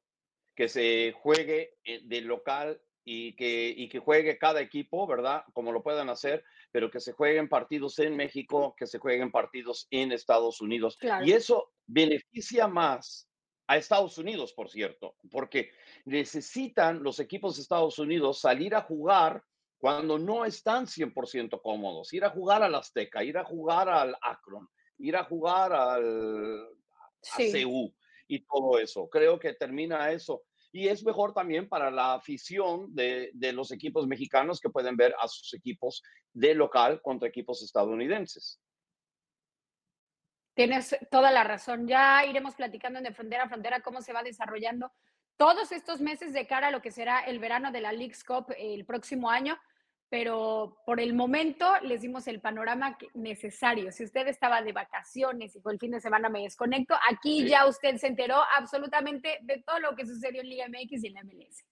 que 0.56 0.68
se 0.68 1.14
juegue 1.22 1.74
eh, 1.84 2.00
de 2.02 2.22
local 2.22 2.80
y 3.04 3.36
que, 3.36 3.72
y 3.76 3.88
que 3.88 4.00
juegue 4.00 4.38
cada 4.38 4.60
equipo, 4.60 5.06
¿verdad? 5.06 5.44
Como 5.52 5.70
lo 5.70 5.82
puedan 5.82 6.08
hacer, 6.08 6.42
pero 6.72 6.90
que 6.90 6.98
se 6.98 7.12
jueguen 7.12 7.48
partidos 7.48 7.98
en 8.00 8.16
México, 8.16 8.74
que 8.76 8.86
se 8.86 8.98
jueguen 8.98 9.30
partidos 9.30 9.86
en 9.90 10.10
Estados 10.10 10.60
Unidos. 10.60 10.98
Y 11.24 11.32
eso 11.32 11.70
beneficia 11.86 12.66
más 12.66 13.28
a 13.68 13.76
Estados 13.76 14.18
Unidos, 14.18 14.52
por 14.54 14.68
cierto, 14.68 15.16
porque 15.30 15.70
necesitan 16.04 17.02
los 17.02 17.20
equipos 17.20 17.56
de 17.56 17.62
Estados 17.62 17.98
Unidos 17.98 18.40
salir 18.40 18.74
a 18.74 18.82
jugar 18.82 19.42
cuando 19.78 20.18
no 20.18 20.44
están 20.44 20.86
100% 20.86 21.60
cómodos, 21.62 22.12
ir 22.12 22.24
a 22.24 22.30
jugar 22.30 22.62
al 22.62 22.74
Azteca, 22.74 23.22
ir 23.22 23.38
a 23.38 23.44
jugar 23.44 23.88
al 23.88 24.16
Akron, 24.22 24.68
ir 24.98 25.16
a 25.16 25.24
jugar 25.24 25.72
al 25.72 26.66
a 27.32 27.95
y 28.26 28.44
todo 28.44 28.78
eso. 28.78 29.08
Creo 29.08 29.38
que 29.38 29.54
termina 29.54 30.10
eso 30.10 30.42
y 30.72 30.88
es 30.88 31.04
mejor 31.04 31.32
también 31.32 31.68
para 31.68 31.90
la 31.90 32.14
afición 32.14 32.94
de, 32.94 33.30
de, 33.32 33.52
los 33.52 33.72
equipos 33.72 34.06
mexicanos 34.06 34.60
que 34.60 34.68
pueden 34.68 34.96
ver 34.96 35.14
a 35.20 35.26
sus 35.28 35.54
equipos 35.54 36.02
de 36.32 36.54
local 36.54 37.00
contra 37.02 37.28
equipos 37.28 37.62
estadounidenses. 37.62 38.60
Tienes 40.54 40.96
toda 41.10 41.30
la 41.30 41.44
razón. 41.44 41.86
Ya 41.86 42.24
iremos 42.24 42.54
platicando 42.54 42.98
en 42.98 43.04
de 43.04 43.12
frontera 43.12 43.44
a 43.44 43.48
frontera 43.48 43.80
cómo 43.80 44.00
se 44.00 44.12
va 44.12 44.22
desarrollando 44.22 44.90
todos 45.36 45.70
estos 45.70 46.00
meses 46.00 46.32
de 46.32 46.46
cara 46.46 46.68
a 46.68 46.70
lo 46.70 46.80
que 46.80 46.90
será 46.90 47.20
el 47.20 47.38
verano 47.38 47.70
de 47.70 47.82
la 47.82 47.92
League's 47.92 48.24
Cup 48.24 48.54
el 48.56 48.86
próximo 48.86 49.30
año 49.30 49.58
pero 50.08 50.78
por 50.86 51.00
el 51.00 51.14
momento 51.14 51.66
les 51.82 52.02
dimos 52.02 52.26
el 52.28 52.40
panorama 52.40 52.96
necesario. 53.14 53.90
Si 53.90 54.04
usted 54.04 54.28
estaba 54.28 54.62
de 54.62 54.72
vacaciones 54.72 55.56
y 55.56 55.60
fue 55.60 55.72
el 55.72 55.78
fin 55.78 55.90
de 55.90 56.00
semana 56.00 56.28
me 56.28 56.42
desconecto, 56.42 56.94
aquí 57.10 57.46
ya 57.46 57.66
usted 57.66 57.96
se 57.96 58.06
enteró 58.06 58.40
absolutamente 58.56 59.38
de 59.42 59.62
todo 59.66 59.80
lo 59.80 59.96
que 59.96 60.06
sucedió 60.06 60.42
en 60.42 60.48
Liga 60.48 60.68
MX 60.68 61.04
y 61.04 61.06
en 61.08 61.14
la 61.14 61.24
MLS. 61.24 61.64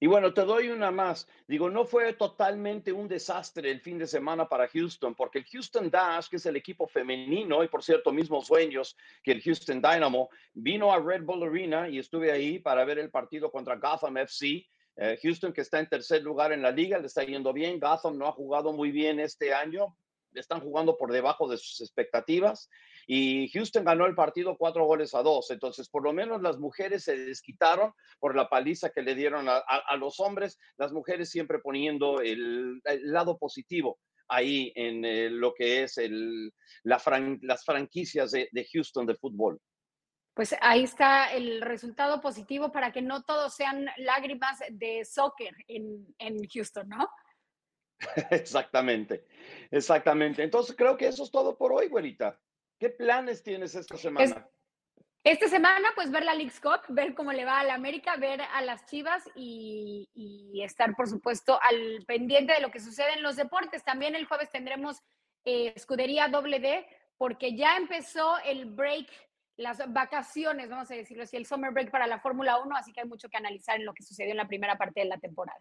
Y 0.00 0.06
bueno, 0.06 0.32
te 0.32 0.42
doy 0.42 0.68
una 0.68 0.92
más. 0.92 1.26
Digo, 1.48 1.68
no 1.70 1.84
fue 1.84 2.12
totalmente 2.12 2.92
un 2.92 3.08
desastre 3.08 3.68
el 3.68 3.80
fin 3.80 3.98
de 3.98 4.06
semana 4.06 4.48
para 4.48 4.68
Houston, 4.68 5.14
porque 5.14 5.40
el 5.40 5.44
Houston 5.46 5.90
Dash, 5.90 6.28
que 6.28 6.36
es 6.36 6.46
el 6.46 6.54
equipo 6.54 6.86
femenino 6.86 7.64
y 7.64 7.68
por 7.68 7.82
cierto, 7.82 8.12
mismos 8.12 8.46
sueños 8.46 8.96
que 9.24 9.32
el 9.32 9.42
Houston 9.42 9.82
Dynamo, 9.82 10.30
vino 10.54 10.92
a 10.92 11.00
Red 11.00 11.24
Bull 11.24 11.42
Arena 11.42 11.88
y 11.88 11.98
estuve 11.98 12.30
ahí 12.30 12.60
para 12.60 12.84
ver 12.84 13.00
el 13.00 13.10
partido 13.10 13.50
contra 13.50 13.74
Gotham 13.74 14.18
FC 14.18 14.64
eh, 15.00 15.16
Houston, 15.22 15.52
que 15.52 15.60
está 15.60 15.78
en 15.78 15.88
tercer 15.88 16.22
lugar 16.22 16.52
en 16.52 16.60
la 16.60 16.72
liga, 16.72 16.98
le 16.98 17.06
está 17.06 17.22
yendo 17.22 17.52
bien. 17.52 17.78
Gotham 17.78 18.18
no 18.18 18.26
ha 18.26 18.32
jugado 18.32 18.72
muy 18.72 18.90
bien 18.90 19.20
este 19.20 19.54
año. 19.54 19.96
Están 20.34 20.60
jugando 20.60 20.96
por 20.96 21.12
debajo 21.12 21.48
de 21.48 21.56
sus 21.56 21.80
expectativas. 21.80 22.68
Y 23.06 23.48
Houston 23.50 23.84
ganó 23.84 24.06
el 24.06 24.16
partido 24.16 24.56
cuatro 24.58 24.84
goles 24.86 25.14
a 25.14 25.22
dos. 25.22 25.52
Entonces, 25.52 25.88
por 25.88 26.02
lo 26.02 26.12
menos 26.12 26.42
las 26.42 26.58
mujeres 26.58 27.04
se 27.04 27.16
desquitaron 27.16 27.92
por 28.18 28.34
la 28.34 28.48
paliza 28.48 28.90
que 28.90 29.02
le 29.02 29.14
dieron 29.14 29.46
a, 29.48 29.96
los 29.96 30.18
hombres. 30.18 30.58
Las 30.76 30.92
mujeres 30.92 31.30
siempre 31.30 31.60
poniendo 31.60 32.20
el, 32.20 32.80
lado 33.04 33.38
positivo 33.38 34.00
ahí 34.26 34.72
en 34.74 35.04
eh, 35.04 35.30
lo 35.30 35.54
que 35.54 35.84
es 35.84 35.98
las 36.82 37.64
franquicias 37.64 38.32
de 38.32 38.68
Houston 38.72 39.06
de 39.06 39.14
fútbol 39.14 39.60
pues 40.38 40.54
ahí 40.60 40.84
está 40.84 41.32
el 41.32 41.60
resultado 41.62 42.20
positivo 42.20 42.70
para 42.70 42.92
que 42.92 43.02
no 43.02 43.24
todos 43.24 43.56
sean 43.56 43.86
lágrimas 43.96 44.60
de 44.70 45.04
soccer 45.04 45.52
en, 45.66 46.14
Houston, 46.54 46.88
¿no? 46.88 47.10
Exactamente, 48.30 49.26
exactamente. 49.72 50.44
Entonces 50.44 50.76
creo 50.76 50.96
que 50.96 51.08
eso 51.08 51.24
es 51.24 51.32
todo 51.32 51.58
por 51.58 51.72
hoy, 51.72 51.88
güerita. 51.88 52.38
¿Qué 52.78 52.88
planes 52.88 53.42
tienes 53.42 53.74
esta 53.74 53.96
semana? 53.96 54.48
esta 55.24 55.48
semana, 55.48 55.88
pues 55.96 56.12
ver 56.12 56.24
la 56.24 56.34
League's 56.34 56.60
Cup, 56.60 56.82
ver 56.88 57.16
cómo 57.16 57.32
le 57.32 57.44
va 57.44 57.58
a 57.58 57.64
la 57.64 57.74
América, 57.74 58.14
ver 58.16 58.40
a 58.40 58.62
las 58.62 58.86
Chivas 58.86 59.24
y, 59.34 60.08
estar, 60.62 60.94
por 60.94 61.08
supuesto, 61.08 61.58
al 61.60 62.04
pendiente 62.06 62.52
de 62.52 62.60
lo 62.60 62.70
que 62.70 62.78
sucede 62.78 63.14
en 63.14 63.24
los 63.24 63.34
deportes. 63.34 63.82
También 63.82 64.14
el 64.14 64.26
jueves 64.26 64.50
tendremos 64.50 65.02
eh, 65.44 65.72
escudería 65.74 66.28
doble 66.28 66.60
D, 66.60 66.86
porque 67.16 67.56
ya 67.56 67.76
empezó 67.76 68.38
el 68.44 68.66
break 68.66 69.08
las 69.58 69.92
vacaciones, 69.92 70.70
vamos 70.70 70.90
a 70.90 70.94
decirlo 70.94 71.24
así, 71.24 71.36
el 71.36 71.44
summer 71.44 71.72
break 71.72 71.90
para 71.90 72.06
la 72.06 72.20
Fórmula 72.20 72.58
1, 72.58 72.76
así 72.76 72.92
que 72.92 73.00
hay 73.00 73.08
mucho 73.08 73.28
que 73.28 73.36
analizar 73.36 73.76
en 73.76 73.84
lo 73.84 73.92
que 73.92 74.04
sucedió 74.04 74.30
en 74.30 74.36
la 74.36 74.48
primera 74.48 74.78
parte 74.78 75.00
de 75.00 75.06
la 75.06 75.18
temporada. 75.18 75.58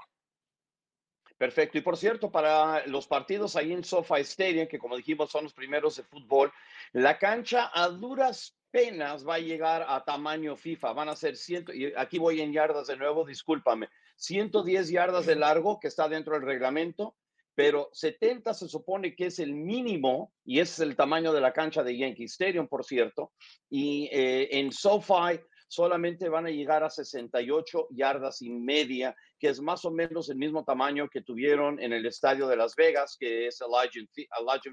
Perfecto. 1.38 1.78
Y 1.78 1.82
por 1.82 1.98
cierto, 1.98 2.32
para 2.32 2.86
los 2.88 3.08
partidos 3.08 3.56
ahí 3.56 3.74
en 3.74 3.84
SoFi 3.84 4.22
Stadium, 4.22 4.68
que 4.68 4.80
como 4.80 4.98
dijimos 4.98 5.32
son 5.32 5.44
los 5.44 5.54
primeros 5.54 5.98
de 5.98 6.04
fútbol, 6.04 6.52
la 6.94 7.18
cancha 7.18 7.70
a 7.74 7.90
duras 7.90 8.56
penas 8.72 9.28
va 9.28 9.36
a 9.36 9.40
llegar 9.40 9.86
a 9.88 10.04
tamaño 10.04 10.56
FIFA. 10.56 10.94
Van 10.94 11.10
a 11.10 11.16
ser 11.16 11.36
ciento, 11.36 11.74
y 11.74 11.94
aquí 11.96 12.18
voy 12.18 12.42
en 12.42 12.54
yardas 12.54 12.88
de 12.88 12.98
nuevo, 12.98 13.26
discúlpame, 13.26 13.90
110 14.16 14.90
yardas 14.90 15.26
de 15.26 15.36
largo 15.36 15.80
que 15.80 15.88
está 15.88 16.08
dentro 16.08 16.34
del 16.34 16.44
reglamento, 16.44 17.16
pero 17.58 17.90
70 17.92 18.54
se 18.54 18.68
supone 18.68 19.16
que 19.16 19.26
es 19.26 19.40
el 19.40 19.56
mínimo, 19.56 20.32
y 20.46 20.60
ese 20.60 20.74
es 20.74 20.80
el 20.88 20.96
tamaño 20.96 21.34
de 21.34 21.42
la 21.42 21.54
cancha 21.54 21.82
de 21.82 21.98
Yankee 21.98 22.26
Stadium, 22.26 22.68
por 22.68 22.86
cierto, 22.86 23.32
y 23.68 24.08
eh, 24.12 24.60
en 24.60 24.72
SoFi 24.72 25.40
solamente 25.68 26.30
van 26.30 26.46
a 26.46 26.52
llegar 26.52 26.84
a 26.84 26.92
68 26.92 27.88
yardas 27.90 28.44
y 28.44 28.52
media, 28.52 29.16
que 29.40 29.50
es 29.50 29.60
más 29.60 29.86
o 29.86 29.92
menos 29.92 30.30
el 30.30 30.38
mismo 30.38 30.64
tamaño 30.66 31.10
que 31.10 31.24
tuvieron 31.24 31.82
en 31.82 31.94
el 31.94 32.06
estadio 32.06 32.48
de 32.48 32.58
Las 32.58 32.76
Vegas, 32.76 33.18
que 33.20 33.48
es 33.48 33.60
el 33.62 33.72
Legend 33.72 34.08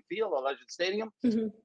Field, 0.07 0.29
el 0.37 0.45
Legend 0.45 0.69
Stadium. 0.69 1.11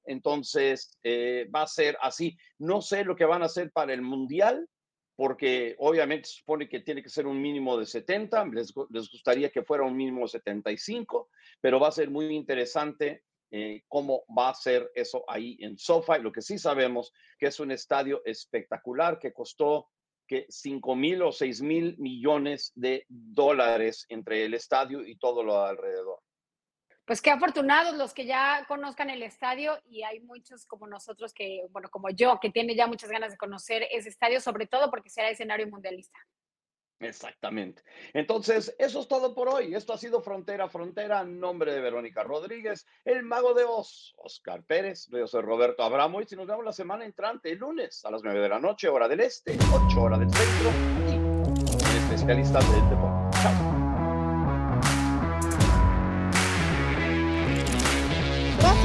Entonces, 0.06 0.98
eh, 1.04 1.50
va 1.54 1.64
a 1.64 1.68
ser 1.68 1.98
así. 2.02 2.38
No 2.60 2.82
sé 2.82 3.04
lo 3.04 3.18
que 3.18 3.26
van 3.26 3.42
a 3.42 3.48
hacer 3.48 3.72
para 3.74 3.94
el 3.94 4.02
Mundial, 4.02 4.66
porque 5.20 5.76
obviamente 5.80 6.30
supone 6.30 6.70
que 6.70 6.80
tiene 6.80 7.04
que 7.04 7.10
ser 7.10 7.28
un 7.28 7.42
mínimo 7.42 7.78
de 7.78 7.86
70, 7.86 8.46
les, 8.54 8.74
gustaría 8.74 9.50
que 9.50 9.64
fuera 9.64 9.84
un 9.84 9.98
mínimo 9.98 10.22
de 10.22 10.30
75, 10.30 11.28
pero 11.60 11.78
va 11.78 11.90
a 11.90 11.92
ser 11.92 12.10
muy 12.10 12.34
interesante 12.34 13.26
eh, 13.52 13.84
cómo 13.90 14.24
va 14.28 14.48
a 14.48 14.54
ser 14.54 14.90
eso 14.96 15.26
ahí 15.28 15.58
en 15.60 15.78
SoFi. 15.78 16.22
Lo 16.22 16.32
que 16.32 16.42
sí 16.42 16.58
sabemos 16.58 17.12
que 17.38 17.48
es 17.48 17.60
un 17.60 17.72
estadio 17.72 18.22
espectacular 18.24 19.20
que 19.20 19.34
costó 19.34 19.90
que 20.26 20.46
5 20.48 20.96
mil 20.96 21.22
o 21.24 21.34
6 21.34 21.64
mil 21.64 21.98
millones 21.98 22.72
de 22.76 23.06
dólares 23.10 24.06
entre 24.08 24.46
el 24.46 24.54
estadio 24.54 25.06
y 25.06 25.18
todo 25.18 25.44
lo 25.44 25.62
alrededor. 25.62 26.22
Pues 27.10 27.24
qué 27.24 27.32
afortunados 27.32 27.95
los 27.97 28.14
que 28.14 28.28
ya 28.28 28.64
conozcan 28.68 29.10
el 29.10 29.24
estadio 29.24 29.80
y 29.89 30.03
hay 30.03 30.20
muchos 30.20 30.68
como 30.68 30.86
nosotros 30.86 31.34
que, 31.34 31.66
bueno, 31.72 31.89
como 31.89 32.12
yo, 32.12 32.39
que 32.39 32.51
tiene 32.51 32.76
ya 32.76 32.86
muchas 32.86 33.10
ganas 33.10 33.32
de 33.32 33.38
conocer 33.38 33.88
ese 33.89 34.10
estadio, 34.10 34.39
sobre 34.39 34.68
todo 34.68 34.91
porque 34.91 35.10
será 35.10 35.32
escenario 35.32 35.68
mundialista. 35.68 36.20
Exactamente. 36.99 37.82
Entonces, 38.14 38.76
eso 38.78 38.99
es 38.99 39.07
todo 39.07 39.34
por 39.34 39.49
hoy. 39.49 39.74
Esto 39.74 39.93
ha 39.93 39.97
sido 39.97 40.22
Frontera 40.22 40.66
a 40.66 40.70
Frontera. 40.70 41.22
En 41.22 41.39
nombre 41.39 41.74
de 41.74 41.82
Verónica 41.82 42.22
Rodríguez, 42.22 42.86
el 43.03 43.24
mago 43.24 43.55
de 43.55 43.64
Oz, 43.64 44.14
Oscar 44.18 44.62
Pérez, 44.64 45.07
yo 45.10 45.26
soy 45.26 45.41
Roberto 45.41 45.82
Abramo 45.82 46.22
y 46.22 46.36
nos 46.36 46.45
vemos 46.45 46.64
la 46.64 46.74
semana 46.74 47.05
entrante, 47.05 47.51
el 47.51 47.57
lunes 47.57 48.05
a 48.05 48.12
las 48.12 48.22
9 48.22 48.39
de 48.39 48.49
la 48.49 48.60
noche, 48.60 48.88
hora 48.88 49.07
del 49.07 49.22
este, 49.22 49.57
8 49.74 49.99
horas 49.99 50.20
del 50.20 50.30
centro, 50.32 50.70
en 51.10 52.03
Especialistas 52.03 52.72
del 52.72 52.88
Deporte. 52.88 53.38
Chao. 53.41 53.79